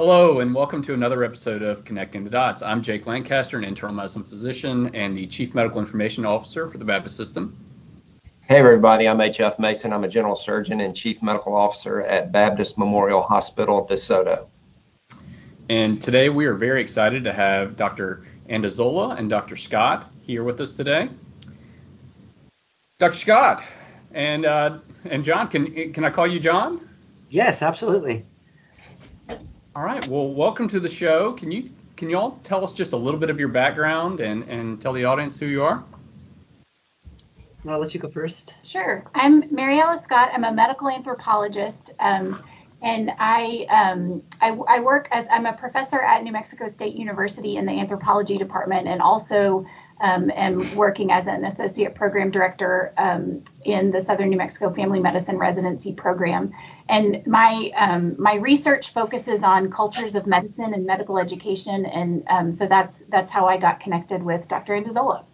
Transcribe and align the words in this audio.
Hello, 0.00 0.38
and 0.38 0.54
welcome 0.54 0.80
to 0.82 0.94
another 0.94 1.24
episode 1.24 1.60
of 1.60 1.84
Connecting 1.84 2.22
the 2.22 2.30
Dots. 2.30 2.62
I'm 2.62 2.82
Jake 2.82 3.08
Lancaster, 3.08 3.58
an 3.58 3.64
internal 3.64 3.96
medicine 3.96 4.22
physician 4.22 4.94
and 4.94 5.16
the 5.16 5.26
Chief 5.26 5.56
Medical 5.56 5.80
Information 5.80 6.24
Officer 6.24 6.70
for 6.70 6.78
the 6.78 6.84
Baptist 6.84 7.16
System. 7.16 7.56
Hey, 8.42 8.58
everybody, 8.58 9.08
I'm 9.08 9.20
H.F. 9.20 9.58
Mason. 9.58 9.92
I'm 9.92 10.04
a 10.04 10.08
general 10.08 10.36
surgeon 10.36 10.82
and 10.82 10.94
Chief 10.94 11.20
Medical 11.20 11.52
Officer 11.52 12.02
at 12.02 12.30
Baptist 12.30 12.78
Memorial 12.78 13.22
Hospital, 13.22 13.88
DeSoto. 13.90 14.46
And 15.68 16.00
today 16.00 16.28
we 16.28 16.46
are 16.46 16.54
very 16.54 16.80
excited 16.80 17.24
to 17.24 17.32
have 17.32 17.74
Dr. 17.74 18.22
Andazola 18.48 19.16
and 19.16 19.28
Dr. 19.28 19.56
Scott 19.56 20.08
here 20.20 20.44
with 20.44 20.60
us 20.60 20.76
today. 20.76 21.10
Dr. 23.00 23.16
Scott 23.16 23.64
and 24.12 24.46
uh, 24.46 24.78
and 25.06 25.24
John, 25.24 25.48
can 25.48 25.92
can 25.92 26.04
I 26.04 26.10
call 26.10 26.28
you 26.28 26.38
John? 26.38 26.88
Yes, 27.30 27.62
absolutely. 27.62 28.27
All 29.78 29.84
right. 29.84 30.04
Well, 30.08 30.34
welcome 30.34 30.66
to 30.70 30.80
the 30.80 30.88
show. 30.88 31.34
Can 31.34 31.52
you 31.52 31.70
can 31.94 32.10
you 32.10 32.18
all 32.18 32.40
tell 32.42 32.64
us 32.64 32.72
just 32.72 32.94
a 32.94 32.96
little 32.96 33.20
bit 33.20 33.30
of 33.30 33.38
your 33.38 33.46
background 33.46 34.18
and 34.18 34.42
and 34.48 34.80
tell 34.80 34.92
the 34.92 35.04
audience 35.04 35.38
who 35.38 35.46
you 35.46 35.62
are? 35.62 35.84
I'll 37.64 37.78
let 37.78 37.94
you 37.94 38.00
go 38.00 38.10
first. 38.10 38.56
Sure. 38.64 39.08
I'm 39.14 39.44
Mary 39.54 39.78
Alice 39.78 40.02
Scott. 40.02 40.30
I'm 40.34 40.42
a 40.42 40.52
medical 40.52 40.88
anthropologist. 40.88 41.92
Um, 42.00 42.42
and 42.82 43.12
I, 43.20 43.66
um, 43.70 44.20
I, 44.40 44.48
I 44.68 44.80
work 44.80 45.06
as 45.12 45.28
I'm 45.30 45.46
a 45.46 45.52
professor 45.52 46.00
at 46.00 46.24
New 46.24 46.32
Mexico 46.32 46.66
State 46.66 46.96
University 46.96 47.56
in 47.56 47.64
the 47.64 47.72
anthropology 47.72 48.36
department, 48.36 48.88
and 48.88 49.00
also 49.00 49.64
um, 50.00 50.30
am 50.34 50.74
working 50.76 51.10
as 51.10 51.26
an 51.26 51.44
associate 51.44 51.94
program 51.94 52.30
director 52.30 52.92
um, 52.98 53.42
in 53.64 53.90
the 53.90 54.00
Southern 54.00 54.30
New 54.30 54.36
Mexico 54.36 54.72
Family 54.72 55.00
Medicine 55.00 55.38
Residency 55.38 55.92
Program. 55.92 56.52
And 56.88 57.26
my 57.26 57.70
um, 57.76 58.14
my 58.18 58.36
research 58.36 58.92
focuses 58.92 59.42
on 59.42 59.70
cultures 59.70 60.14
of 60.14 60.26
medicine 60.26 60.72
and 60.72 60.86
medical 60.86 61.18
education, 61.18 61.84
and 61.84 62.24
um, 62.28 62.52
so 62.52 62.66
that's 62.66 63.02
that's 63.02 63.30
how 63.30 63.46
I 63.46 63.58
got 63.58 63.80
connected 63.80 64.22
with 64.22 64.48
Dr. 64.48 64.74
Andazola. 64.74 65.24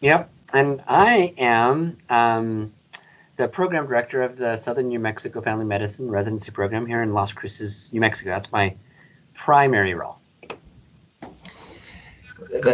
Yep, 0.00 0.30
and 0.52 0.82
I 0.86 1.34
am 1.38 1.96
um, 2.10 2.74
the 3.36 3.48
program 3.48 3.86
director 3.86 4.22
of 4.22 4.36
the 4.36 4.56
Southern 4.58 4.88
New 4.88 4.98
Mexico 4.98 5.40
Family 5.40 5.64
Medicine 5.64 6.10
Residency 6.10 6.50
Program 6.50 6.86
here 6.86 7.02
in 7.02 7.14
Las 7.14 7.32
Cruces, 7.32 7.90
New 7.92 8.00
Mexico. 8.00 8.30
That's 8.30 8.52
my 8.52 8.76
primary 9.34 9.94
role 9.94 10.17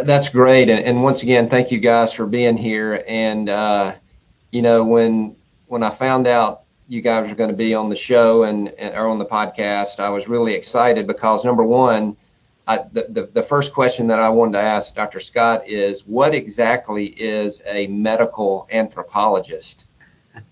that's 0.04 0.28
great. 0.28 0.68
And, 0.68 0.84
and, 0.84 1.02
once 1.02 1.22
again, 1.22 1.48
thank 1.48 1.70
you 1.70 1.78
guys 1.78 2.12
for 2.12 2.26
being 2.26 2.56
here. 2.56 3.02
And 3.06 3.48
uh, 3.48 3.94
you 4.50 4.62
know, 4.62 4.84
when 4.84 5.36
when 5.66 5.82
I 5.82 5.90
found 5.90 6.26
out 6.26 6.62
you 6.86 7.00
guys 7.00 7.30
are 7.30 7.34
going 7.34 7.50
to 7.50 7.56
be 7.56 7.74
on 7.74 7.88
the 7.88 7.96
show 7.96 8.44
and, 8.44 8.68
and 8.70 8.94
or 8.94 9.08
on 9.08 9.18
the 9.18 9.26
podcast, 9.26 10.00
I 10.00 10.10
was 10.10 10.28
really 10.28 10.54
excited 10.54 11.06
because 11.06 11.44
number 11.44 11.64
one, 11.64 12.16
I, 12.66 12.78
the, 12.92 13.06
the 13.10 13.30
the 13.32 13.42
first 13.42 13.72
question 13.72 14.06
that 14.08 14.18
I 14.18 14.28
wanted 14.28 14.52
to 14.52 14.60
ask 14.60 14.94
Dr. 14.94 15.20
Scott 15.20 15.66
is, 15.66 16.06
what 16.06 16.34
exactly 16.34 17.06
is 17.06 17.62
a 17.66 17.86
medical 17.88 18.68
anthropologist? 18.70 19.86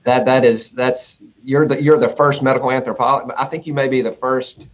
That 0.05 0.25
that 0.25 0.45
is 0.45 0.73
that's 0.73 1.21
you're 1.43 1.67
the 1.67 1.83
you're 1.83 1.99
the 1.99 2.09
first 2.09 2.43
medical 2.43 2.71
anthropologist. 2.71 3.35
I 3.39 3.45
think 3.45 3.67
you 3.67 3.75
may 3.75 3.89
be 3.89 4.01
the 4.01 4.13
first 4.13 4.69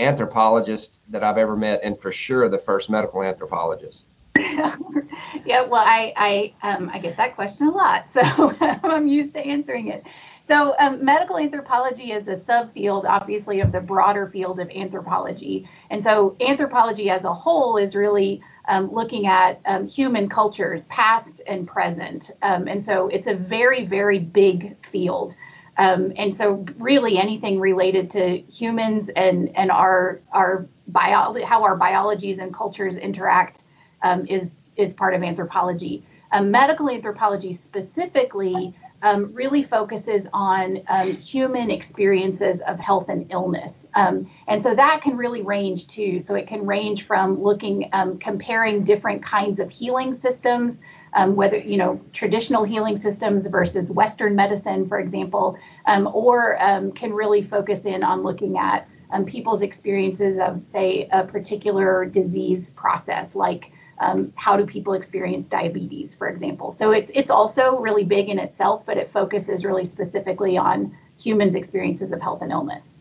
anthropologist 0.00 0.98
that 1.08 1.22
I've 1.22 1.38
ever 1.38 1.56
met, 1.56 1.80
and 1.82 1.98
for 1.98 2.12
sure 2.12 2.48
the 2.48 2.58
first 2.58 2.90
medical 2.90 3.22
anthropologist. 3.22 4.06
yeah, 4.36 5.66
well, 5.66 5.82
I 5.84 6.12
I 6.16 6.54
um, 6.62 6.90
I 6.92 6.98
get 6.98 7.16
that 7.16 7.34
question 7.34 7.66
a 7.66 7.70
lot, 7.70 8.10
so 8.10 8.20
I'm 8.60 9.08
used 9.08 9.34
to 9.34 9.40
answering 9.40 9.88
it. 9.88 10.04
So, 10.50 10.74
um, 10.80 11.04
medical 11.04 11.38
anthropology 11.38 12.10
is 12.10 12.26
a 12.26 12.32
subfield, 12.32 13.04
obviously, 13.04 13.60
of 13.60 13.70
the 13.70 13.78
broader 13.78 14.26
field 14.26 14.58
of 14.58 14.68
anthropology. 14.70 15.68
And 15.90 16.02
so, 16.02 16.36
anthropology 16.40 17.08
as 17.08 17.22
a 17.22 17.32
whole 17.32 17.76
is 17.76 17.94
really 17.94 18.42
um, 18.66 18.92
looking 18.92 19.28
at 19.28 19.60
um, 19.66 19.86
human 19.86 20.28
cultures, 20.28 20.86
past 20.86 21.40
and 21.46 21.68
present. 21.68 22.32
Um, 22.42 22.66
and 22.66 22.84
so, 22.84 23.06
it's 23.06 23.28
a 23.28 23.34
very, 23.34 23.84
very 23.84 24.18
big 24.18 24.84
field. 24.84 25.36
Um, 25.80 26.12
and 26.16 26.36
so 26.36 26.66
really 26.78 27.16
anything 27.16 27.58
related 27.58 28.10
to 28.10 28.36
humans 28.52 29.08
and 29.08 29.50
and 29.56 29.70
our 29.70 30.20
our 30.30 30.66
bio 30.88 31.42
how 31.46 31.64
our 31.64 31.74
biologies 31.74 32.38
and 32.38 32.54
cultures 32.54 32.98
interact 32.98 33.62
um, 34.02 34.26
is 34.26 34.54
is 34.76 34.92
part 34.92 35.14
of 35.14 35.22
anthropology. 35.22 36.04
Um, 36.32 36.50
medical 36.50 36.90
anthropology 36.90 37.54
specifically 37.54 38.74
um, 39.00 39.32
really 39.32 39.62
focuses 39.62 40.26
on 40.34 40.82
um, 40.88 41.12
human 41.16 41.70
experiences 41.70 42.60
of 42.66 42.78
health 42.78 43.08
and 43.08 43.32
illness, 43.32 43.88
um, 43.94 44.30
and 44.48 44.62
so 44.62 44.74
that 44.74 45.00
can 45.00 45.16
really 45.16 45.40
range 45.40 45.88
too. 45.88 46.20
So 46.20 46.34
it 46.34 46.46
can 46.46 46.66
range 46.66 47.06
from 47.06 47.42
looking 47.42 47.88
comparing 48.20 48.84
different 48.84 49.22
kinds 49.22 49.60
of 49.60 49.70
healing 49.70 50.12
systems 50.12 50.82
um, 51.14 51.36
whether 51.36 51.58
you 51.58 51.76
know 51.76 52.00
traditional 52.12 52.64
healing 52.64 52.96
systems 52.96 53.46
versus 53.46 53.90
Western 53.90 54.36
medicine, 54.36 54.88
for 54.88 54.98
example, 54.98 55.58
um, 55.86 56.08
or 56.12 56.56
um, 56.62 56.92
can 56.92 57.12
really 57.12 57.42
focus 57.42 57.84
in 57.84 58.04
on 58.04 58.22
looking 58.22 58.58
at 58.58 58.88
um, 59.12 59.24
people's 59.24 59.62
experiences 59.62 60.38
of, 60.38 60.62
say, 60.62 61.08
a 61.12 61.24
particular 61.24 62.04
disease 62.04 62.70
process, 62.70 63.34
like 63.34 63.72
um, 63.98 64.32
how 64.34 64.56
do 64.56 64.64
people 64.64 64.94
experience 64.94 65.48
diabetes, 65.48 66.14
for 66.14 66.28
example. 66.28 66.70
So 66.70 66.92
it's 66.92 67.10
it's 67.14 67.30
also 67.30 67.78
really 67.78 68.04
big 68.04 68.28
in 68.28 68.38
itself, 68.38 68.86
but 68.86 68.96
it 68.96 69.12
focuses 69.12 69.64
really 69.64 69.84
specifically 69.84 70.56
on 70.56 70.96
humans' 71.18 71.54
experiences 71.54 72.12
of 72.12 72.20
health 72.20 72.40
and 72.40 72.50
illness. 72.50 73.00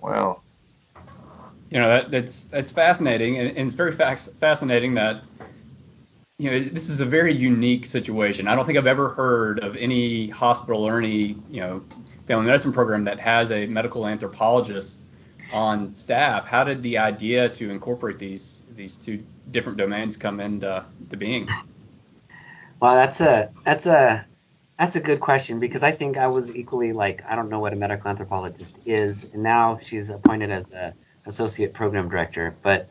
Wow. 0.00 0.40
You 1.70 1.80
know 1.80 1.88
that 1.88 2.10
that's 2.10 2.44
that's 2.46 2.72
fascinating, 2.72 3.38
and, 3.38 3.48
and 3.48 3.66
it's 3.66 3.74
very 3.74 3.92
fascinating 3.92 4.94
that 4.94 5.22
you 6.42 6.50
know, 6.50 6.58
this 6.58 6.90
is 6.90 7.00
a 7.00 7.06
very 7.06 7.32
unique 7.32 7.86
situation. 7.86 8.48
I 8.48 8.56
don't 8.56 8.64
think 8.66 8.76
I've 8.76 8.88
ever 8.88 9.08
heard 9.08 9.60
of 9.60 9.76
any 9.76 10.28
hospital 10.28 10.82
or 10.82 10.98
any, 10.98 11.36
you 11.48 11.60
know, 11.60 11.84
family 12.26 12.46
medicine 12.46 12.72
program 12.72 13.04
that 13.04 13.20
has 13.20 13.52
a 13.52 13.66
medical 13.66 14.08
anthropologist 14.08 15.02
on 15.52 15.92
staff. 15.92 16.44
How 16.44 16.64
did 16.64 16.82
the 16.82 16.98
idea 16.98 17.48
to 17.50 17.70
incorporate 17.70 18.18
these 18.18 18.64
these 18.74 18.96
two 18.96 19.22
different 19.52 19.78
domains 19.78 20.16
come 20.16 20.40
into 20.40 20.84
to 21.10 21.16
being? 21.16 21.48
Well, 22.80 22.96
that's 22.96 23.20
a 23.20 23.52
that's 23.64 23.86
a 23.86 24.26
that's 24.80 24.96
a 24.96 25.00
good 25.00 25.20
question 25.20 25.60
because 25.60 25.84
I 25.84 25.92
think 25.92 26.18
I 26.18 26.26
was 26.26 26.56
equally 26.56 26.92
like 26.92 27.22
I 27.28 27.36
don't 27.36 27.50
know 27.50 27.60
what 27.60 27.72
a 27.72 27.76
medical 27.76 28.10
anthropologist 28.10 28.78
is, 28.84 29.30
and 29.32 29.44
now 29.44 29.78
she's 29.80 30.10
appointed 30.10 30.50
as 30.50 30.72
a 30.72 30.92
associate 31.24 31.72
program 31.72 32.08
director. 32.08 32.56
But 32.62 32.88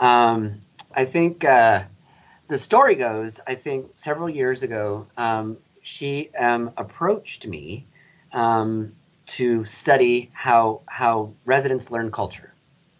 um, 0.00 0.62
I 0.94 1.04
think 1.04 1.44
uh, 1.44 1.82
the 2.48 2.58
story 2.58 2.94
goes, 2.94 3.40
I 3.46 3.54
think 3.54 3.90
several 3.96 4.28
years 4.28 4.62
ago, 4.62 5.06
um, 5.16 5.58
she 5.82 6.30
um, 6.38 6.72
approached 6.76 7.46
me 7.46 7.86
um, 8.32 8.92
to 9.26 9.64
study 9.64 10.30
how 10.32 10.82
how 10.86 11.32
residents 11.44 11.90
learn 11.90 12.10
culture. 12.10 12.52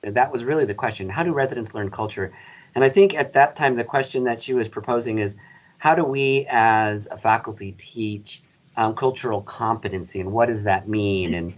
And 0.02 0.14
that 0.16 0.32
was 0.32 0.44
really 0.44 0.64
the 0.64 0.74
question: 0.74 1.08
How 1.08 1.22
do 1.22 1.32
residents 1.32 1.74
learn 1.74 1.90
culture? 1.90 2.32
And 2.74 2.84
I 2.84 2.88
think 2.88 3.14
at 3.14 3.32
that 3.34 3.56
time, 3.56 3.76
the 3.76 3.84
question 3.84 4.24
that 4.24 4.42
she 4.42 4.52
was 4.52 4.68
proposing 4.68 5.18
is, 5.18 5.36
how 5.78 5.94
do 5.94 6.04
we 6.04 6.46
as 6.50 7.06
a 7.10 7.16
faculty 7.16 7.72
teach 7.78 8.42
um, 8.76 8.94
cultural 8.94 9.42
competency, 9.42 10.20
and 10.20 10.32
what 10.32 10.46
does 10.46 10.64
that 10.64 10.88
mean? 10.88 11.34
And 11.34 11.54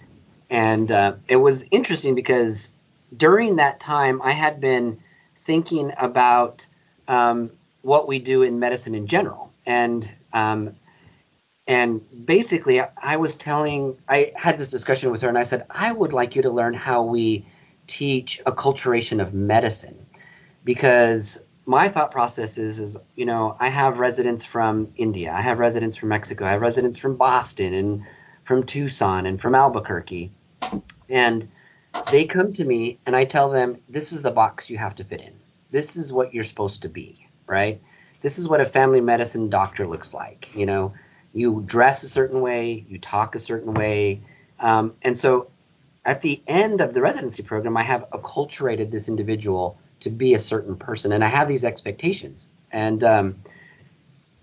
and 0.50 0.90
uh, 0.90 1.14
it 1.26 1.36
was 1.36 1.64
interesting 1.70 2.14
because 2.14 2.72
during 3.16 3.56
that 3.56 3.80
time, 3.80 4.20
I 4.22 4.32
had 4.32 4.60
been 4.60 5.00
thinking 5.46 5.92
about 5.98 6.66
um, 7.08 7.50
what 7.88 8.06
we 8.06 8.18
do 8.18 8.42
in 8.42 8.60
medicine 8.60 8.94
in 8.94 9.06
general. 9.06 9.50
And 9.64 10.08
um, 10.32 10.76
and 11.66 12.00
basically, 12.26 12.80
I 12.80 13.16
was 13.16 13.36
telling, 13.36 13.98
I 14.08 14.32
had 14.36 14.58
this 14.58 14.70
discussion 14.70 15.10
with 15.10 15.20
her, 15.22 15.28
and 15.28 15.36
I 15.36 15.44
said, 15.44 15.66
I 15.68 15.92
would 15.92 16.14
like 16.14 16.34
you 16.34 16.42
to 16.42 16.50
learn 16.50 16.72
how 16.72 17.02
we 17.02 17.46
teach 17.86 18.40
acculturation 18.46 19.20
of 19.20 19.34
medicine, 19.34 19.98
because 20.64 21.42
my 21.66 21.90
thought 21.90 22.10
process 22.10 22.56
is, 22.56 22.78
is 22.78 22.96
you 23.16 23.26
know, 23.26 23.54
I 23.60 23.68
have 23.68 23.98
residents 23.98 24.44
from 24.44 24.90
India, 24.96 25.30
I 25.30 25.42
have 25.42 25.58
residents 25.58 25.96
from 25.96 26.08
Mexico, 26.08 26.46
I 26.46 26.52
have 26.52 26.62
residents 26.62 26.98
from 26.98 27.16
Boston 27.16 27.74
and 27.74 28.02
from 28.44 28.64
Tucson 28.64 29.26
and 29.26 29.38
from 29.38 29.54
Albuquerque, 29.54 30.30
and 31.10 31.48
they 32.10 32.24
come 32.24 32.54
to 32.54 32.64
me, 32.64 32.98
and 33.04 33.14
I 33.14 33.26
tell 33.26 33.50
them, 33.50 33.76
this 33.90 34.10
is 34.12 34.22
the 34.22 34.30
box 34.30 34.70
you 34.70 34.78
have 34.78 34.94
to 34.96 35.04
fit 35.04 35.20
in. 35.20 35.34
This 35.70 35.96
is 35.96 36.14
what 36.14 36.32
you're 36.32 36.44
supposed 36.44 36.80
to 36.82 36.88
be 36.88 37.27
right? 37.48 37.80
This 38.22 38.38
is 38.38 38.48
what 38.48 38.60
a 38.60 38.66
family 38.66 39.00
medicine 39.00 39.48
doctor 39.48 39.86
looks 39.86 40.14
like. 40.14 40.48
You 40.54 40.66
know, 40.66 40.92
you 41.32 41.62
dress 41.66 42.02
a 42.02 42.08
certain 42.08 42.40
way, 42.40 42.84
you 42.88 42.98
talk 42.98 43.34
a 43.34 43.38
certain 43.38 43.74
way. 43.74 44.22
Um, 44.60 44.94
and 45.02 45.16
so 45.16 45.50
at 46.04 46.22
the 46.22 46.42
end 46.46 46.80
of 46.80 46.94
the 46.94 47.00
residency 47.00 47.42
program, 47.42 47.76
I 47.76 47.82
have 47.82 48.04
acculturated 48.12 48.90
this 48.90 49.08
individual 49.08 49.78
to 50.00 50.10
be 50.10 50.34
a 50.34 50.38
certain 50.38 50.76
person, 50.76 51.12
and 51.12 51.24
I 51.24 51.28
have 51.28 51.48
these 51.48 51.64
expectations. 51.64 52.50
And 52.70 53.02
um, 53.02 53.36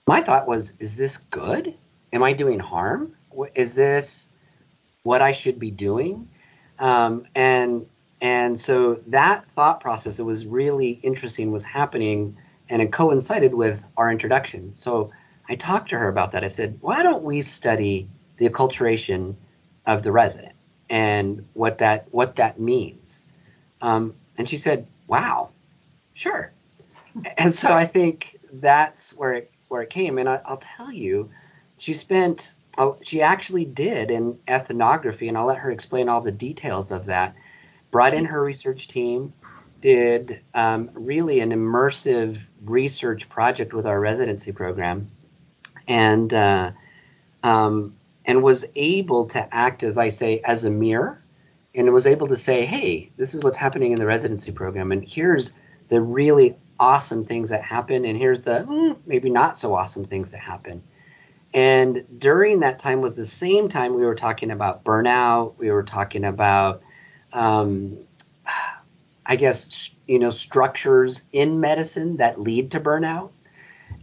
my 0.07 0.21
thought 0.21 0.47
was, 0.47 0.73
is 0.79 0.95
this 0.95 1.17
good? 1.17 1.73
Am 2.13 2.23
I 2.23 2.33
doing 2.33 2.59
harm? 2.59 3.13
Is 3.55 3.75
this 3.75 4.29
what 5.03 5.21
I 5.21 5.31
should 5.31 5.59
be 5.59 5.71
doing? 5.71 6.29
Um, 6.79 7.25
and 7.35 7.85
and 8.21 8.59
so 8.59 8.99
that 9.07 9.45
thought 9.55 9.81
process, 9.81 10.19
it 10.19 10.23
was 10.23 10.45
really 10.45 10.91
interesting, 11.03 11.51
was 11.51 11.63
happening 11.63 12.37
and 12.69 12.81
it 12.81 12.91
coincided 12.91 13.53
with 13.53 13.83
our 13.97 14.11
introduction. 14.11 14.73
So 14.73 15.11
I 15.47 15.55
talked 15.55 15.89
to 15.89 15.97
her 15.97 16.07
about 16.07 16.31
that. 16.31 16.43
I 16.43 16.47
said, 16.47 16.77
why 16.81 17.03
don't 17.03 17.23
we 17.23 17.41
study 17.41 18.09
the 18.37 18.49
acculturation 18.49 19.35
of 19.85 20.03
the 20.03 20.11
resident 20.11 20.53
and 20.89 21.47
what 21.53 21.77
that 21.79 22.07
what 22.11 22.35
that 22.37 22.59
means? 22.59 23.25
Um, 23.81 24.15
and 24.37 24.49
she 24.49 24.57
said, 24.57 24.87
wow, 25.07 25.49
sure. 26.13 26.51
and 27.37 27.53
so 27.53 27.71
I 27.71 27.85
think 27.85 28.39
that's 28.53 29.15
where 29.15 29.33
it 29.33 29.51
where 29.67 29.81
it 29.81 29.89
came. 29.89 30.17
And 30.17 30.27
I, 30.27 30.41
will 30.49 30.61
tell 30.77 30.91
you, 30.91 31.29
she 31.77 31.93
spent 31.93 32.53
she 33.01 33.21
actually 33.21 33.65
did 33.65 34.11
in 34.11 34.37
ethnography, 34.47 35.29
and 35.29 35.37
I'll 35.37 35.45
let 35.45 35.57
her 35.59 35.71
explain 35.71 36.09
all 36.09 36.21
the 36.21 36.31
details 36.31 36.91
of 36.91 37.05
that. 37.05 37.35
Brought 37.91 38.13
in 38.13 38.25
her 38.25 38.43
research 38.43 38.89
team, 38.89 39.33
did 39.85 40.41
um, 40.55 40.89
really 40.95 41.41
an 41.41 41.51
immersive 41.51 42.39
research 42.63 43.29
project 43.29 43.71
with 43.71 43.85
our 43.85 43.99
residency 43.99 44.51
program, 44.51 45.11
and 45.87 46.33
uh, 46.33 46.71
um, 47.43 47.95
and 48.25 48.41
was 48.41 48.65
able 48.75 49.27
to 49.27 49.55
act 49.55 49.83
as 49.83 49.99
I 49.99 50.09
say 50.09 50.41
as 50.43 50.65
a 50.65 50.71
mirror, 50.71 51.23
and 51.75 51.93
was 51.93 52.07
able 52.07 52.27
to 52.29 52.35
say, 52.35 52.65
hey, 52.65 53.11
this 53.17 53.35
is 53.35 53.43
what's 53.43 53.57
happening 53.57 53.91
in 53.91 53.99
the 53.99 54.07
residency 54.07 54.51
program, 54.51 54.91
and 54.91 55.07
here's 55.07 55.53
the 55.89 56.01
really 56.01 56.57
awesome 56.79 57.23
things 57.23 57.49
that 57.49 57.61
happen, 57.61 58.05
and 58.05 58.17
here's 58.17 58.41
the 58.41 58.65
mm, 58.67 58.97
maybe 59.05 59.29
not 59.29 59.55
so 59.55 59.75
awesome 59.75 60.05
things 60.05 60.31
that 60.31 60.39
happen. 60.39 60.81
And 61.53 62.03
during 62.17 62.61
that 62.61 62.79
time 62.79 63.01
was 63.01 63.15
the 63.15 63.27
same 63.27 63.69
time 63.69 63.93
we 63.93 64.03
were 64.03 64.15
talking 64.15 64.49
about 64.49 64.83
burnout. 64.83 65.53
We 65.59 65.69
were 65.69 65.83
talking 65.83 66.25
about, 66.25 66.81
um, 67.31 67.99
I 69.25 69.35
guess, 69.35 69.95
you 70.07 70.19
know, 70.19 70.29
structures 70.29 71.23
in 71.31 71.59
medicine 71.59 72.17
that 72.17 72.39
lead 72.39 72.71
to 72.71 72.79
burnout. 72.79 73.31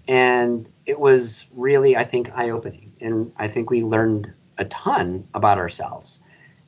And 0.09 0.69
it 0.85 0.99
was 0.99 1.47
really, 1.53 1.97
I 1.97 2.05
think, 2.05 2.31
eye 2.35 2.51
opening. 2.51 2.93
And 3.01 3.33
I 3.37 3.49
think 3.49 3.71
we 3.71 3.83
learned 3.83 4.33
a 4.59 4.65
ton 4.67 5.29
about 5.35 5.59
ourselves. 5.59 6.23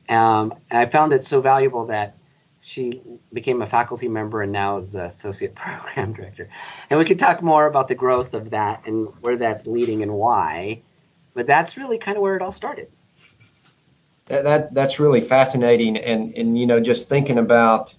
Um, 0.07 0.53
and 0.69 0.79
I 0.79 0.85
found 0.85 1.13
it 1.13 1.23
so 1.23 1.41
valuable 1.41 1.85
that 1.87 2.17
she 2.61 3.01
became 3.31 3.61
a 3.61 3.67
faculty 3.67 4.07
member 4.07 4.41
and 4.41 4.51
now 4.51 4.77
is 4.77 4.95
associate 4.95 5.55
program 5.55 6.13
director. 6.13 6.49
And 6.89 6.97
we 6.97 7.05
could 7.05 7.19
talk 7.19 7.41
more 7.41 7.67
about 7.67 7.87
the 7.87 7.95
growth 7.95 8.33
of 8.33 8.49
that 8.51 8.83
and 8.85 9.07
where 9.21 9.37
that's 9.37 9.67
leading 9.67 10.01
and 10.01 10.13
why. 10.13 10.81
But 11.33 11.45
that's 11.45 11.77
really 11.77 11.97
kind 11.97 12.17
of 12.17 12.23
where 12.23 12.35
it 12.35 12.41
all 12.41 12.51
started. 12.51 12.89
That, 14.27 14.43
that 14.45 14.73
that's 14.73 14.99
really 14.99 15.21
fascinating 15.21 15.97
and 15.97 16.35
and 16.35 16.57
you 16.57 16.65
know 16.65 16.79
just 16.79 17.07
thinking 17.07 17.37
about 17.37 17.93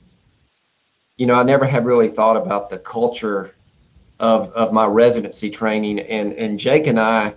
you 1.16 1.26
know 1.26 1.34
I 1.34 1.42
never 1.42 1.66
had 1.66 1.84
really 1.84 2.08
thought 2.08 2.36
about 2.36 2.68
the 2.68 2.78
culture 2.78 3.54
of 4.18 4.50
of 4.52 4.72
my 4.72 4.86
residency 4.86 5.50
training 5.50 6.00
and 6.00 6.32
and 6.32 6.58
Jake 6.58 6.86
and 6.86 6.98
I 6.98 7.34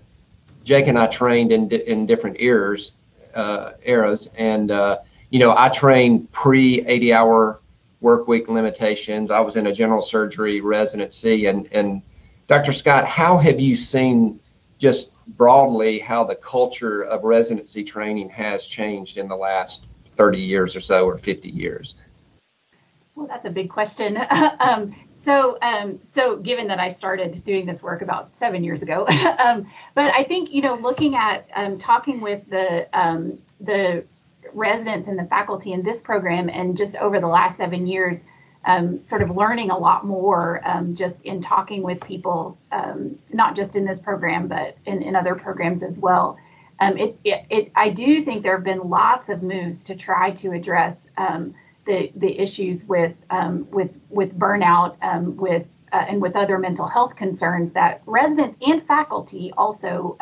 Jake 0.63 0.87
and 0.87 0.97
I 0.97 1.07
trained 1.07 1.51
in 1.51 1.69
in 1.71 2.05
different 2.05 2.39
eras 2.39 2.91
uh, 3.35 3.71
eras 3.83 4.29
and 4.37 4.71
uh, 4.71 4.99
you 5.29 5.39
know, 5.39 5.53
I 5.55 5.69
trained 5.69 6.31
pre 6.31 6.85
80 6.85 7.13
hour 7.13 7.59
work 8.01 8.27
week 8.27 8.47
limitations. 8.47 9.31
I 9.31 9.39
was 9.39 9.55
in 9.55 9.67
a 9.67 9.73
general 9.73 10.01
surgery 10.01 10.61
residency. 10.61 11.45
And, 11.45 11.67
and 11.71 12.01
Dr. 12.47 12.71
Scott, 12.71 13.05
how 13.05 13.37
have 13.37 13.59
you 13.59 13.75
seen 13.75 14.39
just 14.77 15.11
broadly 15.37 15.99
how 15.99 16.23
the 16.23 16.35
culture 16.35 17.03
of 17.03 17.23
residency 17.23 17.83
training 17.83 18.29
has 18.29 18.65
changed 18.65 19.17
in 19.17 19.27
the 19.27 19.35
last 19.35 19.87
30 20.15 20.39
years 20.39 20.75
or 20.75 20.79
so 20.79 21.05
or 21.05 21.17
50 21.17 21.49
years? 21.49 21.95
Well, 23.19 23.27
that's 23.27 23.45
a 23.45 23.49
big 23.49 23.69
question. 23.69 24.17
um, 24.61 24.95
so, 25.17 25.57
um, 25.61 25.99
so 26.13 26.37
given 26.37 26.69
that 26.69 26.79
I 26.79 26.87
started 26.87 27.43
doing 27.43 27.65
this 27.65 27.83
work 27.83 28.01
about 28.01 28.37
seven 28.37 28.63
years 28.63 28.81
ago, 28.81 29.05
um, 29.39 29.69
but 29.93 30.15
I 30.15 30.23
think 30.23 30.53
you 30.53 30.61
know, 30.61 30.75
looking 30.75 31.15
at 31.15 31.45
um, 31.53 31.77
talking 31.77 32.21
with 32.21 32.49
the 32.49 32.87
um, 32.97 33.37
the 33.59 34.05
residents 34.53 35.09
and 35.09 35.19
the 35.19 35.25
faculty 35.25 35.73
in 35.73 35.83
this 35.83 35.99
program, 35.99 36.47
and 36.47 36.77
just 36.77 36.95
over 36.95 37.19
the 37.19 37.27
last 37.27 37.57
seven 37.57 37.87
years, 37.87 38.25
um, 38.63 39.05
sort 39.05 39.21
of 39.21 39.35
learning 39.35 39.69
a 39.69 39.77
lot 39.77 40.05
more 40.05 40.61
just 40.93 41.25
in 41.25 41.41
talking 41.41 41.83
with 41.83 41.99
people, 41.99 42.57
not 43.33 43.53
just 43.53 43.75
in 43.75 43.83
this 43.83 43.99
program, 43.99 44.47
but 44.47 44.77
in, 44.85 45.01
in 45.01 45.13
other 45.17 45.35
programs 45.35 45.83
as 45.83 45.97
well. 45.97 46.37
It, 46.81 47.19
it, 47.25 47.45
it, 47.49 47.71
I 47.75 47.89
do 47.89 48.23
think 48.23 48.43
there 48.43 48.55
have 48.55 48.63
been 48.63 48.89
lots 48.89 49.27
of 49.27 49.43
moves 49.43 49.83
to 49.83 49.95
try 49.95 50.31
to 50.31 50.53
address 50.53 51.11
the, 51.89 52.11
the 52.15 52.39
issues 52.39 52.85
with, 52.85 53.15
um, 53.29 53.67
with, 53.71 53.91
with 54.09 54.37
burnout, 54.37 54.95
with 55.35 55.65
uh, 55.91 56.05
and 56.07 56.21
with 56.21 56.35
other 56.35 56.59
mental 56.59 56.87
health 56.87 57.15
concerns 57.15 57.71
that 57.71 58.03
residents 58.05 58.55
and 58.61 58.85
faculty 58.85 59.51
also 59.57 60.15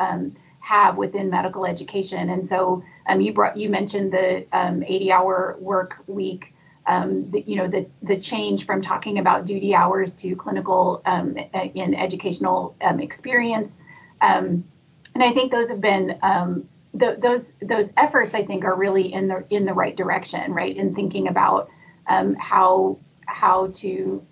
have 0.68 0.96
within 0.96 1.30
medical 1.30 1.64
education. 1.64 2.28
And 2.28 2.48
so 2.48 2.82
um, 3.06 3.20
you 3.20 3.32
brought 3.32 3.56
you 3.56 3.68
mentioned 3.70 4.12
the 4.12 4.46
um, 4.52 4.80
80-hour 4.80 5.56
work 5.60 5.96
week. 6.06 6.54
Um, 6.86 7.30
the, 7.30 7.42
you 7.42 7.56
know 7.56 7.68
the 7.68 7.86
the 8.02 8.18
change 8.18 8.64
from 8.64 8.80
talking 8.80 9.18
about 9.18 9.44
duty 9.44 9.74
hours 9.74 10.14
to 10.16 10.34
clinical 10.36 11.02
um, 11.04 11.36
in 11.74 11.94
educational 11.94 12.74
um, 12.80 12.98
experience, 12.98 13.82
um, 14.22 14.64
and 15.14 15.22
I 15.22 15.34
think 15.34 15.52
those 15.52 15.68
have 15.68 15.82
been 15.82 16.18
those 16.94 17.54
those 17.62 17.92
efforts 17.96 18.34
I 18.34 18.44
think 18.44 18.64
are 18.64 18.76
really 18.76 19.12
in 19.12 19.28
the 19.28 19.44
in 19.50 19.64
the 19.64 19.74
right 19.74 19.96
direction, 19.96 20.52
right? 20.52 20.76
In 20.76 20.94
thinking 20.94 21.28
about 21.28 21.70
how 22.38 22.98
how 23.26 23.68
to 23.68 24.24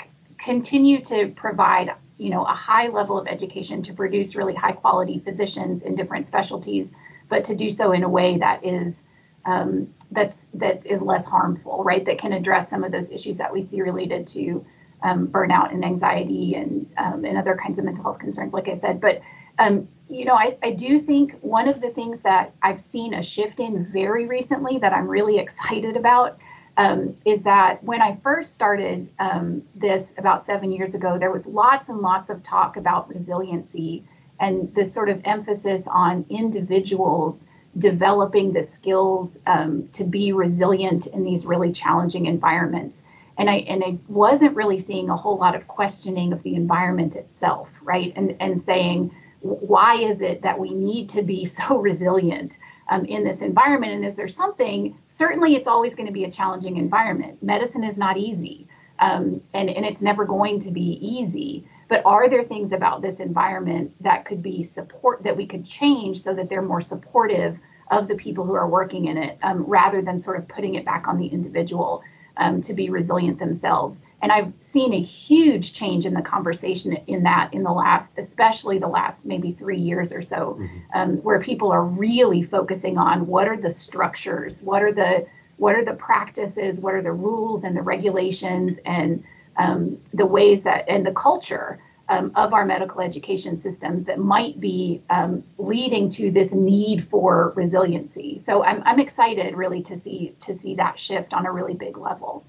c- 0.00 0.08
continue 0.38 1.02
to 1.04 1.32
provide 1.36 1.90
you 2.18 2.30
know 2.30 2.44
a 2.44 2.54
high 2.54 2.88
level 2.88 3.18
of 3.18 3.26
education 3.26 3.82
to 3.82 3.94
produce 3.94 4.36
really 4.36 4.54
high 4.54 4.72
quality 4.72 5.18
physicians 5.18 5.82
in 5.82 5.94
different 5.94 6.26
specialties 6.26 6.94
but 7.28 7.44
to 7.44 7.56
do 7.56 7.70
so 7.70 7.92
in 7.92 8.02
a 8.02 8.08
way 8.08 8.36
that 8.36 8.64
is 8.64 9.04
um, 9.46 9.92
that's 10.10 10.48
that 10.48 10.84
is 10.84 11.00
less 11.00 11.24
harmful 11.24 11.82
right 11.82 12.04
that 12.04 12.18
can 12.18 12.34
address 12.34 12.68
some 12.68 12.84
of 12.84 12.92
those 12.92 13.10
issues 13.10 13.38
that 13.38 13.52
we 13.52 13.62
see 13.62 13.80
related 13.80 14.26
to 14.26 14.64
um, 15.02 15.28
burnout 15.28 15.72
and 15.72 15.82
anxiety 15.82 16.54
and 16.54 16.92
um, 16.98 17.24
and 17.24 17.38
other 17.38 17.56
kinds 17.56 17.78
of 17.78 17.86
mental 17.86 18.04
health 18.04 18.18
concerns 18.18 18.52
like 18.52 18.68
i 18.68 18.74
said 18.74 19.00
but 19.00 19.22
um, 19.58 19.88
you 20.10 20.24
know 20.24 20.34
I, 20.34 20.56
I 20.62 20.72
do 20.72 21.00
think 21.00 21.38
one 21.40 21.68
of 21.68 21.80
the 21.80 21.90
things 21.90 22.20
that 22.22 22.52
i've 22.62 22.80
seen 22.80 23.14
a 23.14 23.22
shift 23.22 23.60
in 23.60 23.86
very 23.92 24.26
recently 24.26 24.78
that 24.78 24.92
i'm 24.92 25.08
really 25.08 25.38
excited 25.38 25.96
about 25.96 26.38
um, 26.76 27.14
is 27.26 27.42
that 27.42 27.82
when 27.84 28.00
I 28.00 28.16
first 28.22 28.54
started 28.54 29.10
um, 29.18 29.62
this 29.74 30.14
about 30.16 30.42
seven 30.42 30.72
years 30.72 30.94
ago, 30.94 31.18
there 31.18 31.30
was 31.30 31.44
lots 31.44 31.90
and 31.90 31.98
lots 31.98 32.30
of 32.30 32.42
talk 32.42 32.78
about 32.78 33.08
resiliency 33.08 34.04
and 34.38 34.74
this 34.74 34.92
sort 34.92 35.10
of 35.10 35.20
emphasis 35.24 35.86
on 35.86 36.24
individuals 36.30 37.48
developing 37.78 38.52
the 38.52 38.62
skills 38.62 39.38
um, 39.46 39.88
to 39.92 40.04
be 40.04 40.32
resilient 40.32 41.06
in 41.08 41.22
these 41.22 41.44
really 41.44 41.70
challenging 41.70 42.26
environments. 42.26 43.02
And 43.36 43.50
I 43.50 43.56
and 43.56 43.84
I 43.84 43.98
wasn't 44.08 44.56
really 44.56 44.78
seeing 44.78 45.10
a 45.10 45.16
whole 45.16 45.36
lot 45.36 45.54
of 45.54 45.68
questioning 45.68 46.32
of 46.32 46.42
the 46.42 46.54
environment 46.54 47.14
itself, 47.16 47.68
right? 47.82 48.12
And 48.16 48.36
and 48.40 48.60
saying 48.60 49.14
why 49.40 49.96
is 49.96 50.22
it 50.22 50.42
that 50.42 50.58
we 50.58 50.72
need 50.74 51.08
to 51.10 51.22
be 51.22 51.44
so 51.44 51.78
resilient? 51.80 52.56
um, 52.90 53.04
in 53.06 53.24
this 53.24 53.40
environment. 53.40 53.92
And 53.92 54.04
is 54.04 54.16
there 54.16 54.28
something? 54.28 54.98
Certainly, 55.08 55.54
it's 55.54 55.68
always 55.68 55.94
going 55.94 56.06
to 56.06 56.12
be 56.12 56.24
a 56.24 56.30
challenging 56.30 56.76
environment. 56.76 57.42
Medicine 57.42 57.84
is 57.84 57.96
not 57.96 58.18
easy, 58.18 58.66
um, 58.98 59.40
and 59.54 59.70
and 59.70 59.86
it's 59.86 60.02
never 60.02 60.24
going 60.24 60.60
to 60.60 60.70
be 60.70 60.98
easy. 61.00 61.66
But 61.88 62.04
are 62.04 62.28
there 62.28 62.44
things 62.44 62.72
about 62.72 63.02
this 63.02 63.18
environment 63.18 63.92
that 64.00 64.24
could 64.24 64.42
be 64.42 64.62
support 64.62 65.22
that 65.24 65.36
we 65.36 65.46
could 65.46 65.64
change 65.64 66.22
so 66.22 66.34
that 66.34 66.48
they're 66.48 66.62
more 66.62 66.80
supportive 66.80 67.58
of 67.90 68.06
the 68.06 68.14
people 68.14 68.44
who 68.44 68.54
are 68.54 68.68
working 68.68 69.06
in 69.06 69.16
it, 69.16 69.38
um, 69.42 69.64
rather 69.64 70.00
than 70.02 70.20
sort 70.20 70.38
of 70.38 70.46
putting 70.46 70.76
it 70.76 70.84
back 70.84 71.08
on 71.08 71.18
the 71.18 71.26
individual 71.26 72.02
um, 72.40 72.60
to 72.62 72.74
be 72.74 72.90
resilient 72.90 73.38
themselves? 73.38 74.02
And 74.22 74.32
I've 74.32 74.52
seen 74.60 74.92
a 74.92 75.00
huge 75.00 75.72
change 75.72 76.04
in 76.04 76.14
the 76.14 76.22
conversation 76.22 76.94
in 77.06 77.22
that 77.22 77.54
in 77.54 77.62
the 77.62 77.72
last, 77.72 78.18
especially 78.18 78.78
the 78.78 78.88
last 78.88 79.24
maybe 79.24 79.52
three 79.52 79.78
years 79.78 80.12
or 80.12 80.22
so, 80.22 80.58
mm-hmm. 80.58 80.78
um, 80.94 81.16
where 81.18 81.40
people 81.40 81.70
are 81.70 81.84
really 81.84 82.42
focusing 82.42 82.98
on 82.98 83.26
what 83.26 83.48
are 83.48 83.56
the 83.56 83.70
structures, 83.70 84.62
what 84.62 84.82
are 84.82 84.92
the 84.92 85.26
what 85.56 85.74
are 85.74 85.84
the 85.84 85.94
practices, 85.94 86.80
what 86.80 86.94
are 86.94 87.02
the 87.02 87.12
rules 87.12 87.64
and 87.64 87.76
the 87.76 87.82
regulations 87.82 88.78
and 88.84 89.22
um, 89.56 89.98
the 90.14 90.26
ways 90.26 90.62
that 90.62 90.88
and 90.88 91.06
the 91.06 91.12
culture 91.12 91.78
um, 92.10 92.32
of 92.34 92.52
our 92.52 92.66
medical 92.66 93.00
education 93.00 93.60
systems 93.60 94.04
that 94.04 94.18
might 94.18 94.60
be 94.60 95.00
um, 95.10 95.44
leading 95.58 96.10
to 96.10 96.30
this 96.32 96.52
need 96.52 97.08
for 97.08 97.52
resiliency. 97.54 98.40
So 98.44 98.64
I'm, 98.64 98.82
I'm 98.84 98.98
excited 98.98 99.54
really 99.54 99.82
to 99.84 99.96
see 99.96 100.34
to 100.40 100.58
see 100.58 100.74
that 100.74 100.98
shift 100.98 101.32
on 101.32 101.46
a 101.46 101.52
really 101.52 101.74
big 101.74 101.96
level. 101.96 102.44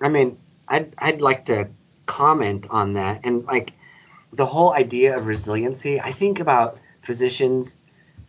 I 0.00 0.08
mean, 0.08 0.38
I'd 0.68 0.94
I'd 0.98 1.20
like 1.20 1.46
to 1.46 1.68
comment 2.06 2.66
on 2.70 2.94
that 2.94 3.20
and 3.24 3.44
like 3.44 3.72
the 4.32 4.46
whole 4.46 4.72
idea 4.72 5.18
of 5.18 5.26
resiliency. 5.26 6.00
I 6.00 6.12
think 6.12 6.38
about 6.38 6.78
physicians. 7.02 7.78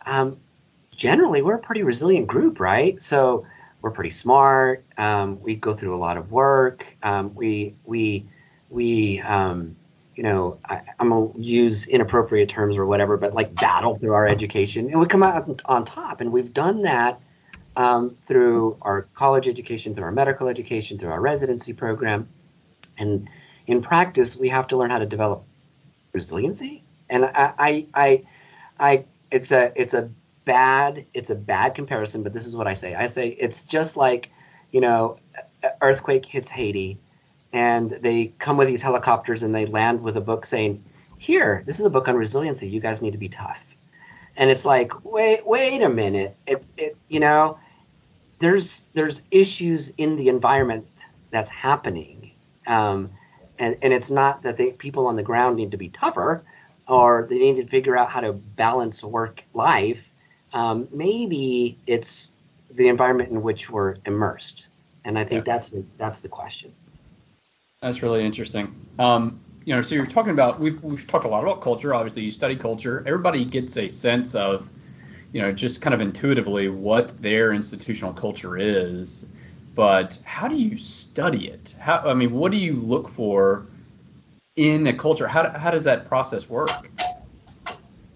Um, 0.07 0.37
generally 0.95 1.43
we're 1.43 1.55
a 1.55 1.59
pretty 1.59 1.83
resilient 1.83 2.27
group, 2.27 2.59
right? 2.59 2.99
So 3.01 3.45
we're 3.81 3.91
pretty 3.91 4.09
smart. 4.09 4.85
Um, 4.97 5.39
we 5.39 5.55
go 5.55 5.75
through 5.75 5.95
a 5.95 6.01
lot 6.01 6.17
of 6.17 6.31
work. 6.31 6.83
Um, 7.03 7.35
we 7.35 7.75
we 7.85 8.25
we 8.69 9.21
um, 9.21 9.75
you 10.15 10.23
know 10.23 10.59
I, 10.65 10.81
am 10.99 11.09
gonna 11.09 11.31
use 11.37 11.87
inappropriate 11.87 12.49
terms 12.49 12.77
or 12.77 12.85
whatever, 12.85 13.17
but 13.17 13.33
like 13.33 13.53
battle 13.55 13.97
through 13.97 14.13
our 14.13 14.27
education, 14.27 14.89
and 14.89 14.99
we 14.99 15.05
come 15.07 15.23
out 15.23 15.61
on 15.65 15.85
top. 15.85 16.21
And 16.21 16.31
we've 16.31 16.53
done 16.53 16.83
that 16.83 17.19
um, 17.75 18.17
through 18.27 18.77
our 18.81 19.03
college 19.13 19.47
education, 19.47 19.95
through 19.95 20.05
our 20.05 20.11
medical 20.11 20.47
education, 20.47 20.99
through 20.99 21.11
our 21.11 21.21
residency 21.21 21.73
program, 21.73 22.27
and 22.97 23.27
in 23.67 23.81
practice, 23.81 24.35
we 24.35 24.49
have 24.49 24.67
to 24.67 24.77
learn 24.77 24.89
how 24.89 24.99
to 24.99 25.05
develop 25.05 25.43
resiliency. 26.11 26.83
And 27.09 27.25
I, 27.25 27.53
I, 27.57 27.87
I, 27.93 28.23
I 28.79 29.05
it's 29.31 29.51
a 29.51 29.71
it's 29.75 29.93
a 29.93 30.09
bad 30.45 31.05
it's 31.13 31.29
a 31.29 31.35
bad 31.35 31.75
comparison, 31.75 32.23
but 32.23 32.33
this 32.33 32.45
is 32.45 32.55
what 32.55 32.67
I 32.67 32.73
say. 32.73 32.95
I 32.95 33.07
say 33.07 33.29
it's 33.39 33.63
just 33.63 33.97
like, 33.97 34.29
you 34.71 34.81
know, 34.81 35.17
earthquake 35.81 36.25
hits 36.25 36.49
Haiti, 36.49 36.99
and 37.53 37.91
they 38.01 38.33
come 38.39 38.57
with 38.57 38.67
these 38.67 38.81
helicopters 38.81 39.43
and 39.43 39.55
they 39.55 39.65
land 39.65 40.01
with 40.01 40.17
a 40.17 40.21
book 40.21 40.45
saying, 40.45 40.83
"Here, 41.17 41.63
this 41.65 41.79
is 41.79 41.85
a 41.85 41.89
book 41.89 42.07
on 42.07 42.15
resiliency. 42.15 42.67
You 42.67 42.79
guys 42.79 43.01
need 43.01 43.11
to 43.11 43.17
be 43.17 43.29
tough." 43.29 43.59
And 44.35 44.49
it's 44.49 44.65
like, 44.65 45.05
wait, 45.05 45.45
wait 45.45 45.81
a 45.83 45.89
minute. 45.89 46.35
It, 46.47 46.63
it, 46.75 46.97
you 47.07 47.19
know, 47.19 47.57
there's 48.39 48.89
there's 48.93 49.23
issues 49.31 49.89
in 49.97 50.15
the 50.15 50.27
environment 50.27 50.85
that's 51.31 51.49
happening, 51.49 52.31
um, 52.67 53.09
and 53.59 53.77
and 53.81 53.93
it's 53.93 54.11
not 54.11 54.41
that 54.43 54.57
the 54.57 54.71
people 54.71 55.07
on 55.07 55.15
the 55.15 55.23
ground 55.23 55.55
need 55.55 55.71
to 55.71 55.77
be 55.77 55.89
tougher, 55.89 56.43
or 56.87 57.27
they 57.29 57.37
need 57.37 57.61
to 57.61 57.67
figure 57.67 57.97
out 57.97 58.09
how 58.09 58.19
to 58.19 58.33
balance 58.33 59.03
work 59.03 59.43
life 59.53 59.99
um, 60.53 60.87
maybe 60.91 61.77
it's 61.87 62.31
the 62.71 62.87
environment 62.87 63.29
in 63.31 63.41
which 63.41 63.69
we're 63.69 63.95
immersed, 64.05 64.67
and 65.03 65.17
I 65.17 65.25
think 65.25 65.45
yeah. 65.45 65.53
that's 65.53 65.69
the 65.71 65.83
that's 65.97 66.19
the 66.19 66.29
question. 66.29 66.71
That's 67.83 68.01
really 68.01 68.25
interesting. 68.25 68.73
Um, 68.97 69.41
you 69.65 69.75
know, 69.75 69.81
so 69.81 69.93
you're 69.93 70.05
talking 70.05 70.31
about 70.31 70.57
we've 70.57 70.81
we've 70.81 71.05
talked 71.05 71.25
a 71.25 71.27
lot 71.27 71.43
about 71.43 71.59
culture. 71.59 71.93
Obviously, 71.93 72.23
you 72.23 72.31
study 72.31 72.55
culture. 72.55 73.03
Everybody 73.05 73.43
gets 73.43 73.75
a 73.75 73.89
sense 73.89 74.35
of, 74.35 74.69
you 75.33 75.41
know, 75.41 75.51
just 75.51 75.81
kind 75.81 75.93
of 75.93 75.99
intuitively 75.99 76.69
what 76.69 77.21
their 77.21 77.51
institutional 77.51 78.13
culture 78.13 78.57
is. 78.57 79.25
But 79.75 80.17
how 80.23 80.47
do 80.47 80.55
you 80.55 80.77
study 80.77 81.49
it? 81.49 81.75
How 81.77 81.97
I 82.05 82.13
mean, 82.13 82.31
what 82.31 82.53
do 82.53 82.57
you 82.57 82.75
look 82.75 83.09
for 83.09 83.67
in 84.55 84.87
a 84.87 84.93
culture? 84.93 85.27
How 85.27 85.49
how 85.49 85.69
does 85.69 85.83
that 85.83 86.07
process 86.07 86.47
work? 86.47 86.69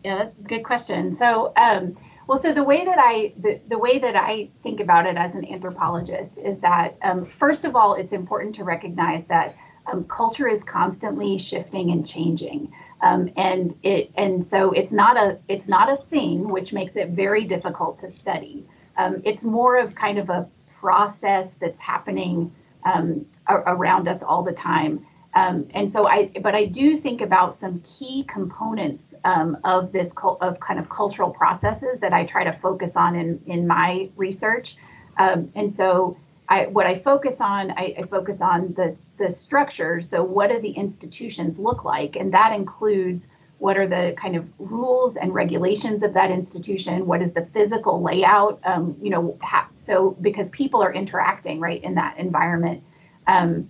Yeah, 0.05 0.29
good 0.47 0.63
question. 0.63 1.13
So 1.13 1.51
um, 1.57 1.97
well, 2.27 2.39
so 2.39 2.53
the 2.53 2.63
way 2.63 2.83
that 2.83 2.97
I 2.99 3.33
the, 3.37 3.59
the 3.69 3.77
way 3.77 3.99
that 3.99 4.15
I 4.15 4.49
think 4.61 4.81
about 4.81 5.05
it 5.07 5.15
as 5.15 5.35
an 5.35 5.45
anthropologist 5.45 6.39
is 6.39 6.59
that 6.59 6.97
um, 7.01 7.25
first 7.25 7.63
of 7.63 7.75
all, 7.75 7.93
it's 7.93 8.11
important 8.11 8.55
to 8.55 8.65
recognize 8.65 9.25
that 9.25 9.55
um, 9.91 10.03
culture 10.03 10.49
is 10.49 10.63
constantly 10.63 11.37
shifting 11.37 11.91
and 11.91 12.05
changing, 12.05 12.73
um, 13.01 13.29
and 13.37 13.77
it 13.81 14.11
and 14.15 14.45
so 14.45 14.71
it's 14.71 14.91
not 14.91 15.15
a 15.15 15.39
it's 15.47 15.69
not 15.69 15.91
a 15.91 15.95
thing, 15.95 16.49
which 16.49 16.73
makes 16.73 16.97
it 16.97 17.09
very 17.09 17.45
difficult 17.45 17.97
to 17.99 18.09
study. 18.09 18.65
Um, 18.97 19.21
it's 19.23 19.45
more 19.45 19.77
of 19.77 19.95
kind 19.95 20.19
of 20.19 20.29
a 20.29 20.49
process 20.79 21.55
that's 21.55 21.79
happening 21.79 22.53
um, 22.83 23.25
around 23.47 24.07
us 24.07 24.21
all 24.21 24.43
the 24.43 24.51
time. 24.51 25.05
Um, 25.37 25.67
and 25.75 25.91
so 25.91 26.07
I, 26.07 26.31
but 26.41 26.55
I 26.55 26.65
do 26.65 26.97
think 26.97 27.21
about 27.21 27.53
some 27.53 27.79
key 27.81 28.25
components 28.27 29.13
um, 29.23 29.55
of 29.63 29.91
this 29.91 30.11
of 30.41 30.59
kind 30.59 30.79
of 30.79 30.89
cultural 30.89 31.29
processes 31.29 31.99
that 31.99 32.11
I 32.11 32.25
try 32.25 32.43
to 32.43 32.53
focus 32.53 32.93
on 32.95 33.15
in 33.15 33.39
in 33.45 33.67
my 33.67 34.09
research. 34.15 34.77
Um, 35.19 35.51
and 35.53 35.71
so 35.71 36.17
I, 36.49 36.65
what 36.65 36.87
I 36.87 36.97
focus 36.97 37.39
on, 37.39 37.69
I, 37.71 37.93
I, 37.99 38.01
focus 38.09 38.41
on 38.41 38.73
the 38.73 38.95
the 39.19 39.29
structures. 39.29 40.09
So 40.09 40.23
what 40.23 40.49
do 40.49 40.59
the 40.59 40.71
institutions 40.71 41.59
look 41.59 41.85
like, 41.85 42.15
and 42.15 42.33
that 42.33 42.51
includes 42.51 43.29
what 43.59 43.77
are 43.77 43.87
the 43.87 44.15
kind 44.17 44.35
of 44.35 44.43
rules 44.57 45.17
and 45.17 45.35
regulations 45.35 46.01
of 46.01 46.13
that 46.15 46.31
institution? 46.31 47.05
What 47.05 47.21
is 47.21 47.33
the 47.33 47.45
physical 47.53 48.01
layout? 48.01 48.59
Um, 48.63 48.97
you 48.99 49.11
know, 49.11 49.37
ha- 49.43 49.69
so 49.75 50.17
because 50.19 50.49
people 50.49 50.81
are 50.81 50.93
interacting 50.93 51.59
right 51.59 51.83
in 51.83 51.93
that 51.93 52.17
environment. 52.17 52.81
Um, 53.27 53.69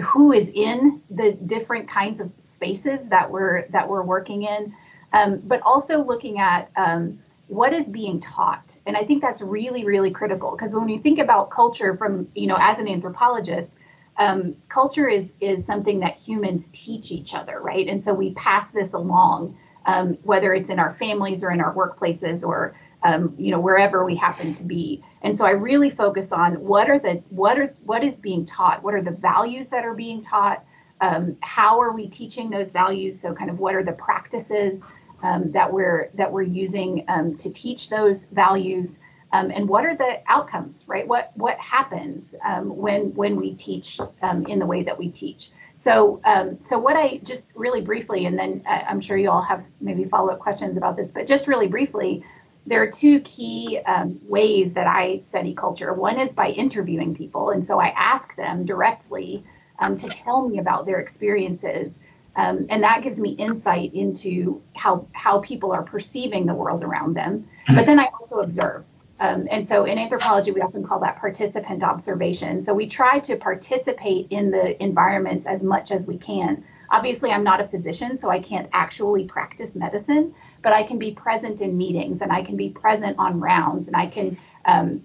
who 0.00 0.32
is 0.32 0.50
in 0.54 1.02
the 1.10 1.32
different 1.32 1.88
kinds 1.88 2.20
of 2.20 2.30
spaces 2.44 3.08
that 3.08 3.30
we're 3.30 3.66
that 3.68 3.88
we're 3.88 4.02
working 4.02 4.44
in, 4.44 4.74
um, 5.12 5.40
but 5.44 5.60
also 5.62 6.04
looking 6.04 6.38
at 6.38 6.70
um, 6.76 7.18
what 7.48 7.72
is 7.72 7.86
being 7.86 8.20
taught. 8.20 8.76
And 8.86 8.96
I 8.96 9.04
think 9.04 9.22
that's 9.22 9.42
really 9.42 9.84
really 9.84 10.10
critical 10.10 10.52
because 10.52 10.74
when 10.74 10.88
you 10.88 11.00
think 11.00 11.18
about 11.18 11.50
culture 11.50 11.96
from 11.96 12.28
you 12.34 12.46
know 12.46 12.56
as 12.58 12.78
an 12.78 12.88
anthropologist, 12.88 13.74
um, 14.18 14.56
culture 14.68 15.08
is 15.08 15.32
is 15.40 15.64
something 15.64 16.00
that 16.00 16.16
humans 16.16 16.68
teach 16.72 17.10
each 17.10 17.34
other, 17.34 17.60
right? 17.60 17.88
And 17.88 18.02
so 18.02 18.14
we 18.14 18.32
pass 18.34 18.70
this 18.70 18.92
along, 18.92 19.56
um, 19.86 20.18
whether 20.22 20.54
it's 20.54 20.70
in 20.70 20.78
our 20.78 20.94
families 20.94 21.44
or 21.44 21.50
in 21.50 21.60
our 21.60 21.74
workplaces 21.74 22.46
or 22.46 22.74
um, 23.02 23.34
you 23.38 23.50
know 23.50 23.60
wherever 23.60 24.04
we 24.04 24.16
happen 24.16 24.54
to 24.54 24.62
be. 24.64 25.02
And 25.22 25.36
so 25.36 25.44
i 25.44 25.50
really 25.50 25.90
focus 25.90 26.32
on 26.32 26.54
what 26.54 26.88
are 26.88 26.98
the 26.98 27.22
what 27.30 27.58
are 27.58 27.74
what 27.84 28.04
is 28.04 28.16
being 28.16 28.44
taught? 28.44 28.82
What 28.82 28.94
are 28.94 29.02
the 29.02 29.12
values 29.12 29.68
that 29.68 29.84
are 29.84 29.94
being 29.94 30.22
taught? 30.22 30.64
Um, 31.00 31.36
how 31.40 31.80
are 31.80 31.92
we 31.92 32.08
teaching 32.08 32.50
those 32.50 32.70
values? 32.70 33.20
So 33.20 33.34
kind 33.34 33.50
of 33.50 33.58
what 33.58 33.74
are 33.74 33.84
the 33.84 33.92
practices 33.92 34.84
um, 35.22 35.50
that 35.52 35.72
we're 35.72 36.10
that 36.14 36.32
we're 36.32 36.42
using 36.42 37.04
um, 37.08 37.36
to 37.36 37.50
teach 37.50 37.88
those 37.88 38.24
values? 38.32 39.00
Um, 39.30 39.50
and 39.50 39.68
what 39.68 39.84
are 39.84 39.94
the 39.94 40.20
outcomes 40.26 40.86
right? 40.88 41.06
What 41.06 41.32
what 41.34 41.58
happens 41.58 42.34
um, 42.44 42.76
when 42.76 43.14
when 43.14 43.36
we 43.36 43.54
teach 43.54 44.00
in 44.48 44.58
the 44.58 44.66
way 44.66 44.82
that 44.82 44.98
we 44.98 45.10
teach? 45.10 45.50
So, 45.78 46.20
um, 46.24 46.58
so 46.60 46.76
what 46.76 46.96
I 46.96 47.18
just 47.18 47.52
really 47.54 47.80
briefly, 47.80 48.26
and 48.26 48.36
then 48.36 48.64
I'm 48.66 49.00
sure 49.00 49.16
you 49.16 49.30
all 49.30 49.42
have 49.42 49.62
maybe 49.80 50.02
follow 50.06 50.32
up 50.32 50.40
questions 50.40 50.76
about 50.76 50.96
this, 50.96 51.12
but 51.12 51.24
just 51.24 51.46
really 51.46 51.68
briefly, 51.68 52.24
there 52.68 52.82
are 52.82 52.90
two 52.90 53.20
key 53.20 53.80
um, 53.86 54.20
ways 54.22 54.74
that 54.74 54.86
I 54.86 55.20
study 55.20 55.54
culture. 55.54 55.92
One 55.94 56.20
is 56.20 56.32
by 56.32 56.48
interviewing 56.50 57.14
people, 57.14 57.50
and 57.50 57.64
so 57.64 57.80
I 57.80 57.88
ask 57.96 58.36
them 58.36 58.66
directly 58.66 59.44
um, 59.78 59.96
to 59.96 60.08
tell 60.08 60.48
me 60.48 60.58
about 60.58 60.84
their 60.84 61.00
experiences, 61.00 62.02
um, 62.36 62.66
and 62.68 62.82
that 62.82 63.02
gives 63.02 63.18
me 63.18 63.30
insight 63.30 63.94
into 63.94 64.62
how 64.76 65.06
how 65.12 65.40
people 65.40 65.72
are 65.72 65.82
perceiving 65.82 66.46
the 66.46 66.54
world 66.54 66.82
around 66.84 67.14
them. 67.14 67.48
But 67.66 67.86
then 67.86 67.98
I 67.98 68.08
also 68.18 68.40
observe. 68.40 68.84
Um, 69.20 69.48
and 69.50 69.66
so 69.66 69.84
in 69.84 69.98
anthropology, 69.98 70.52
we 70.52 70.60
often 70.60 70.86
call 70.86 71.00
that 71.00 71.18
participant 71.18 71.82
observation. 71.82 72.62
So 72.62 72.72
we 72.72 72.86
try 72.86 73.18
to 73.20 73.36
participate 73.36 74.28
in 74.30 74.50
the 74.50 74.80
environments 74.82 75.46
as 75.46 75.62
much 75.62 75.90
as 75.90 76.06
we 76.06 76.18
can. 76.18 76.64
Obviously, 76.90 77.30
I'm 77.30 77.44
not 77.44 77.60
a 77.60 77.68
physician, 77.68 78.16
so 78.16 78.30
I 78.30 78.40
can't 78.40 78.68
actually 78.72 79.24
practice 79.24 79.74
medicine, 79.74 80.34
but 80.62 80.72
I 80.72 80.84
can 80.84 80.98
be 80.98 81.12
present 81.12 81.60
in 81.60 81.76
meetings 81.76 82.22
and 82.22 82.32
I 82.32 82.42
can 82.42 82.56
be 82.56 82.70
present 82.70 83.18
on 83.18 83.40
rounds 83.40 83.88
and 83.88 83.96
I 83.96 84.06
can 84.06 84.38
um, 84.64 85.02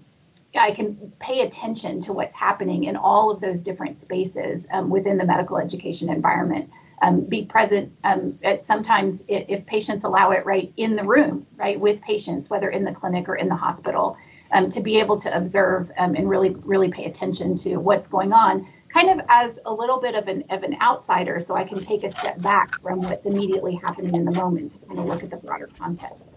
I 0.56 0.72
can 0.72 1.12
pay 1.18 1.40
attention 1.40 2.00
to 2.02 2.12
what's 2.12 2.36
happening 2.36 2.84
in 2.84 2.96
all 2.96 3.30
of 3.30 3.40
those 3.40 3.62
different 3.62 4.00
spaces 4.00 4.66
um, 4.72 4.88
within 4.88 5.18
the 5.18 5.24
medical 5.24 5.58
education 5.58 6.08
environment. 6.10 6.70
Um, 7.02 7.22
be 7.22 7.44
present 7.44 7.92
um, 8.04 8.38
sometimes 8.62 9.22
if, 9.26 9.46
if 9.48 9.66
patients 9.66 10.04
allow 10.04 10.30
it 10.30 10.46
right 10.46 10.72
in 10.76 10.96
the 10.96 11.04
room, 11.04 11.46
right 11.56 11.78
with 11.78 12.00
patients, 12.02 12.48
whether 12.50 12.70
in 12.70 12.84
the 12.84 12.92
clinic 12.92 13.28
or 13.28 13.34
in 13.34 13.48
the 13.48 13.56
hospital, 13.56 14.16
um, 14.52 14.70
to 14.70 14.80
be 14.80 15.00
able 15.00 15.18
to 15.20 15.36
observe 15.36 15.90
um, 15.98 16.14
and 16.14 16.28
really 16.30 16.50
really 16.50 16.88
pay 16.88 17.06
attention 17.06 17.56
to 17.56 17.76
what's 17.76 18.08
going 18.08 18.32
on 18.32 18.66
kind 18.94 19.10
of 19.10 19.20
as 19.28 19.58
a 19.66 19.74
little 19.74 20.00
bit 20.00 20.14
of 20.14 20.28
an 20.28 20.44
of 20.50 20.62
an 20.62 20.76
outsider, 20.80 21.40
so 21.40 21.56
I 21.56 21.64
can 21.64 21.80
take 21.80 22.04
a 22.04 22.08
step 22.08 22.40
back 22.40 22.80
from 22.80 23.02
what's 23.02 23.26
immediately 23.26 23.74
happening 23.74 24.14
in 24.14 24.24
the 24.24 24.30
moment 24.30 24.70
to 24.72 24.78
kind 24.86 25.00
of 25.00 25.06
look 25.06 25.24
at 25.24 25.30
the 25.30 25.36
broader 25.36 25.68
context. 25.76 26.32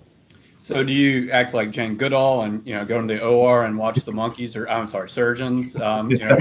So 0.57 0.83
do 0.83 0.91
you 0.91 1.29
act 1.31 1.53
like 1.53 1.69
Jane 1.69 1.97
Goodall 1.97 2.41
and 2.41 2.65
you 2.65 2.73
know 2.73 2.83
go 2.83 2.99
to 2.99 3.07
the 3.07 3.23
OR 3.23 3.65
and 3.65 3.77
watch 3.77 3.97
the 3.97 4.11
monkeys 4.11 4.55
or 4.55 4.67
I'm 4.67 4.87
sorry 4.87 5.07
surgeons? 5.07 5.75
Um, 5.75 6.09
you, 6.09 6.17
know, 6.17 6.35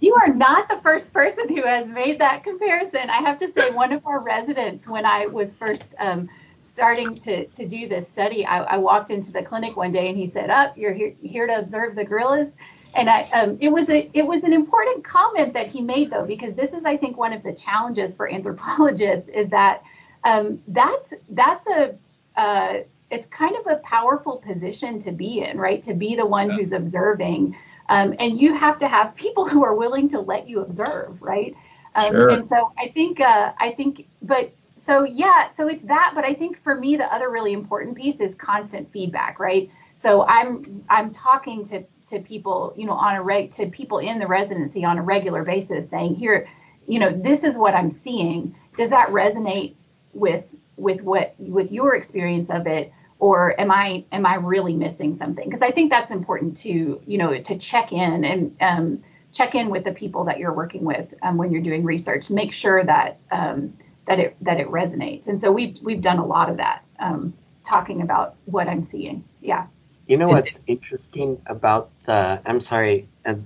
you 0.00 0.14
are 0.14 0.34
not 0.34 0.68
the 0.68 0.80
first 0.82 1.14
person 1.14 1.48
who 1.48 1.62
has 1.62 1.86
made 1.86 2.20
that 2.20 2.42
comparison. 2.42 3.08
I 3.08 3.20
have 3.20 3.38
to 3.38 3.48
say 3.48 3.70
one 3.70 3.92
of 3.92 4.04
our 4.06 4.18
residents 4.18 4.88
when 4.88 5.06
I 5.06 5.26
was 5.26 5.54
first 5.54 5.94
um, 6.00 6.28
starting 6.72 7.18
to, 7.18 7.46
to 7.46 7.68
do 7.68 7.86
this 7.86 8.08
study, 8.08 8.46
I, 8.46 8.62
I, 8.62 8.76
walked 8.78 9.10
into 9.10 9.30
the 9.30 9.42
clinic 9.42 9.76
one 9.76 9.92
day 9.92 10.08
and 10.08 10.16
he 10.16 10.28
said, 10.30 10.48
"Up, 10.48 10.72
oh, 10.74 10.80
you're 10.80 10.94
here, 10.94 11.14
here 11.22 11.46
to 11.46 11.58
observe 11.58 11.94
the 11.94 12.04
gorillas." 12.04 12.56
And 12.96 13.10
I, 13.10 13.22
um, 13.34 13.58
it 13.60 13.68
was 13.68 13.88
a 13.90 14.10
it 14.14 14.26
was 14.26 14.42
an 14.44 14.52
important 14.52 15.04
comment 15.04 15.52
that 15.52 15.68
he 15.68 15.82
made 15.82 16.10
though, 16.10 16.24
because 16.24 16.54
this 16.54 16.72
is 16.72 16.84
I 16.84 16.96
think 16.96 17.18
one 17.18 17.32
of 17.32 17.42
the 17.42 17.52
challenges 17.52 18.16
for 18.16 18.30
anthropologists 18.30 19.28
is 19.28 19.50
that 19.50 19.82
um, 20.24 20.62
that's 20.68 21.12
that's 21.30 21.66
a 21.66 21.94
uh, 22.36 22.78
it's 23.10 23.26
kind 23.26 23.54
of 23.56 23.66
a 23.66 23.76
powerful 23.76 24.38
position 24.38 24.98
to 25.00 25.12
be 25.12 25.40
in, 25.40 25.58
right? 25.58 25.82
To 25.82 25.92
be 25.92 26.16
the 26.16 26.26
one 26.26 26.48
yeah. 26.48 26.56
who's 26.56 26.72
observing, 26.72 27.54
um, 27.90 28.14
and 28.18 28.40
you 28.40 28.54
have 28.54 28.78
to 28.78 28.88
have 28.88 29.14
people 29.14 29.46
who 29.52 29.62
are 29.62 29.74
willing 29.74 30.08
to 30.08 30.20
let 30.20 30.48
you 30.48 30.60
observe, 30.60 31.20
right? 31.20 31.54
Um, 31.94 32.12
sure. 32.12 32.30
And 32.30 32.48
so 32.48 32.72
I 32.78 32.88
think 32.88 33.20
uh, 33.20 33.52
I 33.58 33.72
think, 33.72 34.06
but 34.22 34.52
so 34.84 35.04
yeah, 35.04 35.48
so 35.54 35.68
it's 35.68 35.84
that, 35.84 36.12
but 36.14 36.24
I 36.24 36.34
think 36.34 36.62
for 36.62 36.74
me 36.74 36.96
the 36.96 37.12
other 37.12 37.30
really 37.30 37.52
important 37.52 37.96
piece 37.96 38.20
is 38.20 38.34
constant 38.34 38.90
feedback, 38.92 39.38
right? 39.38 39.70
So 39.94 40.24
I'm 40.24 40.84
I'm 40.90 41.12
talking 41.12 41.64
to 41.66 41.84
to 42.08 42.18
people, 42.20 42.74
you 42.76 42.86
know, 42.86 42.92
on 42.92 43.14
a 43.14 43.22
reg 43.22 43.52
to 43.52 43.66
people 43.66 43.98
in 43.98 44.18
the 44.18 44.26
residency 44.26 44.84
on 44.84 44.98
a 44.98 45.02
regular 45.02 45.44
basis, 45.44 45.88
saying 45.88 46.16
here, 46.16 46.48
you 46.88 46.98
know, 46.98 47.10
this 47.12 47.44
is 47.44 47.56
what 47.56 47.74
I'm 47.74 47.90
seeing. 47.90 48.56
Does 48.76 48.90
that 48.90 49.08
resonate 49.10 49.74
with 50.14 50.44
with 50.76 51.00
what 51.02 51.34
with 51.38 51.70
your 51.70 51.94
experience 51.94 52.50
of 52.50 52.66
it? 52.66 52.92
or 53.20 53.58
am 53.60 53.70
I 53.70 54.04
am 54.10 54.26
I 54.26 54.34
really 54.34 54.74
missing 54.74 55.14
something? 55.14 55.44
Because 55.44 55.62
I 55.62 55.70
think 55.70 55.92
that's 55.92 56.10
important 56.10 56.56
to 56.58 57.00
you 57.06 57.18
know 57.18 57.40
to 57.40 57.56
check 57.56 57.92
in 57.92 58.24
and 58.24 58.56
um, 58.60 59.04
check 59.32 59.54
in 59.54 59.70
with 59.70 59.84
the 59.84 59.92
people 59.92 60.24
that 60.24 60.40
you're 60.40 60.52
working 60.52 60.84
with 60.84 61.14
um, 61.22 61.36
when 61.36 61.52
you're 61.52 61.62
doing 61.62 61.84
research. 61.84 62.30
Make 62.30 62.52
sure 62.52 62.82
that 62.82 63.20
um, 63.30 63.74
that 64.06 64.18
it 64.18 64.36
that 64.40 64.60
it 64.60 64.68
resonates. 64.68 65.28
And 65.28 65.40
so 65.40 65.52
we've 65.52 65.78
we've 65.82 66.00
done 66.00 66.18
a 66.18 66.26
lot 66.26 66.48
of 66.48 66.56
that, 66.58 66.84
um, 66.98 67.32
talking 67.64 68.02
about 68.02 68.36
what 68.46 68.68
I'm 68.68 68.82
seeing. 68.82 69.24
Yeah. 69.40 69.66
You 70.06 70.16
know 70.16 70.28
what's 70.28 70.62
interesting 70.66 71.40
about 71.46 71.90
the? 72.06 72.40
I'm 72.44 72.60
sorry 72.60 73.08
uh, 73.24 73.36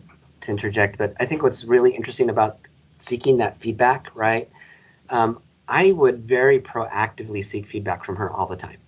to 0.40 0.50
interject, 0.50 0.98
but 0.98 1.14
I 1.20 1.26
think 1.26 1.42
what's 1.42 1.64
really 1.64 1.94
interesting 1.94 2.30
about 2.30 2.58
seeking 2.98 3.36
that 3.38 3.60
feedback, 3.60 4.08
right? 4.14 4.48
Um, 5.10 5.40
I 5.68 5.92
would 5.92 6.20
very 6.20 6.60
proactively 6.60 7.44
seek 7.44 7.66
feedback 7.66 8.04
from 8.04 8.16
her 8.16 8.30
all 8.30 8.46
the 8.46 8.56
time 8.56 8.78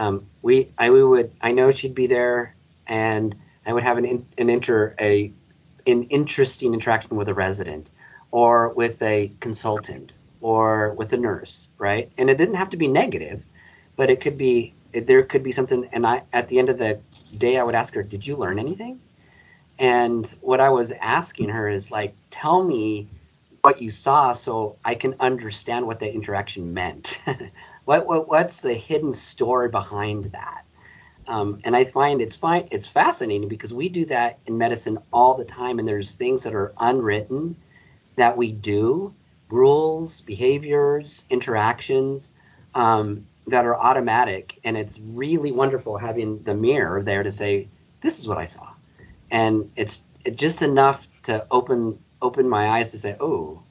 um, 0.00 0.26
we 0.42 0.68
I 0.78 0.90
we 0.90 1.04
would 1.04 1.30
I 1.42 1.52
know 1.52 1.70
she'd 1.72 1.94
be 1.94 2.06
there, 2.06 2.54
and 2.86 3.34
I 3.66 3.72
would 3.72 3.82
have 3.82 3.98
an 3.98 4.26
an 4.38 4.50
inter 4.50 4.94
a 4.98 5.30
an 5.86 6.04
interesting 6.04 6.72
interaction 6.72 7.16
with 7.16 7.28
a 7.28 7.34
resident, 7.34 7.90
or 8.30 8.70
with 8.70 9.00
a 9.02 9.30
consultant, 9.40 10.18
or 10.40 10.94
with 10.94 11.12
a 11.12 11.16
nurse, 11.16 11.68
right? 11.78 12.10
And 12.18 12.30
it 12.30 12.38
didn't 12.38 12.54
have 12.54 12.70
to 12.70 12.76
be 12.76 12.88
negative, 12.88 13.42
but 13.96 14.10
it 14.10 14.20
could 14.20 14.38
be 14.38 14.74
there 14.92 15.22
could 15.22 15.42
be 15.42 15.52
something. 15.52 15.88
And 15.92 16.06
I 16.06 16.22
at 16.32 16.48
the 16.48 16.58
end 16.58 16.68
of 16.68 16.78
the 16.78 17.00
day, 17.38 17.58
I 17.58 17.62
would 17.62 17.74
ask 17.74 17.94
her, 17.94 18.02
"Did 18.02 18.26
you 18.26 18.36
learn 18.36 18.58
anything?" 18.58 19.00
And 19.78 20.26
what 20.40 20.60
I 20.60 20.70
was 20.70 20.92
asking 20.92 21.48
her 21.50 21.68
is 21.68 21.90
like, 21.90 22.14
"Tell 22.30 22.62
me." 22.62 23.08
what 23.62 23.82
you 23.82 23.90
saw 23.90 24.32
so 24.32 24.76
I 24.86 24.94
can 24.94 25.14
understand 25.20 25.86
what 25.86 26.00
the 26.00 26.10
interaction 26.10 26.72
meant. 26.72 27.20
What, 27.86 28.06
what 28.06 28.28
what's 28.28 28.60
the 28.60 28.74
hidden 28.74 29.12
story 29.12 29.68
behind 29.68 30.30
that? 30.32 30.64
Um, 31.26 31.60
and 31.64 31.74
I 31.74 31.84
find 31.84 32.20
it's 32.20 32.36
fine. 32.36 32.68
It's 32.70 32.86
fascinating 32.86 33.48
because 33.48 33.72
we 33.72 33.88
do 33.88 34.04
that 34.04 34.38
in 34.46 34.58
medicine 34.58 34.98
all 35.12 35.36
the 35.36 35.44
time, 35.44 35.78
and 35.78 35.88
there's 35.88 36.12
things 36.12 36.42
that 36.44 36.54
are 36.54 36.72
unwritten 36.78 37.56
that 38.16 38.36
we 38.36 38.52
do, 38.52 39.14
rules, 39.50 40.20
behaviors, 40.22 41.24
interactions 41.30 42.30
um, 42.74 43.26
that 43.46 43.64
are 43.66 43.76
automatic, 43.76 44.58
and 44.64 44.76
it's 44.76 44.98
really 45.00 45.52
wonderful 45.52 45.98
having 45.98 46.42
the 46.42 46.54
mirror 46.54 47.02
there 47.02 47.22
to 47.22 47.32
say, 47.32 47.68
"This 48.02 48.18
is 48.18 48.28
what 48.28 48.38
I 48.38 48.46
saw," 48.46 48.68
and 49.30 49.70
it's 49.76 50.02
just 50.34 50.62
enough 50.62 51.06
to 51.24 51.46
open 51.50 51.98
open 52.22 52.48
my 52.48 52.78
eyes 52.78 52.90
to 52.92 52.98
say, 52.98 53.16
"Oh, 53.20 53.62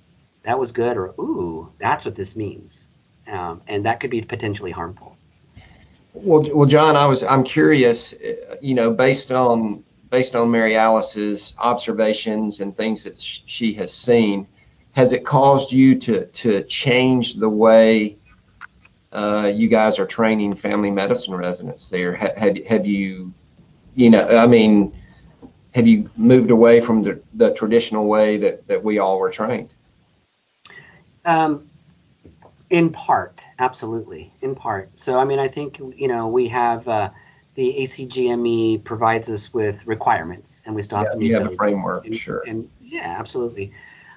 that 0.43 0.59
was 0.59 0.71
good," 0.71 0.97
or 0.97 1.13
"Ooh, 1.19 1.71
that's 1.79 2.05
what 2.05 2.15
this 2.15 2.35
means." 2.35 2.89
um, 3.31 3.61
and 3.67 3.85
that 3.85 3.99
could 3.99 4.09
be 4.09 4.21
potentially 4.21 4.71
harmful. 4.71 5.15
Well, 6.13 6.49
well, 6.53 6.65
John, 6.65 6.95
I 6.95 7.05
was 7.05 7.23
I'm 7.23 7.43
curious, 7.43 8.13
uh, 8.13 8.55
you 8.61 8.73
know, 8.73 8.91
based 8.91 9.31
on 9.31 9.83
based 10.09 10.35
on 10.35 10.49
Mary 10.49 10.75
Alice's 10.75 11.53
observations 11.59 12.61
and 12.61 12.75
things 12.75 13.03
that 13.03 13.17
sh- 13.17 13.41
she 13.45 13.73
has 13.73 13.93
seen, 13.93 14.47
has 14.93 15.11
it 15.11 15.25
caused 15.25 15.71
you 15.71 15.95
to 15.99 16.25
to 16.25 16.63
change 16.63 17.35
the 17.35 17.49
way 17.49 18.17
uh, 19.11 19.51
you 19.53 19.67
guys 19.67 19.99
are 19.99 20.05
training 20.05 20.55
family 20.55 20.91
medicine 20.91 21.35
residents 21.35 21.89
there? 21.89 22.13
Have, 22.13 22.35
have, 22.37 22.65
have 22.65 22.85
you, 22.85 23.33
you 23.95 24.09
know, 24.09 24.27
I 24.27 24.47
mean, 24.47 24.95
have 25.71 25.87
you 25.87 26.09
moved 26.15 26.51
away 26.51 26.79
from 26.79 27.03
the, 27.03 27.21
the 27.33 27.53
traditional 27.53 28.05
way 28.05 28.37
that, 28.37 28.67
that 28.67 28.83
we 28.83 28.99
all 28.99 29.19
were 29.19 29.31
trained? 29.31 29.69
Um, 31.25 31.69
in 32.69 32.91
part, 32.91 33.43
absolutely, 33.59 34.31
in 34.41 34.55
part. 34.55 34.91
So, 34.95 35.17
I 35.17 35.25
mean, 35.25 35.39
I 35.39 35.47
think 35.47 35.79
you 35.79 36.07
know 36.07 36.27
we 36.27 36.47
have 36.49 36.87
uh, 36.87 37.09
the 37.55 37.75
ACGME 37.79 38.83
provides 38.83 39.29
us 39.29 39.53
with 39.53 39.85
requirements, 39.87 40.61
and 40.65 40.75
we 40.75 40.81
still 40.81 40.99
have 40.99 41.07
yeah, 41.07 41.13
to 41.13 41.17
meet 41.17 41.27
you 41.27 41.33
have 41.35 41.43
those. 41.45 41.53
a 41.53 41.57
framework, 41.57 42.05
and, 42.05 42.15
sure. 42.15 42.43
And 42.47 42.69
yeah, 42.81 43.15
absolutely. 43.19 43.73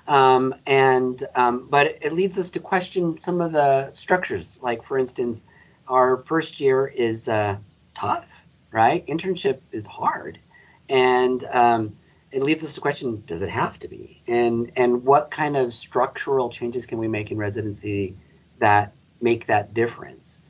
Um, 0.09 0.55
and 0.67 1.23
um, 1.35 1.69
but 1.71 1.99
it 2.01 2.13
leads 2.13 2.39
us 2.39 2.51
to 2.51 2.61
question 2.61 3.21
some 3.21 3.41
of 3.41 3.53
the 3.53 3.93
structures. 3.93 4.59
Like 4.61 4.85
for 4.85 4.99
instance, 4.99 5.47
our 5.89 6.25
first 6.27 6.61
year 6.61 6.87
is 6.87 7.29
uh, 7.29 7.57
tough, 7.95 8.27
right? 8.73 9.07
Internship 9.07 9.61
is 9.71 9.87
hard, 9.87 10.39
and 10.89 11.45
um, 11.53 11.97
it 12.33 12.43
leads 12.43 12.65
us 12.65 12.75
to 12.75 12.81
question: 12.81 13.23
Does 13.27 13.43
it 13.43 13.51
have 13.51 13.79
to 13.79 13.89
be? 13.89 14.23
And 14.27 14.73
and 14.77 15.05
what 15.05 15.31
kind 15.31 15.57
of 15.57 15.73
structural 15.73 16.51
changes 16.51 16.85
can 16.85 16.99
we 16.99 17.07
make 17.07 17.31
in 17.31 17.39
residency? 17.39 18.17
that 18.63 18.93
make 19.21 19.47
that 19.47 19.75
difference. 19.75 20.41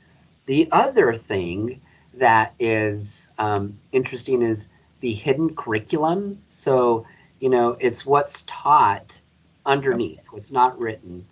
The 0.45 0.69
other 0.71 1.15
thing 1.15 1.81
that 2.13 2.53
is 2.59 3.29
um, 3.39 3.79
interesting 3.91 4.43
is 4.43 4.69
the 4.99 5.13
hidden 5.13 5.55
curriculum. 5.55 6.39
So, 6.49 7.07
you 7.39 7.49
know, 7.49 7.75
it's 7.79 8.05
what's 8.05 8.43
taught 8.45 9.19
underneath, 9.65 10.21
what's 10.31 10.51
not 10.51 10.77
written. 10.79 11.25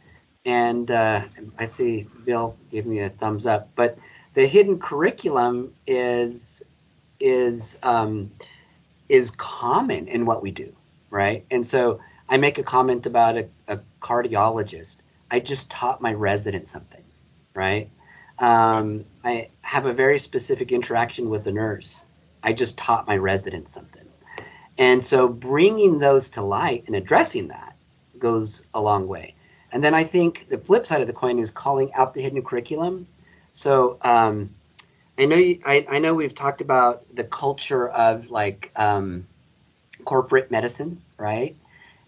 And 0.46 0.90
uh, 0.90 1.26
I 1.58 1.66
see 1.66 2.08
Bill 2.26 2.58
gave 2.72 2.86
me 2.86 3.00
a 3.00 3.10
thumbs 3.10 3.46
up, 3.46 3.70
but 3.76 3.98
the 4.34 4.48
hidden 4.48 4.80
curriculum 4.80 5.74
is 5.86 6.64
is 7.20 7.78
um, 7.84 8.32
is 9.10 9.32
common 9.32 10.08
in 10.08 10.26
what 10.26 10.42
we 10.42 10.52
do, 10.52 10.74
right? 11.12 11.46
And 11.52 11.66
so 11.66 12.00
I 12.28 12.38
make 12.38 12.58
a 12.58 12.64
comment 12.64 13.06
about 13.06 13.38
a, 13.38 13.48
a 13.68 13.80
cardiologist 14.02 15.02
I 15.32 15.40
just 15.40 15.72
taught 15.72 16.02
my 16.02 16.14
resident 16.14 16.68
something, 16.68 17.04
right? 17.56 17.90
Um, 18.38 19.06
I 19.24 19.48
have 19.62 19.86
a 19.86 19.94
very 19.94 20.20
specific 20.20 20.74
interaction 20.74 21.30
with 21.30 21.46
the 21.46 21.54
nurse. 21.54 22.06
I 22.44 22.52
just 22.52 22.78
taught 22.78 23.08
my 23.08 23.16
resident 23.16 23.70
something. 23.70 24.04
And 24.78 25.04
so 25.04 25.30
bringing 25.30 26.00
those 26.00 26.30
to 26.32 26.42
light 26.42 26.84
and 26.88 26.96
addressing 26.98 27.48
that 27.48 27.71
goes 28.22 28.68
a 28.74 28.80
long 28.80 29.08
way. 29.08 29.36
And 29.74 29.84
then 29.84 29.94
I 29.94 30.04
think 30.04 30.48
the 30.50 30.58
flip 30.58 30.86
side 30.88 31.02
of 31.02 31.08
the 31.08 31.14
coin 31.14 31.40
is 31.40 31.52
calling 31.52 31.94
out 31.94 32.14
the 32.14 32.22
hidden 32.22 32.42
curriculum. 32.44 33.08
So 33.52 33.98
um, 34.02 34.50
I 35.18 35.26
know 35.26 35.36
you, 35.36 35.60
I, 35.66 35.86
I, 35.90 36.00
know 36.00 36.14
we've 36.14 36.36
talked 36.36 36.62
about 36.62 37.04
the 37.16 37.24
culture 37.24 37.90
of 37.90 38.30
like 38.30 38.72
um, 38.76 39.28
corporate 40.06 40.52
medicine, 40.52 41.02
right? 41.18 41.56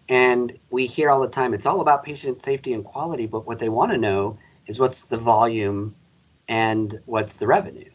And 0.10 0.58
we 0.69 0.86
hear 0.88 1.10
all 1.10 1.21
the 1.21 1.30
time 1.30 1.54
it's 1.54 1.65
all 1.65 1.82
about 1.82 2.04
patient 2.04 2.41
safety 2.41 2.73
and 2.73 2.84
quality, 2.84 3.26
but 3.26 3.45
what 3.45 3.60
they 3.60 3.69
want 3.69 3.91
to 3.91 3.97
know 3.97 4.38
is 4.67 4.80
what's 4.80 5.06
the 5.06 5.17
volume 5.17 5.95
and 6.47 6.99
what's 7.06 7.38
the 7.38 7.47
revenue. 7.47 7.89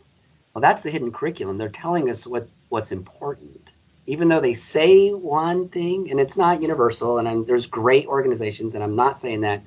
Well, 0.55 0.63
that's 0.63 0.83
the 0.83 0.91
hidden 0.91 1.13
curriculum. 1.13 1.59
They're 1.59 1.69
telling 1.69 2.11
us 2.11 2.27
what 2.27 2.49
what's 2.69 2.93
important, 2.93 3.73
even 4.09 4.29
though 4.29 4.41
they 4.41 4.55
say 4.55 5.11
one 5.11 5.69
thing, 5.69 6.11
and 6.11 6.19
it's 6.19 6.39
not 6.39 6.63
universal. 6.63 7.19
And 7.19 7.29
I'm, 7.29 7.45
there's 7.45 7.67
great 7.67 8.07
organizations, 8.07 8.75
and 8.75 8.83
I'm 8.83 8.97
not 8.97 9.19
saying 9.19 9.43
that. 9.43 9.63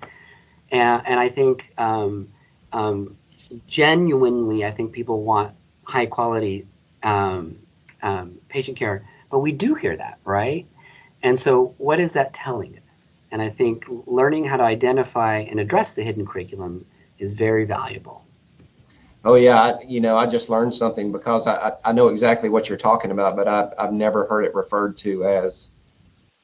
And, 0.71 1.03
and 1.05 1.19
I 1.19 1.29
think 1.29 1.71
um, 1.77 2.27
um, 2.73 3.15
genuinely, 3.67 4.65
I 4.65 4.71
think 4.71 4.93
people 4.93 5.21
want 5.21 5.53
high 5.83 6.07
quality 6.07 6.65
um, 7.03 7.59
um 8.01 8.39
patient 8.49 8.77
care, 8.77 9.07
but 9.29 9.39
we 9.39 9.51
do 9.51 9.75
hear 9.75 9.95
that, 9.95 10.17
right? 10.25 10.65
And 11.21 11.37
so, 11.37 11.75
what 11.77 11.99
is 11.99 12.13
that 12.13 12.33
telling 12.33 12.79
us? 12.91 13.17
And 13.29 13.43
I 13.43 13.49
think 13.49 13.85
learning 14.07 14.45
how 14.45 14.57
to 14.57 14.63
identify 14.63 15.37
and 15.37 15.59
address 15.59 15.93
the 15.93 16.01
hidden 16.01 16.25
curriculum 16.25 16.85
is 17.19 17.33
very 17.33 17.65
valuable. 17.65 18.25
Oh 19.23 19.35
yeah, 19.35 19.61
I, 19.61 19.81
you 19.83 20.01
know, 20.01 20.17
I 20.17 20.25
just 20.25 20.49
learned 20.49 20.73
something 20.73 21.11
because 21.11 21.45
I, 21.45 21.73
I 21.85 21.91
know 21.91 22.07
exactly 22.07 22.49
what 22.49 22.67
you're 22.67 22.77
talking 22.77 23.11
about, 23.11 23.35
but 23.35 23.47
I've, 23.47 23.73
I've 23.77 23.93
never 23.93 24.25
heard 24.25 24.45
it 24.45 24.55
referred 24.55 24.97
to 24.97 25.23
as 25.25 25.71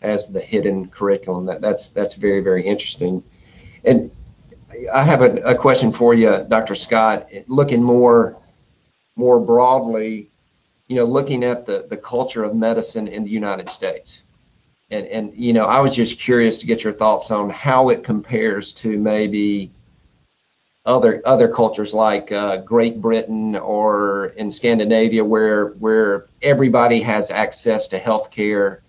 as 0.01 0.29
the 0.29 0.39
hidden 0.39 0.87
curriculum. 0.89 1.45
That 1.45 1.61
that's 1.61 1.89
that's 1.89 2.13
very 2.13 2.41
very 2.41 2.65
interesting. 2.65 3.23
And 3.83 4.11
I 4.93 5.03
have 5.03 5.21
a, 5.21 5.35
a 5.37 5.55
question 5.55 5.91
for 5.91 6.13
you, 6.13 6.45
Dr. 6.49 6.75
Scott. 6.75 7.29
Looking 7.47 7.81
more 7.81 8.37
more 9.15 9.39
broadly, 9.39 10.29
you 10.87 10.95
know, 10.95 11.05
looking 11.05 11.43
at 11.43 11.65
the 11.65 11.87
the 11.89 11.97
culture 11.97 12.43
of 12.43 12.55
medicine 12.55 13.07
in 13.07 13.23
the 13.23 13.31
United 13.31 13.69
States 13.69 14.21
and 14.89 15.05
and 15.07 15.33
you 15.35 15.53
know 15.53 15.65
I 15.65 15.79
was 15.79 15.95
just 15.95 16.19
curious 16.19 16.59
to 16.59 16.65
get 16.65 16.83
your 16.83 16.93
thoughts 16.93 17.31
on 17.31 17.49
how 17.49 17.89
it 17.89 18.03
compares 18.03 18.73
to 18.75 18.97
maybe 18.97 19.71
other 20.88 21.21
other 21.26 21.47
cultures 21.50 21.93
like 21.93 22.32
uh, 22.32 22.58
Great 22.58 23.02
Britain 23.02 23.56
or 23.56 24.28
in 24.38 24.50
Scandinavia 24.50 25.23
where 25.23 25.69
where 25.73 26.28
everybody 26.41 27.02
has 27.02 27.30
access 27.30 27.88
to 27.89 28.00
health 28.00 28.32
care 28.32 28.82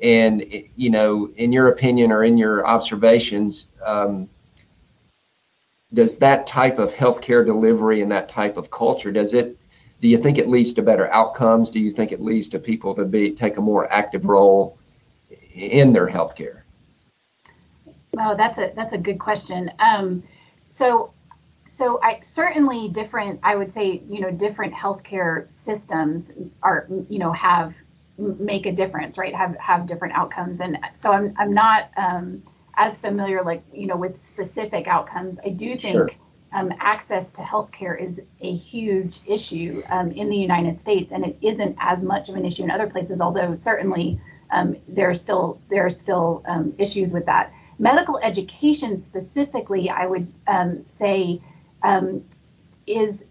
and 0.00 0.44
you 0.74 0.90
know 0.90 1.30
in 1.36 1.52
your 1.52 1.68
opinion 1.68 2.10
or 2.10 2.24
in 2.24 2.36
your 2.38 2.66
observations 2.66 3.68
um, 3.84 4.28
does 5.92 6.16
that 6.16 6.46
type 6.46 6.78
of 6.78 6.90
healthcare 6.90 7.44
delivery 7.46 8.00
and 8.00 8.10
that 8.10 8.28
type 8.28 8.56
of 8.56 8.70
culture 8.70 9.12
does 9.12 9.34
it 9.34 9.56
do 10.00 10.08
you 10.08 10.18
think 10.18 10.36
it 10.36 10.48
leads 10.48 10.74
to 10.74 10.82
better 10.82 11.10
outcomes? 11.14 11.70
Do 11.70 11.80
you 11.80 11.90
think 11.90 12.12
it 12.12 12.20
leads 12.20 12.50
to 12.50 12.58
people 12.58 12.94
to 12.94 13.06
be 13.06 13.30
take 13.30 13.56
a 13.56 13.60
more 13.62 13.90
active 13.90 14.26
role 14.26 14.76
in 15.54 15.94
their 15.94 16.06
healthcare? 16.06 16.60
Oh, 18.18 18.34
that's 18.36 18.58
a 18.58 18.72
that's 18.76 18.92
a 18.92 18.98
good 18.98 19.18
question. 19.18 19.70
Um, 19.78 20.22
so 20.64 21.14
so 21.74 21.98
I 22.02 22.20
certainly 22.22 22.88
different. 22.88 23.40
I 23.42 23.56
would 23.56 23.72
say 23.72 24.02
you 24.08 24.20
know 24.20 24.30
different 24.30 24.72
healthcare 24.74 25.50
systems 25.50 26.32
are 26.62 26.86
you 27.08 27.18
know 27.18 27.32
have 27.32 27.74
make 28.16 28.66
a 28.66 28.72
difference, 28.72 29.18
right? 29.18 29.34
Have 29.34 29.56
have 29.56 29.86
different 29.88 30.14
outcomes, 30.14 30.60
and 30.60 30.78
so 30.94 31.12
I'm 31.12 31.34
I'm 31.36 31.52
not 31.52 31.90
um, 31.96 32.44
as 32.76 32.98
familiar 32.98 33.42
like 33.42 33.64
you 33.72 33.88
know 33.88 33.96
with 33.96 34.16
specific 34.16 34.86
outcomes. 34.86 35.38
I 35.44 35.50
do 35.50 35.76
think. 35.76 35.94
Sure. 35.94 36.10
Um, 36.56 36.72
access 36.78 37.32
to 37.32 37.42
healthcare 37.42 38.00
is 38.00 38.20
a 38.40 38.54
huge 38.54 39.18
issue 39.26 39.82
um, 39.88 40.12
in 40.12 40.28
the 40.28 40.36
United 40.36 40.78
States, 40.78 41.10
and 41.10 41.26
it 41.26 41.36
isn't 41.42 41.76
as 41.80 42.04
much 42.04 42.28
of 42.28 42.36
an 42.36 42.44
issue 42.44 42.62
in 42.62 42.70
other 42.70 42.88
places. 42.88 43.20
Although 43.20 43.56
certainly 43.56 44.20
um, 44.52 44.76
there 44.86 45.10
are 45.10 45.16
still 45.16 45.60
there 45.68 45.84
are 45.84 45.90
still 45.90 46.44
um, 46.46 46.72
issues 46.78 47.12
with 47.12 47.26
that. 47.26 47.52
Medical 47.80 48.18
education 48.18 48.96
specifically, 48.98 49.90
I 49.90 50.06
would 50.06 50.32
um, 50.46 50.86
say, 50.86 51.42
um, 51.84 52.24
is 52.86 53.26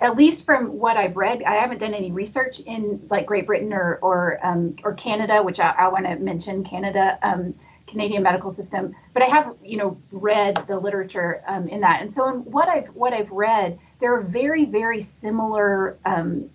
at 0.00 0.16
least 0.16 0.44
from 0.44 0.78
what 0.78 0.96
I've 0.96 1.16
read. 1.16 1.42
I 1.42 1.54
haven't 1.54 1.78
done 1.78 1.94
any 1.94 2.12
research 2.12 2.60
in 2.60 3.06
like 3.10 3.26
Great 3.26 3.46
Britain 3.46 3.72
or 3.72 3.98
or 4.02 4.38
um, 4.46 4.76
or 4.84 4.94
Canada, 4.94 5.42
which 5.42 5.58
I, 5.58 5.70
I 5.70 5.88
want 5.88 6.06
to 6.06 6.16
mention 6.16 6.64
Canada. 6.64 7.18
Um, 7.22 7.54
Canadian 7.86 8.22
medical 8.22 8.50
system, 8.50 8.94
but 9.14 9.22
I 9.22 9.26
have, 9.28 9.54
you 9.64 9.78
know, 9.78 9.96
read 10.12 10.62
the 10.68 10.78
literature 10.78 11.42
um, 11.46 11.68
in 11.68 11.80
that, 11.80 12.02
and 12.02 12.14
so 12.14 12.28
in 12.28 12.34
what 12.44 12.68
I've 12.68 12.88
what 12.88 13.14
I've 13.14 13.30
read, 13.30 13.78
there 13.98 14.14
are 14.14 14.20
very 14.20 14.66
very 14.66 15.00
similar 15.00 15.96
um, 16.04 16.50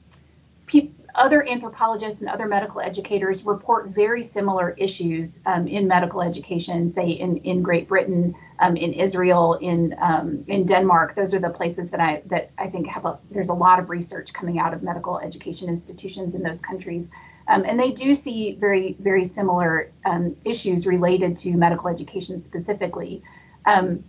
people 0.67 1.03
other 1.15 1.47
anthropologists 1.47 2.21
and 2.21 2.30
other 2.30 2.47
medical 2.47 2.82
educators 2.82 3.45
report 3.45 3.89
very 3.89 4.23
similar 4.23 4.71
issues 4.78 5.39
um, 5.45 5.67
in 5.67 5.88
medical 5.88 6.21
education, 6.21 6.91
say 6.91 7.08
in, 7.10 7.38
in 7.38 7.62
Great 7.62 7.88
Britain, 7.88 8.34
um, 8.60 8.76
in 8.76 8.93
Israel, 8.93 9.54
in 9.56 9.95
um, 10.02 10.43
in 10.47 10.65
Denmark. 10.65 11.15
Those 11.15 11.34
are 11.34 11.39
the 11.39 11.49
places 11.49 11.91
that 11.91 11.99
I 11.99 12.23
that 12.28 12.49
I 12.58 12.67
think 12.67 12.88
have 12.88 13.06
a 13.06 13.19
there's 13.30 13.49
a 13.49 13.54
lot 13.54 13.80
of 13.80 13.89
research 13.89 14.34
coming 14.34 14.58
out 14.58 14.73
of 14.73 14.82
medical 14.82 15.19
education 15.19 15.69
institutions 15.69 16.34
in 16.34 16.41
those 16.41 16.62
countries. 16.62 17.10
Um, 17.47 17.63
and 17.65 17.80
they 17.80 17.91
do 17.91 18.15
see 18.15 18.54
very 18.54 18.95
very 18.99 19.26
similar 19.26 19.91
um, 20.06 20.36
issues 20.45 20.88
related 20.88 21.38
to 21.38 21.52
medical 21.52 21.89
education 21.89 22.41
specifically. 22.41 23.21
Um, 23.65 24.04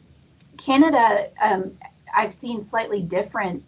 Canada, 0.56 1.30
I've 2.16 2.32
seen 2.32 2.62
slightly 2.62 3.02
different 3.02 3.64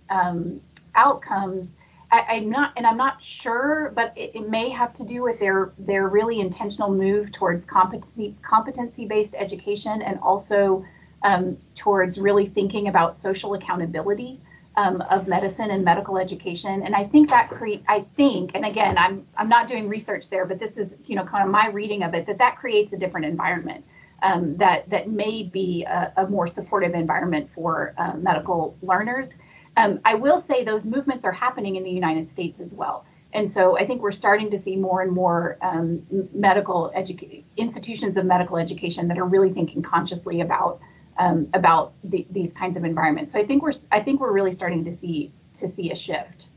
outcomes 0.94 1.76
I, 2.20 2.34
am 2.36 2.50
not, 2.50 2.72
and 2.76 2.86
I'm 2.86 2.96
not 2.96 3.22
sure, 3.22 3.92
but 3.94 4.12
it, 4.16 4.32
it, 4.34 4.48
may 4.48 4.70
have 4.70 4.92
to 4.94 5.04
do 5.04 5.22
with 5.22 5.38
their 5.40 5.72
their 5.78 6.08
really 6.08 6.40
intentional 6.40 6.90
move 6.92 7.32
towards 7.32 7.64
competency 7.64 8.34
competency 8.42 9.06
based 9.06 9.34
education, 9.36 10.02
and 10.02 10.18
also 10.20 10.84
um, 11.22 11.56
towards 11.74 12.18
really 12.18 12.46
thinking 12.46 12.88
about 12.88 13.14
social 13.14 13.54
accountability 13.54 14.40
um, 14.76 15.00
of 15.10 15.26
medicine 15.26 15.70
and 15.70 15.84
medical 15.84 16.18
education. 16.18 16.82
And 16.82 16.94
I 16.94 17.04
think 17.04 17.30
that 17.30 17.48
create, 17.50 17.82
I 17.88 18.04
think, 18.16 18.52
and 18.54 18.64
again, 18.64 18.98
I'm 18.98 19.26
I'm 19.36 19.48
not 19.48 19.68
doing 19.68 19.88
research 19.88 20.28
there, 20.28 20.44
but 20.44 20.58
this 20.58 20.76
is 20.76 20.98
you 21.06 21.16
know 21.16 21.24
kind 21.24 21.44
of 21.44 21.50
my 21.50 21.68
reading 21.68 22.02
of 22.02 22.14
it 22.14 22.26
that 22.26 22.38
that 22.38 22.56
creates 22.58 22.92
a 22.92 22.98
different 22.98 23.26
environment. 23.26 23.84
Um, 24.22 24.56
that 24.56 24.88
that 24.88 25.10
may 25.10 25.42
be 25.42 25.84
a, 25.84 26.10
a, 26.16 26.26
more 26.26 26.48
supportive 26.48 26.94
environment 26.94 27.50
for 27.54 27.92
uh, 27.98 28.14
medical 28.16 28.74
learners 28.80 29.38
um, 29.76 30.00
I 30.04 30.14
will 30.14 30.38
say 30.38 30.64
those 30.64 30.86
movements 30.86 31.24
are 31.24 31.32
happening 31.32 31.76
in 31.76 31.84
the 31.84 31.90
United 31.90 32.30
States 32.30 32.60
as 32.60 32.72
well. 32.72 33.04
And 33.32 33.52
so 33.52 33.76
I 33.78 33.86
think 33.86 34.00
we're 34.00 34.12
starting 34.12 34.50
to 34.50 34.58
see 34.58 34.76
more 34.76 35.02
and 35.02 35.12
more 35.12 35.58
um, 35.60 36.02
medical 36.32 36.92
edu- 36.96 37.42
institutions 37.56 38.16
of 38.16 38.24
medical 38.24 38.56
education 38.56 39.08
that 39.08 39.18
are 39.18 39.26
really 39.26 39.52
thinking 39.52 39.82
consciously 39.82 40.40
about 40.40 40.80
um, 41.18 41.48
about 41.54 41.92
the, 42.04 42.26
these 42.30 42.52
kinds 42.52 42.76
of 42.76 42.84
environments. 42.84 43.32
So 43.32 43.40
I 43.40 43.46
think 43.46 43.62
we're 43.62 43.72
I 43.92 44.00
think 44.00 44.20
we're 44.20 44.32
really 44.32 44.52
starting 44.52 44.84
to 44.84 44.92
see 44.92 45.32
to 45.54 45.68
see 45.68 45.90
a 45.90 45.96
shift. 45.96 46.48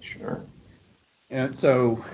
Sure. 0.00 0.44
And 1.30 1.54
so, 1.54 2.04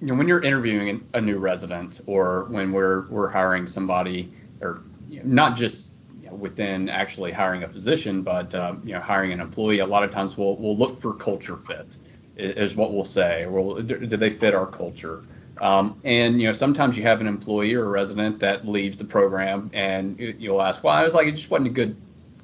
you 0.00 0.06
know, 0.06 0.14
when 0.14 0.28
you're 0.28 0.42
interviewing 0.42 1.06
a 1.12 1.20
new 1.20 1.38
resident 1.38 2.00
or 2.06 2.44
when 2.44 2.72
we're 2.72 3.08
we're 3.08 3.28
hiring 3.28 3.66
somebody, 3.66 4.30
or 4.62 4.82
you 5.08 5.18
know, 5.18 5.26
not 5.26 5.56
just 5.56 5.92
within 6.32 6.88
actually 6.88 7.32
hiring 7.32 7.64
a 7.64 7.68
physician, 7.68 8.22
but 8.22 8.54
um, 8.54 8.82
you 8.84 8.94
know, 8.94 9.00
hiring 9.00 9.32
an 9.32 9.40
employee, 9.40 9.80
a 9.80 9.86
lot 9.86 10.04
of 10.04 10.10
times 10.10 10.36
we'll 10.36 10.56
we'll 10.56 10.76
look 10.76 11.00
for 11.00 11.14
culture 11.14 11.56
fit, 11.56 11.96
is 12.36 12.76
what 12.76 12.92
we'll 12.92 13.04
say. 13.04 13.46
Well, 13.46 13.80
do 13.82 14.16
they 14.16 14.30
fit 14.30 14.54
our 14.54 14.66
culture? 14.66 15.24
Um, 15.60 16.00
and 16.04 16.40
you 16.40 16.46
know, 16.46 16.52
sometimes 16.52 16.96
you 16.96 17.02
have 17.02 17.20
an 17.20 17.26
employee 17.26 17.74
or 17.74 17.84
a 17.84 17.88
resident 17.88 18.38
that 18.40 18.66
leaves 18.66 18.96
the 18.96 19.04
program, 19.04 19.70
and 19.74 20.18
you'll 20.18 20.62
ask, 20.62 20.82
"Well, 20.82 20.94
I 20.94 21.04
was 21.04 21.14
like, 21.14 21.26
it 21.26 21.32
just 21.32 21.50
wasn't 21.50 21.68
a 21.68 21.72
good 21.72 21.96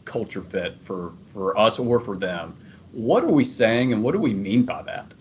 culture 0.05 0.43
fit 0.43 0.81
for 0.83 1.13
for 1.33 1.59
us 1.59 1.79
or 1.79 1.99
for 1.99 2.17
them." 2.17 2.57
What 2.93 3.25
are 3.25 3.33
we 3.33 3.45
saying, 3.45 3.93
and 3.93 4.03
what 4.03 4.13
do 4.13 4.19
we 4.19 4.35
mean 4.35 4.65
by 4.65 4.83
that? 4.83 5.15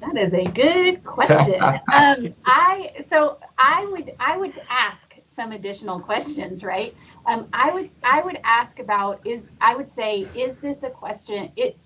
that 0.00 0.16
is 0.16 0.34
a 0.34 0.44
good 0.44 1.02
question. 1.04 1.60
Um, 1.92 2.34
I 2.44 2.92
so 3.08 3.38
I 3.58 3.86
would 3.90 4.14
I 4.20 4.36
would 4.36 4.52
ask 4.68 5.13
some 5.34 5.52
additional 5.52 6.00
questions, 6.00 6.64
right? 6.64 6.94
Um, 7.26 7.48
I 7.52 7.70
would 7.72 7.90
I 8.02 8.22
would 8.22 8.38
ask 8.44 8.78
about 8.78 9.26
is 9.26 9.48
I 9.60 9.74
would 9.74 9.92
say 9.92 10.28
is 10.34 10.56
this 10.58 10.82
a 10.82 10.90
question 10.90 11.50
it 11.56 11.76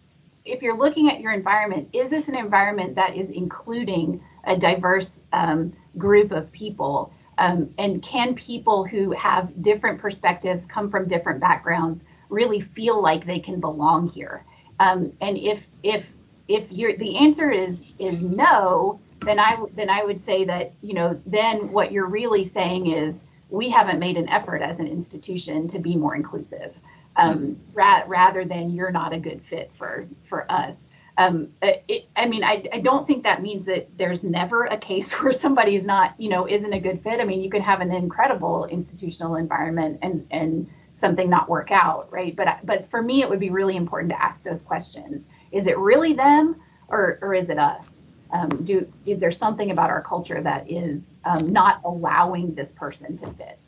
if 0.44 0.62
you're 0.62 0.76
looking 0.76 1.10
at 1.10 1.20
your 1.20 1.32
environment 1.32 1.88
is 1.92 2.10
this 2.10 2.28
an 2.28 2.34
environment 2.36 2.94
that 2.96 3.16
is 3.16 3.30
including 3.30 4.20
a 4.44 4.56
diverse 4.56 5.22
um, 5.32 5.72
group 5.96 6.32
of 6.32 6.50
people 6.52 7.12
um, 7.38 7.72
and 7.78 8.02
can 8.02 8.34
people 8.34 8.84
who 8.84 9.12
have 9.12 9.62
different 9.62 10.00
perspectives 10.00 10.66
come 10.66 10.90
from 10.90 11.06
different 11.06 11.38
backgrounds 11.38 12.04
really 12.30 12.60
feel 12.60 13.00
like 13.00 13.26
they 13.26 13.38
can 13.38 13.60
belong 13.60 14.08
here 14.08 14.44
um, 14.80 15.12
and 15.20 15.38
if 15.38 15.60
if 15.82 16.04
if 16.48 16.64
you're 16.70 16.96
the 16.96 17.16
answer 17.16 17.50
is 17.50 17.96
is 18.00 18.22
no 18.22 18.98
then 19.20 19.38
I 19.38 19.62
then 19.74 19.90
I 19.90 20.04
would 20.04 20.22
say 20.22 20.44
that 20.44 20.72
you 20.80 20.94
know 20.94 21.20
then 21.26 21.70
what 21.70 21.92
you're 21.92 22.06
really 22.06 22.44
saying 22.44 22.90
is 22.90 23.26
we 23.50 23.70
haven't 23.70 23.98
made 23.98 24.16
an 24.16 24.28
effort 24.28 24.62
as 24.62 24.78
an 24.78 24.86
institution 24.86 25.68
to 25.68 25.78
be 25.78 25.96
more 25.96 26.14
inclusive 26.14 26.74
um, 27.16 27.58
ra- 27.72 28.04
rather 28.06 28.44
than 28.44 28.70
you're 28.70 28.90
not 28.90 29.12
a 29.12 29.18
good 29.18 29.42
fit 29.48 29.70
for 29.76 30.06
for 30.28 30.50
us. 30.50 30.88
Um, 31.16 31.48
it, 31.62 32.06
i 32.14 32.26
mean 32.26 32.44
I, 32.44 32.62
I 32.72 32.78
don't 32.78 33.04
think 33.04 33.24
that 33.24 33.42
means 33.42 33.66
that 33.66 33.88
there's 33.98 34.22
never 34.22 34.66
a 34.66 34.78
case 34.78 35.12
where 35.20 35.32
somebody's 35.32 35.84
not 35.84 36.14
you 36.18 36.28
know 36.28 36.48
isn't 36.48 36.72
a 36.72 36.80
good 36.80 37.02
fit. 37.02 37.20
I 37.20 37.24
mean 37.24 37.42
you 37.42 37.50
can 37.50 37.62
have 37.62 37.80
an 37.80 37.92
incredible 37.92 38.66
institutional 38.66 39.36
environment 39.36 39.98
and 40.02 40.26
and 40.30 40.70
something 40.94 41.28
not 41.28 41.48
work 41.48 41.70
out 41.70 42.10
right? 42.12 42.36
But 42.36 42.60
but 42.64 42.88
for 42.90 43.02
me 43.02 43.22
it 43.22 43.28
would 43.28 43.40
be 43.40 43.50
really 43.50 43.76
important 43.76 44.10
to 44.10 44.22
ask 44.22 44.44
those 44.44 44.62
questions. 44.62 45.28
Is 45.50 45.66
it 45.66 45.76
really 45.78 46.12
them 46.12 46.56
or 46.88 47.18
or 47.20 47.34
is 47.34 47.50
it 47.50 47.58
us 47.58 47.97
um, 48.30 48.48
do 48.64 48.90
is 49.06 49.20
there 49.20 49.32
something 49.32 49.70
about 49.70 49.90
our 49.90 50.02
culture 50.02 50.42
that 50.42 50.70
is 50.70 51.18
um, 51.24 51.52
not 51.52 51.80
allowing 51.84 52.54
this 52.54 52.72
person 52.72 53.16
to 53.18 53.32
fit? 53.32 53.58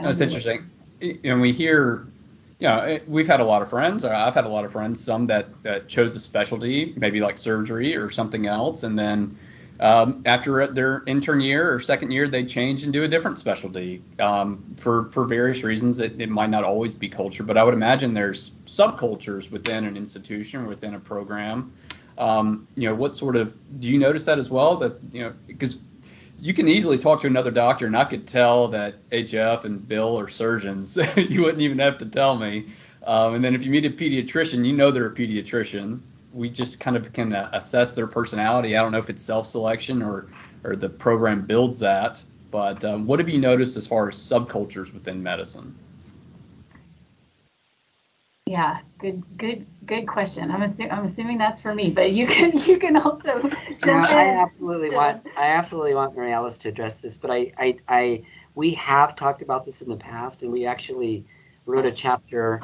That's 0.00 0.20
interesting. 0.20 0.70
And 1.24 1.40
we 1.40 1.52
hear, 1.52 2.06
you 2.58 2.68
know, 2.68 2.98
we've 3.06 3.26
had 3.26 3.40
a 3.40 3.44
lot 3.44 3.62
of 3.62 3.70
friends. 3.70 4.04
I've 4.04 4.34
had 4.34 4.44
a 4.44 4.48
lot 4.48 4.64
of 4.64 4.72
friends, 4.72 5.02
some 5.02 5.26
that 5.26 5.46
that 5.62 5.88
chose 5.88 6.14
a 6.14 6.20
specialty, 6.20 6.94
maybe 6.96 7.20
like 7.20 7.38
surgery 7.38 7.96
or 7.96 8.10
something 8.10 8.46
else, 8.46 8.82
and 8.84 8.98
then 8.98 9.36
um, 9.80 10.22
after 10.26 10.66
their 10.66 11.04
intern 11.06 11.40
year 11.40 11.72
or 11.72 11.78
second 11.78 12.10
year, 12.10 12.28
they 12.28 12.44
change 12.44 12.82
and 12.82 12.92
do 12.92 13.04
a 13.04 13.08
different 13.08 13.38
specialty 13.38 14.02
um, 14.18 14.64
for 14.76 15.10
for 15.10 15.24
various 15.24 15.62
reasons. 15.62 16.00
It, 16.00 16.20
it 16.20 16.28
might 16.28 16.50
not 16.50 16.64
always 16.64 16.94
be 16.94 17.08
culture, 17.08 17.42
but 17.42 17.56
I 17.56 17.62
would 17.62 17.74
imagine 17.74 18.14
there's 18.14 18.52
subcultures 18.66 19.50
within 19.50 19.84
an 19.84 19.96
institution, 19.96 20.66
within 20.66 20.94
a 20.94 21.00
program 21.00 21.72
um, 22.18 22.66
you 22.74 22.88
know, 22.88 22.94
what 22.94 23.14
sort 23.14 23.36
of 23.36 23.54
do 23.80 23.88
you 23.88 23.98
notice 23.98 24.24
that 24.26 24.38
as 24.38 24.50
well? 24.50 24.76
That 24.76 24.98
you 25.12 25.22
know, 25.22 25.32
because 25.46 25.76
you 26.40 26.52
can 26.52 26.68
easily 26.68 26.98
talk 26.98 27.20
to 27.22 27.26
another 27.26 27.50
doctor 27.50 27.86
and 27.86 27.96
I 27.96 28.04
could 28.04 28.26
tell 28.26 28.68
that 28.68 29.08
HF 29.10 29.64
and 29.64 29.86
Bill 29.86 30.18
are 30.18 30.28
surgeons. 30.28 30.98
you 31.16 31.42
wouldn't 31.42 31.62
even 31.62 31.78
have 31.78 31.98
to 31.98 32.06
tell 32.06 32.36
me. 32.36 32.66
Um, 33.06 33.34
and 33.34 33.44
then 33.44 33.54
if 33.54 33.64
you 33.64 33.70
meet 33.70 33.86
a 33.86 33.90
pediatrician, 33.90 34.64
you 34.64 34.72
know 34.72 34.90
they're 34.90 35.06
a 35.06 35.14
pediatrician. 35.14 36.00
We 36.32 36.50
just 36.50 36.78
kind 36.78 36.96
of 36.96 37.12
can 37.12 37.34
uh, 37.34 37.48
assess 37.52 37.92
their 37.92 38.06
personality. 38.06 38.76
I 38.76 38.82
don't 38.82 38.92
know 38.92 38.98
if 38.98 39.08
it's 39.08 39.22
self-selection 39.22 40.02
or 40.02 40.26
or 40.64 40.76
the 40.76 40.88
program 40.88 41.42
builds 41.42 41.78
that. 41.80 42.22
But 42.50 42.84
um, 42.84 43.06
what 43.06 43.18
have 43.18 43.28
you 43.28 43.38
noticed 43.38 43.76
as 43.76 43.86
far 43.86 44.08
as 44.08 44.16
subcultures 44.16 44.92
within 44.92 45.22
medicine? 45.22 45.74
Yeah, 48.48 48.78
good, 48.98 49.22
good, 49.36 49.66
good 49.84 50.08
question. 50.08 50.50
I'm, 50.50 50.62
assu- 50.62 50.90
I'm 50.90 51.04
assuming 51.04 51.36
that's 51.36 51.60
for 51.60 51.74
me, 51.74 51.90
but 51.90 52.12
you 52.12 52.26
can 52.26 52.56
you 52.66 52.78
can 52.78 52.96
also. 52.96 53.50
I 53.84 54.36
absolutely 54.40 54.96
want 54.96 55.26
I 55.36 55.48
absolutely 55.48 55.94
want 55.94 56.16
Mary 56.16 56.32
Alice 56.32 56.56
to 56.58 56.70
address 56.70 56.96
this, 56.96 57.18
but 57.18 57.30
I 57.30 57.52
I, 57.58 57.76
I 57.88 58.22
we 58.54 58.72
have 58.74 59.16
talked 59.16 59.42
about 59.42 59.66
this 59.66 59.82
in 59.82 59.90
the 59.90 59.96
past, 59.96 60.42
and 60.42 60.50
we 60.50 60.64
actually 60.64 61.26
wrote 61.66 61.84
a 61.84 61.92
chapter 61.92 62.62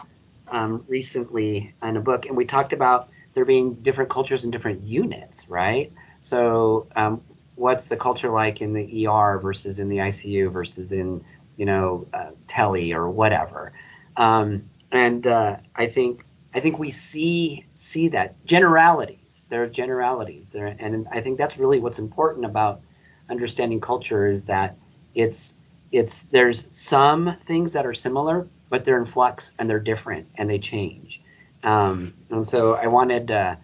um, 0.49 0.83
recently 0.88 1.75
in 1.83 1.99
a 1.99 2.01
book, 2.01 2.25
and 2.25 2.35
we 2.35 2.47
talked 2.47 2.73
about 2.73 3.11
there 3.35 3.44
being 3.44 3.75
different 3.75 4.09
cultures 4.09 4.44
in 4.44 4.51
different 4.51 4.83
units, 4.85 5.51
right? 5.51 5.92
So, 6.23 6.87
um, 6.97 7.20
what's 7.57 7.88
the 7.88 7.97
culture 7.99 8.31
like 8.31 8.62
in 8.62 8.73
the 8.73 9.07
ER 9.07 9.38
versus 9.38 9.81
in 9.81 9.90
the 9.90 9.99
ICU 9.99 10.51
versus 10.51 10.92
in, 10.92 11.23
you 11.59 11.66
know, 11.66 12.07
uh, 12.14 12.31
tele 12.49 12.94
or 12.94 13.11
whatever? 13.11 13.75
Um, 14.16 14.70
and 14.94 15.26
uh, 15.26 15.57
I 15.76 15.87
think 15.88 16.24
I 16.54 16.61
think 16.61 16.78
we 16.78 16.90
see 16.90 17.66
see 17.74 18.09
that 18.09 18.44
generalities. 18.46 19.42
There 19.50 19.62
are 19.62 19.68
generalities 19.68 20.48
there, 20.48 20.66
and 20.66 21.07
I 21.12 21.20
think 21.20 21.37
that's 21.37 21.59
really 21.59 21.80
what's 21.80 21.98
important 21.98 22.46
about 22.46 22.80
understanding 23.28 23.80
culture 23.80 24.26
is 24.26 24.44
that 24.44 24.76
it's 25.14 25.57
it's 25.92 26.22
there's 26.22 26.68
some 26.74 27.37
things 27.46 27.72
that 27.74 27.85
are 27.85 27.94
similar, 27.94 28.48
but 28.70 28.85
they're 28.85 28.98
in 28.98 29.07
flux 29.07 29.54
and 29.59 29.68
they're 29.68 29.80
different 29.80 30.26
and 30.37 30.48
they 30.48 30.59
change. 30.59 31.20
Um, 31.62 32.14
and 32.30 32.46
so 32.46 32.74
I 32.74 32.87
wanted, 32.87 33.30
uh, 33.30 33.57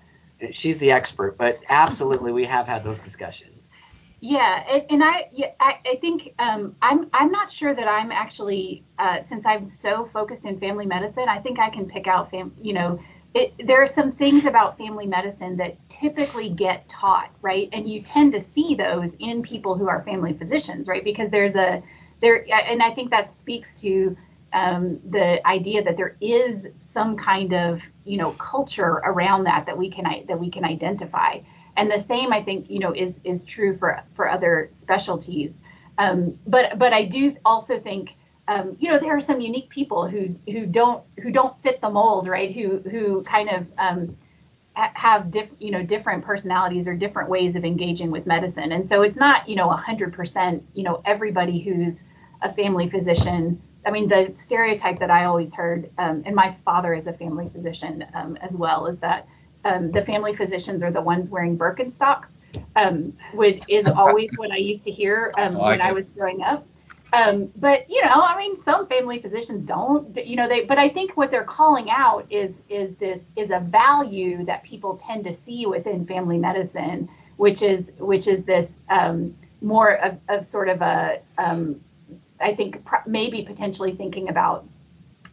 she's 0.52 0.78
the 0.78 0.90
expert, 0.90 1.36
but 1.36 1.60
absolutely 1.68 2.32
we 2.32 2.46
have 2.46 2.66
had 2.66 2.82
those 2.82 2.98
discussions. 3.00 3.68
Yeah, 4.20 4.82
and 4.90 5.02
I, 5.02 5.30
I, 5.60 5.78
I 5.86 5.96
think 6.00 6.34
um, 6.38 6.76
I'm, 6.82 7.08
I'm 7.14 7.30
not 7.30 7.50
sure 7.50 7.74
that 7.74 7.88
I'm 7.88 8.12
actually, 8.12 8.84
uh, 8.98 9.22
since 9.22 9.46
I'm 9.46 9.66
so 9.66 10.10
focused 10.12 10.44
in 10.44 10.60
family 10.60 10.84
medicine, 10.84 11.26
I 11.28 11.38
think 11.40 11.58
I 11.58 11.70
can 11.70 11.86
pick 11.86 12.06
out, 12.06 12.30
fam, 12.30 12.52
you 12.60 12.74
know, 12.74 13.00
it, 13.32 13.54
there 13.66 13.82
are 13.82 13.86
some 13.86 14.12
things 14.12 14.44
about 14.44 14.76
family 14.76 15.06
medicine 15.06 15.56
that 15.56 15.76
typically 15.88 16.50
get 16.50 16.86
taught, 16.88 17.30
right? 17.40 17.70
And 17.72 17.88
you 17.88 18.02
tend 18.02 18.32
to 18.32 18.40
see 18.40 18.74
those 18.74 19.14
in 19.20 19.42
people 19.42 19.74
who 19.76 19.88
are 19.88 20.02
family 20.02 20.34
physicians, 20.34 20.86
right? 20.86 21.04
Because 21.04 21.30
there's 21.30 21.56
a 21.56 21.82
there, 22.20 22.44
and 22.52 22.82
I 22.82 22.92
think 22.92 23.10
that 23.10 23.34
speaks 23.34 23.80
to 23.80 24.16
um, 24.52 25.00
the 25.08 25.46
idea 25.46 25.82
that 25.84 25.96
there 25.96 26.16
is 26.20 26.68
some 26.80 27.16
kind 27.16 27.54
of 27.54 27.80
you 28.04 28.16
know 28.18 28.32
culture 28.32 29.00
around 29.04 29.44
that 29.44 29.64
that 29.66 29.78
we 29.78 29.90
can 29.90 30.04
that 30.26 30.38
we 30.38 30.50
can 30.50 30.64
identify 30.64 31.38
and 31.76 31.90
the 31.90 31.98
same 31.98 32.32
i 32.32 32.42
think 32.42 32.68
you 32.68 32.78
know 32.78 32.92
is 32.94 33.20
is 33.24 33.44
true 33.44 33.76
for 33.76 34.02
for 34.14 34.28
other 34.28 34.68
specialties. 34.72 35.62
Um, 35.98 36.38
but 36.46 36.78
but 36.78 36.92
i 36.92 37.04
do 37.04 37.36
also 37.44 37.78
think 37.78 38.14
um, 38.48 38.76
you 38.80 38.90
know 38.90 38.98
there 38.98 39.16
are 39.16 39.20
some 39.20 39.40
unique 39.40 39.68
people 39.68 40.08
who 40.08 40.34
who 40.50 40.66
don't 40.66 41.04
who 41.22 41.30
don't 41.30 41.60
fit 41.62 41.80
the 41.80 41.90
mold 41.90 42.26
right? 42.26 42.52
Who 42.52 42.78
who 42.90 43.22
kind 43.22 43.48
of 43.48 43.66
um, 43.78 44.16
have 44.74 45.30
diff, 45.30 45.48
you 45.58 45.70
know 45.70 45.82
different 45.82 46.24
personalities 46.24 46.88
or 46.88 46.96
different 46.96 47.28
ways 47.28 47.54
of 47.54 47.64
engaging 47.64 48.10
with 48.10 48.26
medicine. 48.26 48.72
And 48.72 48.88
so 48.88 49.02
it's 49.02 49.16
not 49.16 49.48
you 49.48 49.56
know 49.56 49.68
100% 49.68 50.62
you 50.74 50.82
know 50.82 51.02
everybody 51.04 51.60
who's 51.60 52.04
a 52.42 52.52
family 52.52 52.88
physician. 52.88 53.60
I 53.86 53.90
mean, 53.90 54.08
the 54.08 54.32
stereotype 54.34 54.98
that 55.00 55.10
I 55.10 55.24
always 55.24 55.54
heard, 55.54 55.90
um, 55.98 56.22
and 56.26 56.34
my 56.34 56.56
father 56.64 56.92
is 56.92 57.06
a 57.06 57.12
family 57.12 57.48
physician 57.52 58.04
um, 58.14 58.36
as 58.36 58.52
well, 58.56 58.86
is 58.86 58.98
that 58.98 59.26
um, 59.64 59.90
the 59.90 60.04
family 60.04 60.34
physicians 60.34 60.82
are 60.82 60.90
the 60.90 61.00
ones 61.00 61.30
wearing 61.30 61.56
Birkenstocks, 61.56 62.38
um, 62.76 63.16
which 63.34 63.62
is 63.68 63.86
always 63.86 64.30
what 64.36 64.50
I 64.50 64.56
used 64.56 64.84
to 64.84 64.90
hear 64.90 65.32
um, 65.38 65.54
like 65.54 65.78
when 65.78 65.80
it. 65.80 65.84
I 65.84 65.92
was 65.92 66.08
growing 66.08 66.42
up. 66.42 66.66
Um, 67.12 67.50
but 67.56 67.90
you 67.90 68.02
know, 68.04 68.22
I 68.22 68.38
mean, 68.38 68.62
some 68.62 68.86
family 68.86 69.20
physicians 69.20 69.64
don't, 69.64 70.16
you 70.24 70.36
know, 70.36 70.48
they. 70.48 70.64
But 70.64 70.78
I 70.78 70.88
think 70.88 71.16
what 71.16 71.30
they're 71.30 71.44
calling 71.44 71.90
out 71.90 72.26
is 72.30 72.54
is 72.68 72.94
this 72.96 73.32
is 73.36 73.50
a 73.50 73.58
value 73.60 74.44
that 74.44 74.62
people 74.62 74.96
tend 74.96 75.24
to 75.24 75.34
see 75.34 75.66
within 75.66 76.06
family 76.06 76.38
medicine, 76.38 77.08
which 77.36 77.62
is 77.62 77.92
which 77.98 78.28
is 78.28 78.44
this 78.44 78.82
more 79.60 79.96
of, 79.98 80.18
of 80.28 80.46
sort 80.46 80.68
of 80.68 80.82
a 80.82 81.20
I 82.40 82.54
think 82.54 82.84
pr- 82.84 82.96
maybe 83.06 83.42
potentially 83.42 83.94
thinking 83.94 84.28
about 84.28 84.64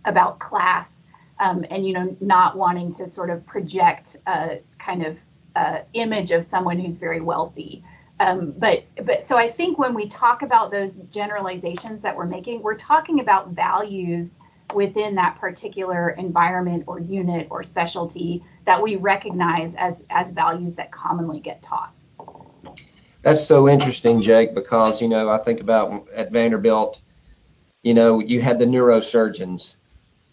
about 0.05 0.39
class 0.39 0.96
um, 1.39 1.65
and 1.69 1.85
you 1.85 1.93
know 1.93 2.15
not 2.19 2.57
wanting 2.57 2.91
to 2.93 3.07
sort 3.07 3.29
of 3.29 3.45
project 3.45 4.17
a 4.27 4.59
kind 4.79 5.05
of 5.05 5.17
image 5.93 6.29
of 6.31 6.45
someone 6.45 6.77
who's 6.79 6.97
very 6.99 7.19
wealthy. 7.19 7.83
Um, 8.19 8.53
but 8.57 8.83
but 9.03 9.23
so 9.23 9.37
I 9.37 9.51
think 9.51 9.77
when 9.77 9.93
we 9.93 10.07
talk 10.07 10.41
about 10.41 10.71
those 10.71 10.97
generalizations 11.11 12.01
that 12.03 12.15
we're 12.15 12.25
making, 12.25 12.61
we're 12.61 12.75
talking 12.75 13.19
about 13.19 13.49
values 13.49 14.39
within 14.73 15.15
that 15.15 15.39
particular 15.39 16.11
environment 16.11 16.83
or 16.87 16.99
unit 16.99 17.47
or 17.49 17.63
specialty 17.63 18.43
that 18.65 18.81
we 18.81 18.95
recognize 18.97 19.75
as 19.75 20.03
as 20.09 20.31
values 20.31 20.75
that 20.75 20.91
commonly 20.91 21.39
get 21.39 21.61
taught 21.61 21.93
that's 23.27 23.43
so 23.43 23.67
interesting, 23.67 24.21
Jake, 24.21 24.55
because 24.55 25.01
you 25.01 25.09
know 25.09 25.29
I 25.29 25.37
think 25.37 25.59
about 25.59 26.07
at 26.15 26.31
Vanderbilt, 26.31 27.01
you 27.83 27.93
know, 27.93 28.19
you 28.19 28.41
had 28.41 28.57
the 28.57 28.65
neurosurgeons. 28.65 29.75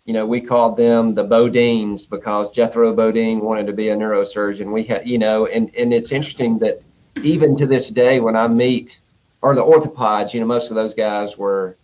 You 0.04 0.12
know, 0.12 0.26
we 0.26 0.40
called 0.40 0.76
them 0.76 1.12
the 1.12 1.24
Bodines 1.24 2.08
because 2.08 2.50
Jethro 2.50 2.92
Bodine 2.94 3.40
wanted 3.40 3.66
to 3.66 3.72
be 3.72 3.88
a 3.88 3.96
neurosurgeon. 3.96 4.70
We 4.70 4.84
had, 4.84 5.06
you 5.06 5.18
know, 5.18 5.46
and 5.46 5.74
and 5.74 5.94
it's 5.94 6.12
interesting 6.12 6.58
that 6.58 6.82
even 7.22 7.56
to 7.56 7.66
this 7.66 7.88
day 7.88 8.20
when 8.20 8.36
I 8.36 8.46
meet 8.48 9.00
or 9.40 9.54
the 9.54 9.62
orthopods, 9.62 10.34
you 10.34 10.40
know, 10.40 10.46
most 10.46 10.70
of 10.70 10.74
those 10.74 10.94
guys 10.94 11.38
were 11.38 11.76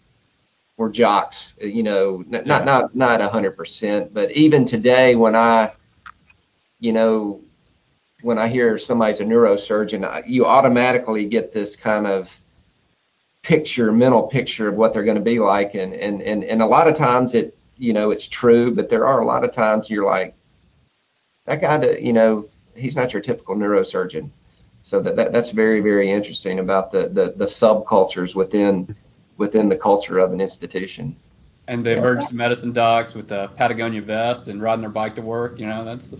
were 0.76 0.90
jocks, 0.90 1.54
you 1.60 1.82
know, 1.82 2.24
not 2.26 2.46
yeah. 2.46 2.64
not 2.64 2.94
not 2.94 3.20
a 3.20 3.28
hundred 3.28 3.56
percent, 3.56 4.12
but 4.12 4.30
even 4.32 4.64
today 4.64 5.14
when 5.14 5.36
I, 5.36 5.72
you 6.78 6.92
know, 6.92 7.40
when 8.22 8.38
I 8.38 8.48
hear 8.48 8.78
somebody's 8.78 9.20
a 9.20 9.24
neurosurgeon, 9.24 10.22
you 10.26 10.46
automatically 10.46 11.26
get 11.26 11.52
this 11.52 11.76
kind 11.76 12.06
of 12.06 12.30
picture, 13.42 13.92
mental 13.92 14.24
picture 14.24 14.68
of 14.68 14.74
what 14.74 14.92
they're 14.92 15.04
going 15.04 15.16
to 15.16 15.22
be 15.22 15.38
like, 15.38 15.74
and 15.74 15.92
and 15.92 16.22
and 16.22 16.44
and 16.44 16.62
a 16.62 16.66
lot 16.66 16.88
of 16.88 16.94
times 16.94 17.34
it, 17.34 17.56
you 17.80 17.92
know, 17.92 18.10
it's 18.10 18.28
true, 18.28 18.74
but 18.74 18.88
there 18.88 19.06
are 19.06 19.20
a 19.20 19.24
lot 19.24 19.42
of 19.42 19.52
times 19.52 19.90
you're 19.90 20.04
like, 20.04 20.34
that 21.46 21.60
guy, 21.60 21.96
you 21.98 22.12
know, 22.12 22.48
he's 22.76 22.94
not 22.94 23.12
your 23.12 23.22
typical 23.22 23.56
neurosurgeon. 23.56 24.30
So 24.82 25.00
that, 25.00 25.16
that 25.16 25.32
that's 25.32 25.50
very 25.50 25.80
very 25.80 26.10
interesting 26.10 26.58
about 26.58 26.90
the 26.90 27.08
the 27.08 27.34
the 27.36 27.44
subcultures 27.44 28.34
within 28.34 28.94
within 29.36 29.68
the 29.68 29.76
culture 29.76 30.18
of 30.18 30.32
an 30.32 30.40
institution. 30.40 31.16
And 31.68 31.84
the 31.84 31.98
emergency 31.98 32.34
medicine 32.34 32.72
docs 32.72 33.14
with 33.14 33.28
the 33.28 33.48
Patagonia 33.56 34.02
vest 34.02 34.48
and 34.48 34.62
riding 34.62 34.80
their 34.80 34.90
bike 34.90 35.14
to 35.16 35.22
work, 35.22 35.58
you 35.58 35.66
know, 35.66 35.84
that's. 35.84 36.14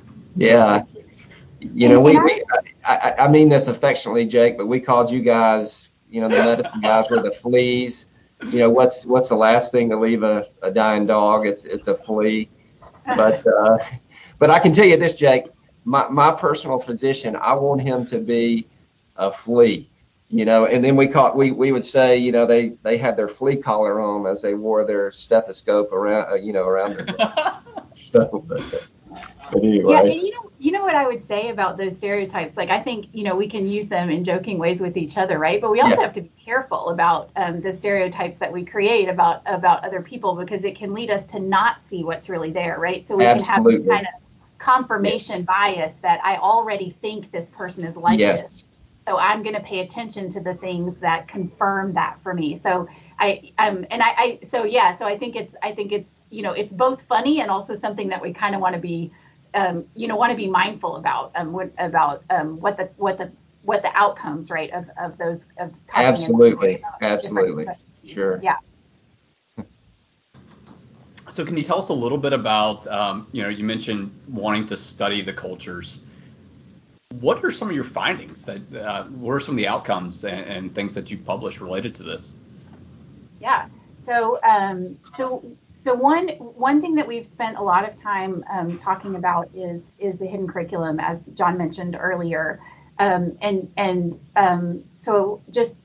yeah 0.36 0.84
you 1.60 1.88
know, 1.88 2.00
we, 2.00 2.18
we 2.18 2.42
I, 2.84 3.14
I 3.18 3.28
mean 3.28 3.48
this 3.48 3.68
affectionately, 3.68 4.26
Jake, 4.26 4.56
but 4.56 4.66
we 4.66 4.80
called 4.80 5.10
you 5.10 5.20
guys, 5.20 5.88
you 6.08 6.20
know, 6.20 6.28
the 6.28 6.42
medicine 6.42 6.80
guys 6.80 7.10
were 7.10 7.22
the 7.22 7.30
fleas. 7.30 8.06
You 8.46 8.60
know, 8.60 8.70
what's 8.70 9.04
what's 9.04 9.28
the 9.28 9.36
last 9.36 9.72
thing 9.72 9.88
to 9.90 9.98
leave 9.98 10.22
a, 10.22 10.46
a 10.62 10.70
dying 10.70 11.06
dog? 11.06 11.46
It's 11.46 11.64
it's 11.64 11.88
a 11.88 11.94
flea. 11.94 12.48
But 13.06 13.46
uh, 13.46 13.78
but 14.38 14.50
I 14.50 14.58
can 14.58 14.72
tell 14.72 14.86
you 14.86 14.96
this, 14.96 15.14
Jake, 15.14 15.46
my 15.84 16.08
my 16.08 16.32
personal 16.32 16.78
physician, 16.78 17.36
I 17.36 17.54
want 17.54 17.80
him 17.82 18.06
to 18.06 18.18
be 18.18 18.66
a 19.16 19.30
flea. 19.30 19.90
You 20.32 20.44
know, 20.44 20.66
and 20.66 20.84
then 20.84 20.94
we 20.94 21.08
caught 21.08 21.36
we 21.36 21.50
we 21.50 21.72
would 21.72 21.84
say, 21.84 22.16
you 22.16 22.30
know, 22.30 22.46
they 22.46 22.70
they 22.82 22.96
had 22.96 23.16
their 23.16 23.28
flea 23.28 23.56
collar 23.56 24.00
on 24.00 24.26
as 24.26 24.40
they 24.42 24.54
wore 24.54 24.84
their 24.84 25.10
stethoscope 25.10 25.92
around, 25.92 26.30
uh, 26.30 26.36
you 26.36 26.52
know, 26.52 26.66
around 26.66 26.96
their. 26.96 27.06
so, 27.96 28.44
but, 28.46 28.88
but 29.52 29.64
anyway. 29.64 29.94
Yeah, 29.94 30.00
and 30.02 30.22
you 30.22 30.30
know, 30.32 30.49
you 30.60 30.72
know 30.72 30.82
what 30.82 30.94
I 30.94 31.06
would 31.06 31.26
say 31.26 31.48
about 31.48 31.78
those 31.78 31.96
stereotypes? 31.96 32.58
Like, 32.58 32.68
I 32.68 32.82
think 32.82 33.06
you 33.12 33.24
know 33.24 33.34
we 33.34 33.48
can 33.48 33.66
use 33.66 33.88
them 33.88 34.10
in 34.10 34.24
joking 34.24 34.58
ways 34.58 34.80
with 34.80 34.98
each 34.98 35.16
other, 35.16 35.38
right? 35.38 35.58
But 35.58 35.70
we 35.70 35.80
also 35.80 35.96
yeah. 35.96 36.02
have 36.02 36.12
to 36.12 36.20
be 36.20 36.30
careful 36.44 36.90
about 36.90 37.30
um, 37.36 37.62
the 37.62 37.72
stereotypes 37.72 38.36
that 38.38 38.52
we 38.52 38.64
create 38.64 39.08
about 39.08 39.42
about 39.46 39.82
other 39.84 40.02
people 40.02 40.34
because 40.34 40.66
it 40.66 40.76
can 40.76 40.92
lead 40.92 41.10
us 41.10 41.26
to 41.28 41.40
not 41.40 41.80
see 41.80 42.04
what's 42.04 42.28
really 42.28 42.50
there, 42.52 42.78
right? 42.78 43.08
So 43.08 43.16
we 43.16 43.24
Absolutely. 43.24 43.46
can 43.46 43.64
have 43.64 43.80
this 43.80 43.88
kind 43.88 44.06
of 44.06 44.58
confirmation 44.58 45.38
yes. 45.38 45.46
bias 45.46 45.92
that 46.02 46.20
I 46.22 46.36
already 46.36 46.94
think 47.00 47.32
this 47.32 47.48
person 47.48 47.86
is 47.86 47.96
like 47.96 48.18
yes. 48.18 48.42
this. 48.42 48.64
So 49.08 49.16
I'm 49.16 49.42
going 49.42 49.54
to 49.54 49.62
pay 49.62 49.80
attention 49.80 50.28
to 50.28 50.40
the 50.40 50.54
things 50.54 50.94
that 50.96 51.26
confirm 51.26 51.94
that 51.94 52.18
for 52.22 52.34
me. 52.34 52.58
So 52.58 52.86
I 53.18 53.50
um 53.58 53.86
and 53.90 54.02
I, 54.02 54.10
I 54.10 54.38
so 54.44 54.64
yeah, 54.64 54.94
so 54.94 55.06
I 55.06 55.16
think 55.16 55.36
it's 55.36 55.56
I 55.62 55.74
think 55.74 55.90
it's 55.90 56.12
you 56.28 56.42
know 56.42 56.52
it's 56.52 56.74
both 56.74 57.00
funny 57.08 57.40
and 57.40 57.50
also 57.50 57.74
something 57.74 58.08
that 58.08 58.20
we 58.20 58.34
kind 58.34 58.54
of 58.54 58.60
want 58.60 58.74
to 58.74 58.80
be 58.80 59.10
um, 59.54 59.84
you 59.94 60.08
know 60.08 60.16
want 60.16 60.30
to 60.30 60.36
be 60.36 60.48
mindful 60.48 60.96
about 60.96 61.32
um, 61.34 61.52
what, 61.52 61.72
about 61.78 62.22
um, 62.30 62.60
what 62.60 62.76
the 62.76 62.90
what 62.96 63.18
the 63.18 63.30
what 63.62 63.82
the 63.82 63.94
outcomes 63.96 64.50
right 64.50 64.70
of, 64.72 64.86
of 65.00 65.18
those 65.18 65.46
of 65.58 65.72
absolutely. 65.94 66.82
absolutely. 67.02 67.66
sure. 68.06 68.40
Yeah. 68.42 68.56
So 71.28 71.44
can 71.44 71.56
you 71.56 71.62
tell 71.62 71.78
us 71.78 71.90
a 71.90 71.94
little 71.94 72.18
bit 72.18 72.32
about 72.32 72.88
um, 72.88 73.28
you 73.30 73.44
know 73.44 73.48
you 73.48 73.62
mentioned 73.62 74.10
wanting 74.28 74.66
to 74.66 74.76
study 74.76 75.22
the 75.22 75.32
cultures. 75.32 76.00
What 77.20 77.44
are 77.44 77.52
some 77.52 77.68
of 77.68 77.74
your 77.74 77.84
findings 77.84 78.44
that 78.46 78.74
uh, 78.74 79.04
what 79.04 79.34
are 79.34 79.38
some 79.38 79.54
of 79.54 79.56
the 79.56 79.68
outcomes 79.68 80.24
and, 80.24 80.44
and 80.46 80.74
things 80.74 80.92
that 80.94 81.08
you've 81.08 81.24
published 81.24 81.60
related 81.60 81.94
to 81.96 82.02
this? 82.02 82.34
Yeah. 83.40 83.68
So 84.02 84.40
um, 84.42 84.98
so 85.14 85.44
so 85.80 85.94
one 85.94 86.28
one 86.28 86.82
thing 86.82 86.94
that 86.96 87.08
we've 87.08 87.26
spent 87.26 87.56
a 87.56 87.62
lot 87.62 87.88
of 87.88 87.96
time 87.96 88.44
um, 88.52 88.78
talking 88.78 89.14
about 89.14 89.48
is 89.54 89.92
is 89.98 90.18
the 90.18 90.26
hidden 90.26 90.46
curriculum, 90.46 91.00
as 91.00 91.28
John 91.30 91.56
mentioned 91.56 91.96
earlier, 91.98 92.60
um, 92.98 93.38
and 93.40 93.72
and 93.78 94.20
um, 94.36 94.84
so 94.98 95.40
just 95.48 95.78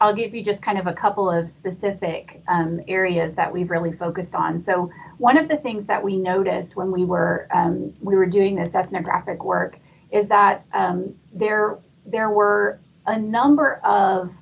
I'll 0.00 0.14
give 0.14 0.34
you 0.34 0.42
just 0.42 0.62
kind 0.62 0.80
of 0.80 0.88
a 0.88 0.92
couple 0.92 1.30
of 1.30 1.48
specific 1.48 2.42
um, 2.48 2.80
areas 2.88 3.34
that 3.34 3.52
we've 3.52 3.70
really 3.70 3.92
focused 3.92 4.34
on. 4.34 4.60
So 4.60 4.90
one 5.18 5.38
of 5.38 5.48
the 5.48 5.58
things 5.58 5.86
that 5.86 6.02
we 6.02 6.16
noticed 6.16 6.74
when 6.74 6.90
we 6.90 7.04
were 7.04 7.46
um, 7.52 7.94
we 8.00 8.16
were 8.16 8.26
doing 8.26 8.56
this 8.56 8.74
ethnographic 8.74 9.44
work 9.44 9.78
is 10.10 10.26
that 10.26 10.64
um, 10.72 11.14
there 11.32 11.78
there 12.04 12.30
were 12.30 12.80
a 13.06 13.16
number 13.16 13.74
of 13.84 14.32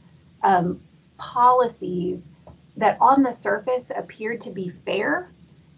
policies 1.18 2.30
that 2.76 2.98
on 3.00 3.22
the 3.22 3.32
surface 3.32 3.90
appeared 3.94 4.40
to 4.42 4.50
be 4.50 4.72
fair. 4.84 5.32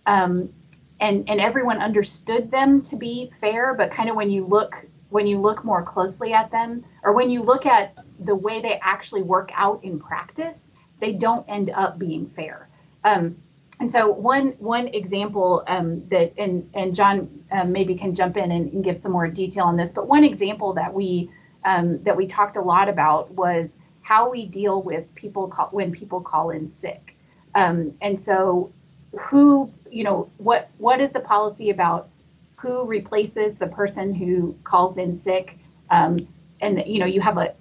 Um, 0.06 0.52
and, 1.00 1.28
and 1.28 1.40
everyone 1.40 1.82
understood 1.82 2.50
them 2.50 2.80
to 2.82 2.96
be 2.96 3.30
fair, 3.40 3.74
but 3.74 3.90
kind 3.90 4.08
of 4.08 4.16
when 4.16 4.30
you 4.30 4.46
look 4.46 4.86
when 5.08 5.26
you 5.26 5.40
look 5.40 5.64
more 5.64 5.84
closely 5.84 6.32
at 6.32 6.50
them, 6.50 6.84
or 7.04 7.12
when 7.12 7.30
you 7.30 7.40
look 7.42 7.64
at 7.64 7.94
the 8.24 8.34
way 8.34 8.60
they 8.60 8.80
actually 8.82 9.22
work 9.22 9.50
out 9.54 9.82
in 9.84 10.00
practice, 10.00 10.72
they 11.00 11.12
don't 11.12 11.48
end 11.48 11.70
up 11.70 11.98
being 11.98 12.28
fair. 12.30 12.68
Um, 13.04 13.36
and 13.78 13.90
so 13.90 14.10
one 14.10 14.48
one 14.58 14.88
example 14.88 15.62
um, 15.68 16.06
that 16.08 16.32
and 16.38 16.68
and 16.74 16.94
John 16.94 17.28
um, 17.52 17.72
maybe 17.72 17.94
can 17.94 18.14
jump 18.14 18.36
in 18.36 18.50
and, 18.50 18.72
and, 18.72 18.82
give 18.82 18.98
some 18.98 19.12
more 19.12 19.28
detail 19.28 19.64
on 19.64 19.76
this, 19.76 19.92
but 19.92 20.08
one 20.08 20.24
example 20.24 20.72
that 20.74 20.92
we 20.92 21.30
um, 21.64 22.02
that 22.04 22.16
we 22.16 22.26
talked 22.26 22.56
a 22.56 22.62
lot 22.62 22.88
about 22.88 23.30
was 23.32 23.78
how 24.06 24.30
we 24.30 24.46
deal 24.46 24.82
with 24.82 25.12
people 25.16 25.48
call, 25.48 25.66
when 25.72 25.90
people 25.90 26.20
call 26.20 26.50
in 26.50 26.68
sick. 26.70 27.16
Um, 27.56 27.92
and 28.00 28.20
so 28.20 28.72
who 29.18 29.72
you 29.90 30.04
know 30.04 30.30
what 30.36 30.68
what 30.78 31.00
is 31.00 31.10
the 31.10 31.20
policy 31.20 31.70
about 31.70 32.08
who 32.56 32.84
replaces 32.86 33.58
the 33.58 33.66
person 33.66 34.14
who 34.14 34.54
calls 34.62 34.98
in 34.98 35.16
sick 35.16 35.58
um, 35.90 36.28
and 36.60 36.84
you 36.86 37.00
know 37.00 37.06
you 37.06 37.20
have 37.20 37.36
a 37.36 37.52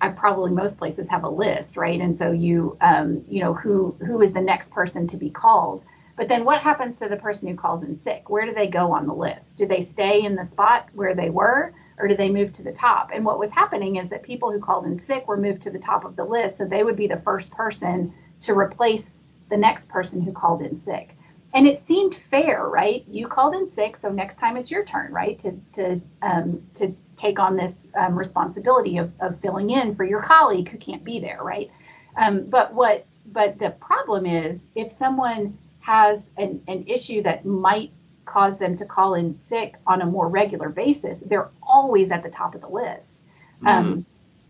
I 0.00 0.10
probably 0.10 0.52
most 0.52 0.78
places 0.78 1.10
have 1.10 1.24
a 1.24 1.28
list, 1.28 1.76
right? 1.76 2.00
And 2.00 2.16
so 2.16 2.30
you, 2.30 2.76
um, 2.80 3.24
you 3.28 3.40
know, 3.40 3.54
who 3.54 3.96
who 4.06 4.20
is 4.22 4.32
the 4.32 4.40
next 4.40 4.70
person 4.70 5.08
to 5.08 5.16
be 5.16 5.30
called? 5.30 5.84
But 6.16 6.28
then 6.28 6.44
what 6.44 6.60
happens 6.60 6.98
to 6.98 7.08
the 7.08 7.16
person 7.16 7.48
who 7.48 7.56
calls 7.56 7.82
in 7.82 7.98
sick? 7.98 8.28
Where 8.28 8.46
do 8.46 8.52
they 8.54 8.68
go 8.68 8.92
on 8.92 9.06
the 9.06 9.14
list? 9.14 9.56
Do 9.58 9.66
they 9.66 9.80
stay 9.80 10.22
in 10.22 10.36
the 10.36 10.44
spot 10.44 10.88
where 10.92 11.14
they 11.14 11.30
were, 11.30 11.72
or 11.98 12.08
do 12.08 12.16
they 12.16 12.30
move 12.30 12.52
to 12.52 12.62
the 12.62 12.72
top? 12.72 13.10
And 13.12 13.24
what 13.24 13.38
was 13.38 13.52
happening 13.52 13.96
is 13.96 14.08
that 14.08 14.22
people 14.22 14.50
who 14.52 14.60
called 14.60 14.86
in 14.86 15.00
sick 15.00 15.26
were 15.28 15.36
moved 15.36 15.62
to 15.62 15.70
the 15.70 15.78
top 15.78 16.04
of 16.04 16.16
the 16.16 16.24
list, 16.24 16.56
so 16.56 16.64
they 16.64 16.84
would 16.84 16.96
be 16.96 17.06
the 17.06 17.20
first 17.20 17.52
person 17.52 18.12
to 18.42 18.56
replace 18.56 19.20
the 19.50 19.56
next 19.56 19.88
person 19.88 20.20
who 20.20 20.32
called 20.32 20.62
in 20.62 20.78
sick. 20.78 21.14
And 21.54 21.66
it 21.66 21.78
seemed 21.78 22.18
fair, 22.30 22.68
right? 22.68 23.04
You 23.08 23.26
called 23.26 23.54
in 23.54 23.70
sick, 23.70 23.96
so 23.96 24.10
next 24.10 24.38
time 24.38 24.56
it's 24.56 24.70
your 24.70 24.84
turn, 24.84 25.12
right, 25.12 25.38
to 25.40 25.58
to 25.74 26.00
um, 26.22 26.62
to 26.74 26.94
take 27.16 27.38
on 27.38 27.56
this 27.56 27.90
um, 27.96 28.16
responsibility 28.16 28.98
of, 28.98 29.10
of 29.20 29.40
filling 29.40 29.70
in 29.70 29.94
for 29.94 30.04
your 30.04 30.22
colleague 30.22 30.68
who 30.68 30.78
can't 30.78 31.02
be 31.04 31.18
there, 31.18 31.42
right? 31.42 31.70
Um, 32.16 32.44
but 32.44 32.74
what 32.74 33.06
but 33.32 33.58
the 33.58 33.70
problem 33.70 34.26
is 34.26 34.66
if 34.74 34.92
someone 34.92 35.56
has 35.80 36.32
an, 36.36 36.62
an 36.68 36.84
issue 36.86 37.22
that 37.22 37.46
might 37.46 37.92
cause 38.28 38.58
them 38.58 38.76
to 38.76 38.84
call 38.84 39.14
in 39.14 39.34
sick 39.34 39.76
on 39.86 40.02
a 40.02 40.06
more 40.06 40.28
regular 40.28 40.68
basis, 40.68 41.20
they're 41.20 41.50
always 41.62 42.12
at 42.12 42.22
the 42.22 42.30
top 42.30 42.54
of 42.54 42.60
the 42.60 42.68
list. 42.68 43.22
Mm-hmm. 43.62 43.68
Um, 43.68 44.06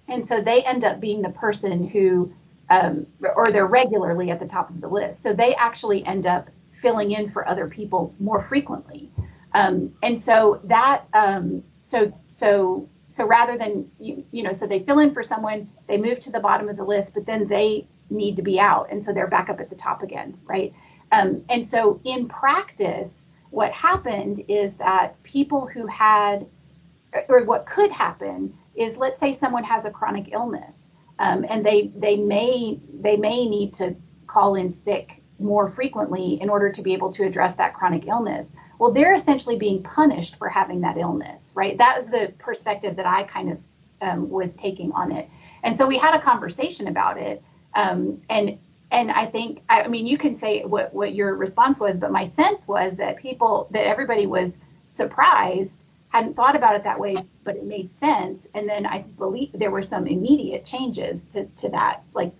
and 0.08 0.26
so 0.26 0.42
they 0.42 0.64
end 0.64 0.84
up 0.84 1.00
being 1.00 1.22
the 1.22 1.30
person 1.30 1.86
who, 1.86 2.32
um, 2.70 3.06
or 3.36 3.46
they're 3.52 3.66
regularly 3.66 4.30
at 4.30 4.40
the 4.40 4.46
top 4.46 4.70
of 4.70 4.80
the 4.80 4.88
list. 4.88 5.22
So 5.22 5.32
they 5.32 5.54
actually 5.54 6.04
end 6.06 6.26
up 6.26 6.48
filling 6.80 7.12
in 7.12 7.30
for 7.30 7.46
other 7.48 7.68
people 7.68 8.14
more 8.18 8.44
frequently. 8.48 9.10
Um, 9.54 9.94
and 10.02 10.20
so 10.20 10.60
that 10.64 11.04
um, 11.12 11.62
so 11.82 12.12
so 12.28 12.88
so 13.08 13.26
rather 13.26 13.56
than 13.56 13.90
you, 13.98 14.24
you 14.30 14.42
know 14.42 14.52
so 14.52 14.66
they 14.66 14.80
fill 14.80 14.98
in 14.98 15.14
for 15.14 15.24
someone 15.24 15.68
they 15.86 15.96
move 15.96 16.20
to 16.20 16.30
the 16.30 16.40
bottom 16.40 16.68
of 16.68 16.76
the 16.76 16.84
list 16.84 17.14
but 17.14 17.24
then 17.24 17.48
they 17.48 17.86
need 18.10 18.36
to 18.36 18.42
be 18.42 18.60
out 18.60 18.88
and 18.90 19.02
so 19.02 19.12
they're 19.12 19.26
back 19.26 19.48
up 19.48 19.60
at 19.60 19.70
the 19.70 19.76
top 19.76 20.02
again 20.02 20.36
right 20.44 20.74
um, 21.12 21.42
and 21.48 21.66
so 21.66 22.00
in 22.04 22.28
practice 22.28 23.26
what 23.50 23.72
happened 23.72 24.42
is 24.48 24.76
that 24.76 25.20
people 25.22 25.66
who 25.66 25.86
had 25.86 26.46
or 27.28 27.44
what 27.44 27.66
could 27.66 27.90
happen 27.90 28.52
is 28.74 28.96
let's 28.96 29.20
say 29.20 29.32
someone 29.32 29.64
has 29.64 29.84
a 29.84 29.90
chronic 29.90 30.28
illness 30.32 30.90
um, 31.18 31.44
and 31.48 31.64
they 31.64 31.90
they 31.96 32.16
may 32.16 32.78
they 33.00 33.16
may 33.16 33.46
need 33.46 33.72
to 33.74 33.96
call 34.26 34.54
in 34.54 34.72
sick 34.72 35.22
more 35.38 35.70
frequently 35.70 36.40
in 36.40 36.50
order 36.50 36.70
to 36.70 36.82
be 36.82 36.92
able 36.92 37.12
to 37.12 37.24
address 37.24 37.56
that 37.56 37.74
chronic 37.74 38.06
illness 38.06 38.52
well, 38.78 38.92
they're 38.92 39.14
essentially 39.14 39.56
being 39.56 39.82
punished 39.82 40.36
for 40.36 40.48
having 40.48 40.80
that 40.82 40.96
illness, 40.96 41.52
right? 41.54 41.76
That 41.78 41.96
was 41.96 42.08
the 42.08 42.32
perspective 42.38 42.96
that 42.96 43.06
I 43.06 43.24
kind 43.24 43.52
of 43.52 43.58
um, 44.00 44.30
was 44.30 44.54
taking 44.54 44.92
on 44.92 45.10
it. 45.12 45.28
And 45.64 45.76
so 45.76 45.86
we 45.86 45.98
had 45.98 46.14
a 46.14 46.20
conversation 46.20 46.86
about 46.86 47.18
it. 47.18 47.42
Um, 47.74 48.22
and 48.30 48.58
and 48.90 49.10
I 49.10 49.26
think, 49.26 49.62
I 49.68 49.86
mean, 49.88 50.06
you 50.06 50.16
can 50.16 50.36
say 50.38 50.64
what, 50.64 50.94
what 50.94 51.14
your 51.14 51.34
response 51.34 51.78
was, 51.78 51.98
but 51.98 52.10
my 52.10 52.24
sense 52.24 52.66
was 52.66 52.96
that 52.96 53.18
people, 53.18 53.68
that 53.72 53.86
everybody 53.86 54.26
was 54.26 54.58
surprised, 54.86 55.84
hadn't 56.08 56.34
thought 56.34 56.56
about 56.56 56.74
it 56.74 56.84
that 56.84 56.98
way, 56.98 57.14
but 57.44 57.56
it 57.56 57.64
made 57.64 57.92
sense. 57.92 58.48
And 58.54 58.68
then 58.68 58.86
I 58.86 59.02
believe 59.02 59.50
there 59.52 59.70
were 59.70 59.82
some 59.82 60.06
immediate 60.06 60.64
changes 60.64 61.24
to, 61.26 61.44
to 61.46 61.68
that, 61.70 62.02
like 62.14 62.32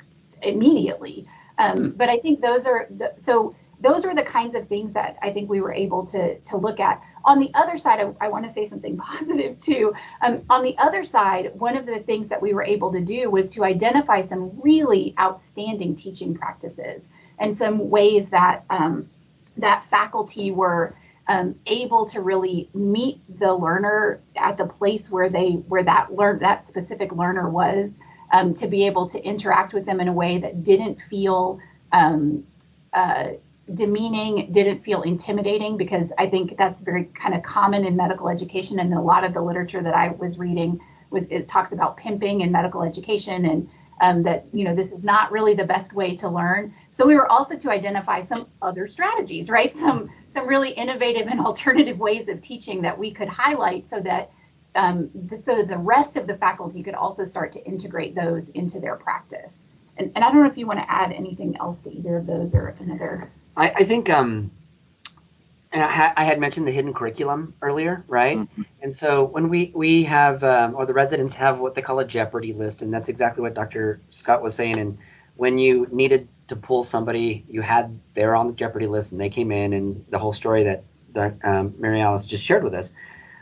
immediately. 0.43 1.27
Um, 1.59 1.91
but 1.91 2.09
I 2.09 2.19
think 2.19 2.41
those 2.41 2.67
are 2.67 2.87
the, 2.97 3.13
so 3.17 3.55
those 3.81 4.05
are 4.05 4.15
the 4.15 4.23
kinds 4.23 4.55
of 4.55 4.69
things 4.69 4.93
that 4.93 5.19
I 5.23 5.31
think 5.31 5.51
we 5.51 5.61
were 5.61 5.73
able 5.73 6.07
to 6.07 6.39
to 6.39 6.57
look 6.57 6.81
at. 6.81 7.03
On 7.25 7.39
the 7.39 7.51
other 7.55 7.79
side, 7.79 8.01
I, 8.01 8.27
I 8.27 8.29
want 8.29 8.45
to 8.45 8.51
say 8.51 8.67
something 8.67 8.97
positive 9.11 9.61
too. 9.61 9.95
Um, 10.23 10.43
on 10.49 10.63
the 10.63 10.77
other 10.79 11.05
side, 11.05 11.53
one 11.55 11.77
of 11.77 11.87
the 11.87 12.01
things 12.01 12.29
that 12.29 12.41
we 12.41 12.55
were 12.55 12.63
able 12.63 12.93
to 12.93 13.01
do 13.01 13.31
was 13.31 13.51
to 13.51 13.65
identify 13.65 14.21
some 14.21 14.61
really 14.61 15.15
outstanding 15.19 15.95
teaching 15.95 16.35
practices 16.35 17.11
and 17.39 17.57
some 17.57 17.91
ways 17.91 18.29
that 18.31 18.65
um, 18.71 19.09
that 19.57 19.85
faculty 19.91 20.51
were 20.51 20.95
um, 21.29 21.55
able 21.67 22.07
to 22.07 22.21
really 22.21 22.71
meet 22.73 23.21
the 23.39 23.53
learner 23.53 24.21
at 24.37 24.57
the 24.57 24.65
place 24.65 25.11
where 25.11 25.29
they 25.29 25.53
where 25.69 25.83
that 25.83 26.15
learn 26.15 26.39
that 26.41 26.67
specific 26.67 27.13
learner 27.13 27.49
was 27.49 28.01
um, 28.33 28.55
to 28.55 28.67
be 28.67 28.87
able 28.87 29.09
to 29.09 29.23
interact 29.23 29.75
with 29.75 29.85
them 29.85 30.01
in 30.01 30.09
a 30.09 30.13
way 30.13 30.39
that 30.39 30.63
didn't 30.63 30.99
feel 31.11 31.59
um, 31.93 32.45
uh, 32.93 33.29
demeaning, 33.75 34.51
didn't 34.53 34.83
feel 34.83 35.03
intimidating 35.03 35.77
because 35.77 36.13
I 36.19 36.29
think 36.29 36.57
that's 36.57 36.83
very 36.83 37.05
kind 37.05 37.35
of 37.35 37.43
common 37.43 37.85
in 37.85 37.97
medical 37.97 38.29
education 38.29 38.79
and 38.79 38.95
a 38.95 39.01
lot 39.01 39.25
of 39.25 39.35
the 39.35 39.41
literature 39.41 39.83
that 39.83 39.95
I 39.95 40.11
was 40.11 40.39
reading 40.39 40.81
was 41.11 41.27
it 41.29 41.49
talks 41.49 41.73
about 41.73 41.97
pimping 41.97 42.43
in 42.43 42.53
medical 42.53 42.83
education 42.83 43.45
and 43.47 43.69
um, 44.01 44.23
that 44.23 44.47
you 44.53 44.65
know 44.65 44.75
this 44.75 44.93
is 44.93 45.05
not 45.05 45.33
really 45.33 45.55
the 45.55 45.65
best 45.65 45.93
way 45.93 46.15
to 46.17 46.29
learn. 46.29 46.75
So 46.93 47.07
we 47.07 47.15
were 47.15 47.31
also 47.31 47.59
to 47.59 47.71
identify 47.71 48.23
some 48.23 48.47
other 48.63 48.87
strategies, 48.89 49.51
right? 49.51 49.77
Some 49.77 50.11
some 50.33 50.47
really 50.47 50.71
innovative 50.71 51.27
and 51.27 51.41
alternative 51.47 51.99
ways 51.99 52.29
of 52.29 52.41
teaching 52.41 52.83
that 52.83 52.97
we 52.97 53.11
could 53.11 53.29
highlight 53.29 53.89
so 53.89 54.01
that 54.01 54.31
um, 54.75 55.11
the, 55.27 55.37
so 55.37 55.65
the 55.65 55.79
rest 55.79 56.17
of 56.17 56.27
the 56.27 56.37
faculty 56.37 56.83
could 56.83 56.95
also 56.95 57.25
start 57.25 57.51
to 57.53 57.65
integrate 57.65 58.15
those 58.15 58.51
into 58.51 58.79
their 58.79 58.97
practice. 58.97 59.67
And, 59.97 60.13
and 60.15 60.25
I 60.25 60.31
don't 60.31 60.43
know 60.43 60.49
if 60.49 60.57
you 60.57 60.67
want 60.67 60.79
to 60.79 60.91
add 60.91 61.13
anything 61.13 61.57
else 61.61 61.83
to 61.83 61.91
either 61.91 62.19
of 62.19 62.27
those 62.27 62.55
or 62.55 62.77
another. 62.79 63.31
I, 63.59 63.71
I 63.71 63.85
think 63.85 64.09
um, 64.09 64.51
and 65.73 65.83
I, 65.83 66.13
I, 66.17 66.25
had 66.25 66.39
mentioned 66.39 66.67
the 66.67 66.73
hidden 66.73 66.95
curriculum 66.95 67.55
earlier, 67.61 68.05
right? 68.07 68.39
Mm-hmm. 68.39 68.63
And 68.81 68.95
so 68.95 69.25
when 69.25 69.49
we 69.49 69.73
we 69.75 70.05
have 70.05 70.43
um, 70.45 70.75
or 70.75 70.87
the 70.87 70.95
residents 70.95 71.35
have 71.35 71.59
what 71.59 71.75
they 71.75 71.83
call 71.83 71.99
a 71.99 72.07
Jeopardy 72.07 72.53
list, 72.53 72.83
and 72.83 72.95
that's 72.95 73.09
exactly 73.09 73.43
what 73.43 73.55
Dr. 73.55 74.01
Scott 74.11 74.43
was 74.43 74.55
saying. 74.55 74.79
And 74.79 74.97
when 75.37 75.59
you 75.59 75.87
needed 75.91 76.29
to 76.47 76.57
pull 76.57 76.85
somebody, 76.85 77.45
you 77.49 77.61
had 77.61 77.99
they're 78.15 78.35
on 78.35 78.47
the 78.47 78.53
Jeopardy 78.55 78.87
list, 78.87 79.13
and 79.13 79.21
they 79.21 79.29
came 79.29 79.51
in, 79.51 79.73
and 79.73 80.05
the 80.09 80.19
whole 80.19 80.33
story 80.33 80.63
that 80.65 80.85
that 81.13 81.37
um, 81.43 81.75
Mary 81.79 82.01
Alice 82.01 82.27
just 82.27 82.45
shared 82.45 82.65
with 82.65 82.75
us. 82.75 82.95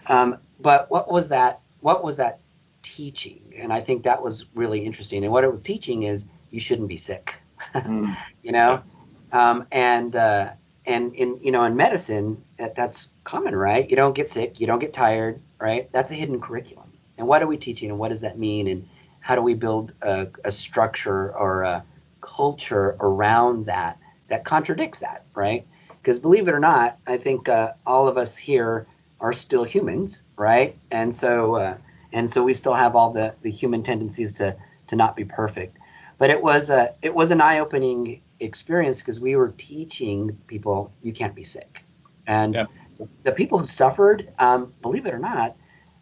Um, 0.06 0.38
but 0.58 0.90
what 0.90 1.10
was 1.10 1.28
that? 1.28 1.60
What 1.80 2.02
was 2.02 2.16
that 2.16 2.40
teaching? 2.82 3.52
And 3.56 3.72
I 3.72 3.82
think 3.82 4.02
that 4.04 4.22
was 4.22 4.46
really 4.54 4.80
interesting. 4.84 5.22
And 5.24 5.32
what 5.32 5.44
it 5.44 5.52
was 5.52 5.62
teaching 5.62 6.04
is 6.04 6.24
you 6.50 6.60
shouldn't 6.60 6.88
be 6.88 6.96
sick. 6.96 7.34
mm. 7.74 8.16
You 8.42 8.52
know, 8.52 8.82
um, 9.32 9.66
and 9.72 10.14
uh, 10.14 10.50
and 10.86 11.14
in 11.14 11.38
you 11.42 11.52
know 11.52 11.64
in 11.64 11.76
medicine 11.76 12.42
that, 12.58 12.74
that's 12.74 13.08
common, 13.24 13.54
right? 13.54 13.88
You 13.88 13.96
don't 13.96 14.14
get 14.14 14.30
sick, 14.30 14.60
you 14.60 14.66
don't 14.66 14.78
get 14.78 14.92
tired, 14.92 15.40
right? 15.60 15.90
That's 15.92 16.10
a 16.10 16.14
hidden 16.14 16.40
curriculum. 16.40 16.92
And 17.18 17.26
what 17.26 17.42
are 17.42 17.46
we 17.46 17.56
teaching, 17.56 17.90
and 17.90 17.98
what 17.98 18.10
does 18.10 18.20
that 18.20 18.38
mean, 18.38 18.68
and 18.68 18.88
how 19.20 19.34
do 19.34 19.42
we 19.42 19.54
build 19.54 19.92
a, 20.02 20.28
a 20.44 20.52
structure 20.52 21.34
or 21.36 21.62
a 21.62 21.84
culture 22.20 22.96
around 23.00 23.66
that 23.66 23.98
that 24.28 24.44
contradicts 24.44 25.00
that, 25.00 25.24
right? 25.34 25.66
Because 26.00 26.18
believe 26.18 26.48
it 26.48 26.52
or 26.52 26.60
not, 26.60 26.98
I 27.06 27.16
think 27.16 27.48
uh, 27.48 27.72
all 27.86 28.06
of 28.08 28.16
us 28.16 28.36
here 28.36 28.86
are 29.20 29.32
still 29.32 29.64
humans, 29.64 30.22
right? 30.36 30.76
And 30.90 31.14
so 31.14 31.56
uh, 31.56 31.76
and 32.12 32.32
so 32.32 32.42
we 32.42 32.54
still 32.54 32.74
have 32.74 32.94
all 32.94 33.12
the 33.12 33.34
the 33.42 33.50
human 33.50 33.82
tendencies 33.82 34.32
to 34.34 34.56
to 34.88 34.96
not 34.96 35.16
be 35.16 35.24
perfect. 35.24 35.78
But 36.18 36.30
it 36.30 36.42
was 36.42 36.70
a 36.70 36.94
it 37.02 37.14
was 37.14 37.30
an 37.30 37.40
eye 37.40 37.58
opening 37.58 38.22
experience 38.40 38.98
because 38.98 39.20
we 39.20 39.36
were 39.36 39.52
teaching 39.58 40.38
people 40.46 40.92
you 41.02 41.12
can't 41.12 41.34
be 41.34 41.44
sick, 41.44 41.82
and 42.26 42.54
yep. 42.54 42.68
the 43.22 43.32
people 43.32 43.58
who 43.58 43.66
suffered, 43.66 44.32
um, 44.38 44.72
believe 44.82 45.06
it 45.06 45.14
or 45.14 45.18
not, 45.18 45.56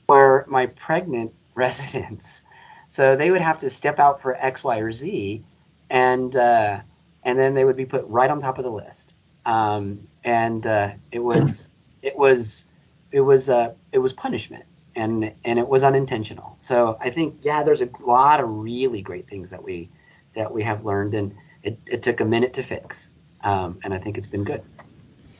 were 0.08 0.44
my 0.48 0.66
pregnant 0.66 1.32
residents. 1.54 2.42
So 2.88 3.16
they 3.16 3.30
would 3.30 3.40
have 3.40 3.58
to 3.58 3.70
step 3.70 3.98
out 3.98 4.22
for 4.22 4.36
X, 4.36 4.62
Y, 4.62 4.78
or 4.78 4.92
Z, 4.92 5.42
and 5.90 6.36
uh, 6.36 6.80
and 7.24 7.38
then 7.38 7.54
they 7.54 7.64
would 7.64 7.76
be 7.76 7.86
put 7.86 8.04
right 8.06 8.30
on 8.30 8.40
top 8.40 8.58
of 8.58 8.64
the 8.64 8.70
list. 8.70 9.14
Um, 9.46 10.06
and 10.22 10.66
uh, 10.66 10.92
it 11.10 11.18
was 11.18 11.70
it 12.02 12.16
was 12.16 12.66
it 13.10 13.20
was 13.20 13.48
uh, 13.48 13.74
it 13.92 13.98
was 13.98 14.12
punishment, 14.12 14.64
and 14.94 15.32
and 15.44 15.58
it 15.58 15.66
was 15.66 15.82
unintentional. 15.82 16.56
So 16.60 16.98
I 17.00 17.10
think 17.10 17.38
yeah, 17.42 17.62
there's 17.62 17.80
a 17.80 17.88
lot 18.00 18.40
of 18.40 18.48
really 18.48 19.02
great 19.02 19.28
things 19.28 19.50
that 19.50 19.62
we 19.62 19.88
that 20.34 20.52
we 20.52 20.62
have 20.62 20.84
learned, 20.84 21.14
and 21.14 21.34
it, 21.62 21.78
it 21.86 22.02
took 22.02 22.20
a 22.20 22.24
minute 22.24 22.54
to 22.54 22.62
fix, 22.62 23.10
um, 23.42 23.78
and 23.84 23.94
I 23.94 23.98
think 23.98 24.18
it's 24.18 24.26
been 24.26 24.44
good. 24.44 24.62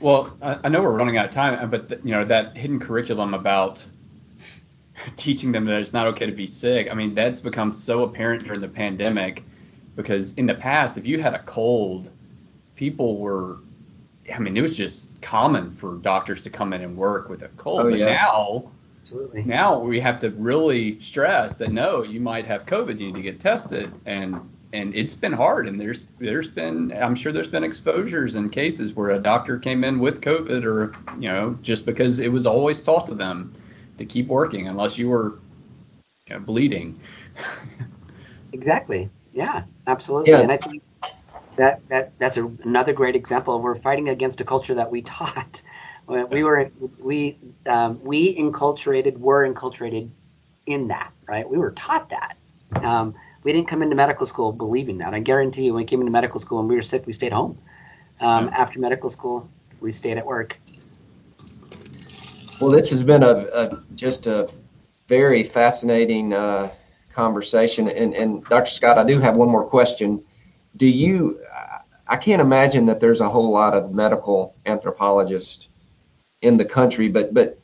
Well, 0.01 0.37
I, 0.43 0.59
I 0.65 0.69
know 0.69 0.83
we're 0.83 0.91
running 0.91 1.17
out 1.17 1.27
of 1.27 1.31
time, 1.31 1.71
but 1.71 1.89
the, 1.89 2.01
you 2.05 2.13
know 2.13 2.25
that 2.25 2.57
hidden 2.57 2.81
curriculum 2.81 3.35
about 3.35 3.85
teaching 5.17 5.53
them 5.53 5.65
that 5.67 5.81
it's 5.81 5.93
not 5.93 6.07
okay 6.09 6.27
to 6.27 6.33
be 6.33 6.47
sick. 6.47 6.89
I 6.91 6.95
mean, 6.95 7.15
that's 7.15 7.41
become 7.41 7.73
so 7.73 8.03
apparent 8.03 8.45
during 8.45 8.61
the 8.61 8.69
pandemic 8.69 9.45
because 9.97 10.35
in 10.35 10.47
the 10.47 10.55
past, 10.55 10.99
if 10.99 11.07
you 11.07 11.21
had 11.21 11.35
a 11.35 11.43
cold, 11.43 12.11
people 12.77 13.19
were, 13.19 13.59
I 14.33 14.39
mean, 14.39 14.57
it 14.57 14.61
was 14.61 14.77
just 14.77 15.21
common 15.23 15.75
for 15.75 15.97
doctors 15.97 16.41
to 16.43 16.51
come 16.51 16.73
in 16.73 16.83
and 16.83 16.97
work 16.97 17.29
with 17.29 17.43
a 17.43 17.49
cold. 17.57 17.81
Oh, 17.81 17.91
but 17.91 17.99
yeah. 17.99 18.07
now, 18.07 18.71
Absolutely. 19.03 19.45
now 19.45 19.79
we 19.79 20.01
have 20.01 20.21
to 20.21 20.31
really 20.31 20.99
stress 20.99 21.57
that 21.57 21.71
no, 21.71 22.03
you 22.03 22.21
might 22.21 22.47
have 22.47 22.67
COVID, 22.67 22.99
you 22.99 23.07
need 23.07 23.15
to 23.17 23.23
get 23.23 23.41
tested, 23.41 23.93
and 24.07 24.41
and 24.75 24.95
it's 24.95 25.14
been 25.14 25.33
hard. 25.33 25.68
And 25.68 25.81
there's 25.81 26.05
there's 26.18 26.49
been, 26.49 26.93
I'm 26.93 27.14
sure 27.14 27.33
there's 27.33 27.49
been 27.49 27.64
exposures 27.64 28.35
and 28.35 28.51
cases 28.51 28.93
where 28.93 29.11
a 29.11 29.18
doctor 29.18 29.59
came 29.59 29.85
in 29.85 30.01
with 30.01 30.20
COVID, 30.20 30.64
or 30.64 30.93
you 31.18 31.29
know, 31.29 31.57
just 31.62 31.87
because 31.87 32.18
it 32.18 32.29
was 32.29 32.47
always 32.47 32.83
taught 32.83 33.07
to 33.07 33.14
them 33.14 33.55
to 33.97 34.05
keep 34.05 34.27
working 34.27 34.68
unless 34.68 34.99
you 34.99 35.09
were 35.09 35.39
you 36.27 36.35
know, 36.35 36.41
bleeding. 36.41 36.99
Exactly. 38.53 39.11
Yeah, 39.33 39.64
absolutely. 39.89 40.31
Yeah. 40.31 40.39
And 40.39 40.53
I 40.53 40.59
think 40.59 40.81
that 41.57 41.81
that 41.89 42.12
that's 42.20 42.37
a, 42.37 42.47
another 42.62 42.93
great 42.93 43.16
example. 43.16 43.61
We're 43.61 43.75
fighting 43.75 44.11
against 44.11 44.41
a 44.41 44.45
culture 44.45 44.75
that 44.77 44.93
we 44.93 45.03
taught. 45.03 45.61
We 46.07 46.45
were 46.45 46.70
we 47.01 47.37
um, 47.66 48.01
we 48.01 48.37
enculturated 48.39 49.18
were 49.18 49.45
enculturated 49.53 50.09
in 50.66 50.87
that 50.87 51.11
right. 51.27 51.49
We 51.49 51.59
were 51.59 51.72
taught 51.72 52.11
that. 52.11 52.37
Um, 52.81 53.16
we 53.45 53.53
didn't 53.53 53.69
come 53.69 53.83
into 53.83 53.95
medical 53.95 54.27
school 54.27 54.51
believing 54.53 54.99
that. 54.99 55.15
I 55.15 55.21
guarantee 55.21 55.67
you, 55.67 55.75
when 55.75 55.83
we 55.83 55.87
came 55.87 56.01
into 56.01 56.11
medical 56.11 56.41
school 56.41 56.61
and 56.61 56.69
we 56.69 56.75
were 56.75 56.83
sick, 56.83 57.07
we 57.07 57.13
stayed 57.13 57.33
home. 57.33 57.59
Um, 58.21 58.47
Yeah. 58.47 58.57
After 58.57 58.81
medical 58.81 59.11
school, 59.11 59.49
we 59.81 59.93
stayed 59.93 60.19
at 60.19 60.27
work. 60.27 60.59
Well, 62.61 62.71
this 62.71 62.91
has 62.91 63.03
been 63.03 63.23
a, 63.23 63.47
a 63.53 63.83
just 63.95 64.27
a 64.27 64.49
very 65.09 65.43
fascinating 65.43 66.33
uh, 66.33 66.73
conversation. 67.13 67.89
And, 67.89 68.15
and 68.15 68.45
Dr. 68.45 68.71
Scott, 68.71 68.97
I 68.97 69.05
do 69.05 69.19
have 69.21 69.37
one 69.37 69.49
more 69.49 69.65
question. 69.65 70.25
Do 70.77 70.87
you? 70.87 71.41
I 72.07 72.17
can't 72.17 72.41
imagine 72.41 72.87
that 72.87 73.01
there's 73.01 73.21
a 73.21 73.29
whole 73.29 73.51
lot 73.51 73.75
of 73.75 73.93
medical 73.93 74.57
anthropologists 74.67 75.69
in 76.43 76.57
the 76.57 76.65
country, 76.65 77.09
but 77.09 77.35
but 77.35 77.59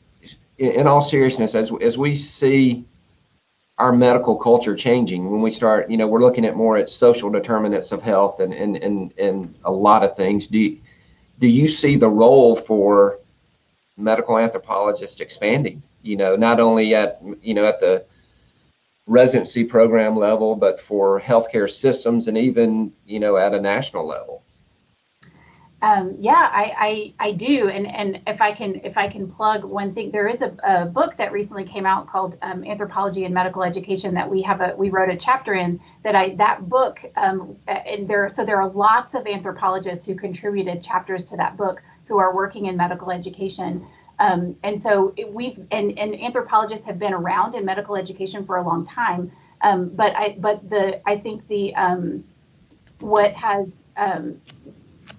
in, 0.57 0.71
in 0.71 0.87
all 0.87 1.01
seriousness, 1.01 1.55
as 1.55 1.71
as 1.81 1.97
we 1.97 2.15
see 2.15 2.85
our 3.81 3.91
medical 3.91 4.35
culture 4.35 4.75
changing, 4.75 5.31
when 5.31 5.41
we 5.41 5.49
start, 5.49 5.89
you 5.89 5.97
know, 5.97 6.07
we're 6.07 6.21
looking 6.21 6.45
at 6.45 6.55
more 6.55 6.77
at 6.77 6.87
social 6.87 7.29
determinants 7.29 7.91
of 7.91 8.01
health 8.01 8.39
and 8.39 8.53
and 8.53 8.77
and, 8.77 9.13
and 9.17 9.55
a 9.65 9.71
lot 9.71 10.03
of 10.03 10.15
things. 10.15 10.47
Do 10.47 10.59
you, 10.59 10.79
do 11.39 11.47
you 11.47 11.67
see 11.67 11.95
the 11.95 12.09
role 12.09 12.55
for 12.55 13.19
medical 13.97 14.37
anthropologists 14.37 15.19
expanding 15.19 15.81
you 16.01 16.15
know 16.15 16.35
not 16.35 16.59
only 16.59 16.95
at 16.95 17.21
you 17.41 17.53
know 17.53 17.65
at 17.65 17.79
the 17.79 18.05
residency 19.07 19.63
program 19.63 20.15
level 20.15 20.55
but 20.55 20.79
for 20.79 21.19
healthcare 21.19 21.69
systems 21.69 22.27
and 22.27 22.37
even 22.37 22.91
you 23.05 23.19
know 23.19 23.37
at 23.37 23.53
a 23.53 23.61
national 23.61 24.07
level 24.07 24.43
Um, 25.83 26.15
yeah, 26.19 26.47
I, 26.51 27.13
I, 27.19 27.27
I 27.29 27.31
do, 27.31 27.67
and 27.69 27.87
and 27.87 28.21
if 28.27 28.39
I 28.39 28.51
can 28.51 28.81
if 28.83 28.97
I 28.97 29.07
can 29.07 29.31
plug 29.31 29.63
one 29.63 29.95
thing, 29.95 30.11
there 30.11 30.27
is 30.27 30.43
a, 30.43 30.55
a 30.63 30.85
book 30.85 31.17
that 31.17 31.31
recently 31.31 31.63
came 31.63 31.87
out 31.87 32.07
called 32.07 32.37
um, 32.43 32.63
Anthropology 32.63 33.25
and 33.25 33.33
Medical 33.33 33.63
Education 33.63 34.13
that 34.13 34.29
we 34.29 34.43
have 34.43 34.61
a 34.61 34.75
we 34.77 34.91
wrote 34.91 35.09
a 35.09 35.17
chapter 35.17 35.55
in 35.55 35.79
that 36.03 36.15
I 36.15 36.35
that 36.35 36.69
book 36.69 36.99
um, 37.17 37.57
and 37.67 38.07
there 38.07 38.29
so 38.29 38.45
there 38.45 38.61
are 38.61 38.69
lots 38.69 39.15
of 39.15 39.25
anthropologists 39.25 40.05
who 40.05 40.13
contributed 40.13 40.83
chapters 40.83 41.25
to 41.25 41.37
that 41.37 41.57
book 41.57 41.81
who 42.05 42.19
are 42.19 42.35
working 42.35 42.67
in 42.67 42.77
medical 42.77 43.09
education. 43.09 43.87
Um, 44.19 44.55
and 44.61 44.81
so 44.81 45.13
it, 45.17 45.33
we've 45.33 45.57
and, 45.71 45.97
and 45.97 46.13
anthropologists 46.21 46.85
have 46.85 46.99
been 46.99 47.13
around 47.13 47.55
in 47.55 47.65
medical 47.65 47.95
education 47.95 48.45
for 48.45 48.57
a 48.57 48.63
long 48.63 48.85
time. 48.85 49.31
Um, 49.63 49.89
but 49.89 50.15
I 50.15 50.35
but 50.37 50.69
the 50.69 51.01
I 51.09 51.17
think 51.17 51.47
the 51.47 51.73
um, 51.73 52.23
what 52.99 53.33
has 53.33 53.83
um, 53.97 54.39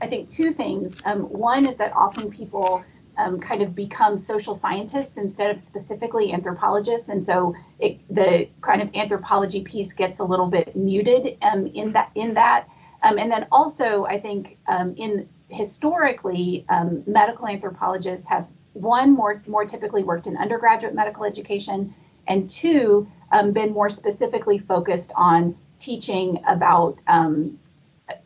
I 0.02 0.08
think 0.08 0.28
two 0.28 0.52
things. 0.52 1.00
Um, 1.04 1.20
one 1.20 1.68
is 1.68 1.76
that 1.76 1.92
often 1.94 2.28
people 2.28 2.84
um, 3.16 3.38
kind 3.38 3.62
of 3.62 3.72
become 3.74 4.18
social 4.18 4.52
scientists 4.52 5.16
instead 5.16 5.50
of 5.52 5.60
specifically 5.60 6.32
anthropologists, 6.32 7.08
and 7.08 7.24
so 7.24 7.54
it, 7.78 8.00
the 8.12 8.48
kind 8.62 8.82
of 8.82 8.92
anthropology 8.96 9.62
piece 9.62 9.92
gets 9.92 10.18
a 10.18 10.24
little 10.24 10.48
bit 10.48 10.74
muted 10.74 11.38
um, 11.42 11.68
in 11.68 11.92
that. 11.92 12.10
In 12.16 12.34
that, 12.34 12.66
um, 13.04 13.16
and 13.16 13.30
then 13.30 13.46
also 13.52 14.04
I 14.06 14.18
think 14.18 14.58
um, 14.66 14.94
in 14.96 15.28
historically 15.48 16.66
um, 16.68 17.04
medical 17.06 17.46
anthropologists 17.46 18.26
have 18.26 18.48
one 18.72 19.12
more 19.12 19.40
more 19.46 19.64
typically 19.66 20.02
worked 20.02 20.26
in 20.26 20.36
undergraduate 20.36 20.94
medical 20.94 21.24
education, 21.24 21.94
and 22.26 22.50
two 22.50 23.06
been 23.52 23.72
more 23.72 23.88
specifically 23.88 24.58
focused 24.58 25.12
on 25.16 25.56
teaching 25.78 26.42
about 26.46 26.98
um, 27.06 27.58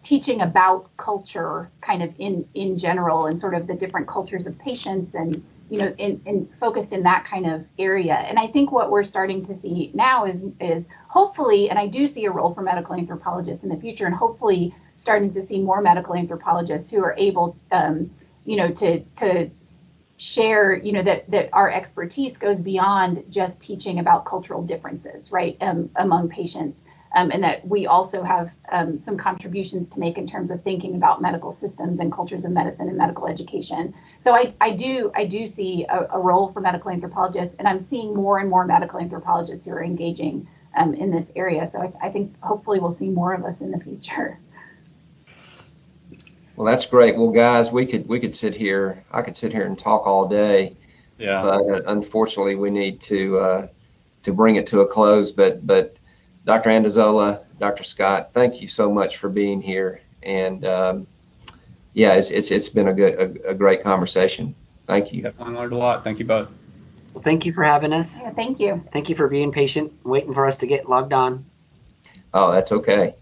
teaching 0.03 0.41
about 0.41 0.95
culture 0.97 1.71
kind 1.81 2.03
of 2.03 2.13
in 2.19 2.47
in 2.55 2.79
general 2.79 3.27
and 3.27 3.41
sort 3.41 3.55
of 3.55 3.67
the 3.67 3.75
different 3.75 4.07
cultures 4.07 4.47
of 4.47 4.59
patients 4.59 5.15
and 5.15 5.43
you 5.71 5.79
know 5.79 5.95
in, 5.99 6.21
in 6.27 6.49
focused 6.61 6.93
in 6.93 7.03
that 7.03 7.25
kind 7.25 7.47
of 7.47 7.65
area. 7.79 8.15
And 8.15 8.39
i 8.39 8.47
think 8.47 8.73
what 8.73 8.91
we're 8.91 9.05
starting 9.05 9.45
to 9.45 9.55
see 9.55 9.91
now 9.95 10.25
is 10.25 10.45
is 10.61 10.89
hopefully 11.09 11.71
and 11.71 11.79
i 11.79 11.87
do 11.87 12.07
see 12.07 12.25
a 12.25 12.31
role 12.31 12.55
for 12.55 12.63
medical 12.63 12.95
anthropologists 12.95 13.65
in 13.65 13.71
the 13.71 13.77
future 13.77 14.07
and 14.07 14.15
hopefully 14.15 14.75
starting 14.97 15.31
to 15.33 15.43
see 15.43 15.61
more 15.61 15.81
medical 15.81 16.15
anthropologists 16.15 16.91
who 16.91 17.03
are 17.03 17.15
able 17.19 17.57
um, 17.73 18.11
you 18.45 18.57
know 18.57 18.71
to 18.71 19.01
to 19.17 19.51
share 20.19 20.75
you 20.77 20.93
know 20.93 21.03
that 21.03 21.31
that 21.31 21.51
our 21.53 21.71
expertise 21.71 22.39
goes 22.39 22.61
beyond 22.61 23.23
just 23.29 23.61
teaching 23.61 23.99
about 23.99 24.25
cultural 24.25 24.63
differences 24.63 25.31
right 25.31 25.57
um, 25.61 25.91
among 25.97 26.29
patients 26.29 26.85
um, 27.17 27.31
and 27.31 27.43
that 27.43 27.67
we 27.67 27.87
also 27.87 28.23
have 28.23 28.51
um, 28.71 28.99
some 28.99 29.17
contributions 29.17 29.89
to 29.89 29.99
make 29.99 30.19
in 30.19 30.27
terms 30.29 30.51
of 30.51 30.63
thinking 30.63 30.97
about 30.97 31.23
medical 31.23 31.51
systems 31.51 31.99
and 31.99 32.13
cultures 32.13 32.45
of 32.45 32.53
medicine 32.53 32.89
and 32.89 32.99
medical 32.99 33.27
education. 33.27 33.95
So 34.21 34.35
I, 34.35 34.53
I 34.61 34.73
do 34.73 35.11
I 35.15 35.25
do 35.25 35.47
see 35.47 35.87
a, 35.89 36.07
a, 36.13 36.21
role 36.21 36.53
for 36.53 36.61
medical 36.61 36.91
anthropologists, 36.91 37.57
and 37.59 37.67
I'm 37.67 37.83
seeing 37.83 38.15
more 38.15 38.39
and 38.39 38.51
more 38.51 38.67
medical 38.67 39.01
anthropologists 39.01 39.65
who 39.65 39.73
are 39.73 39.83
engaging 39.83 40.47
um, 40.77 40.93
in 40.93 41.11
this 41.11 41.33
area. 41.35 41.67
So 41.71 41.81
I, 41.81 42.07
I 42.07 42.11
think 42.11 42.39
hopefully 42.43 42.81
we'll 42.81 42.93
see 42.93 43.09
more 43.09 43.33
of 43.33 43.45
us 43.47 43.63
in 43.63 43.71
the 43.71 43.81
future. 43.81 44.39
well 46.57 46.67
that's 46.67 46.85
great 46.85 47.17
well 47.17 47.31
guys 47.31 47.73
we 47.73 47.87
could 47.87 48.07
we 48.09 48.19
could 48.19 48.35
sit 48.35 48.55
here 48.57 49.05
i 49.11 49.21
could 49.21 49.37
sit 49.37 49.53
here 49.53 49.67
and 49.67 49.79
talk 49.79 50.07
all 50.07 50.27
day 50.27 50.75
Yeah. 51.19 51.43
but 51.43 51.61
uh, 51.71 51.83
unfortunately 51.87 52.57
we 52.57 52.71
need 52.71 53.01
to 53.13 53.39
uh, 53.39 53.69
to 54.23 54.33
bring 54.33 54.57
it 54.57 54.67
to 54.69 54.81
a 54.81 54.87
close 54.87 55.33
but 55.33 55.67
but 55.67 55.97
Dr. 56.47 56.71
Andazola, 56.71 57.43
Dr. 57.59 57.83
Scott, 57.83 58.33
thank 58.33 58.63
you 58.63 58.69
so 58.69 58.91
much 58.91 59.17
for 59.17 59.29
being 59.29 59.61
here. 59.61 60.01
And 60.23 60.65
um, 60.65 61.07
yeah, 61.93 62.15
it's, 62.15 62.31
it's, 62.31 62.51
it's 62.53 62.69
been 62.69 62.89
a 62.89 62.95
good, 62.95 63.15
a, 63.15 63.51
a, 63.51 63.55
great 63.55 63.83
conversation. 63.83 64.55
Thank 64.87 65.13
you. 65.13 65.23
Definitely 65.23 65.55
learned 65.55 65.73
a 65.73 65.77
lot. 65.77 66.05
Thank 66.05 66.21
you 66.21 66.25
both. 66.25 66.53
Well, 67.13 67.25
thank 67.25 67.45
you 67.45 67.53
for 67.53 67.65
having 67.65 67.93
us. 67.93 68.17
Yeah, 68.17 68.31
thank 68.31 68.61
you. 68.61 68.83
Thank 68.93 69.09
you 69.09 69.17
for 69.17 69.27
being 69.27 69.51
patient, 69.51 69.93
waiting 70.05 70.33
for 70.33 70.47
us 70.47 70.57
to 70.59 70.67
get 70.67 70.89
logged 70.89 71.13
on. 71.13 71.45
Oh, 72.33 72.53
that's 72.53 72.71
okay. 72.71 73.17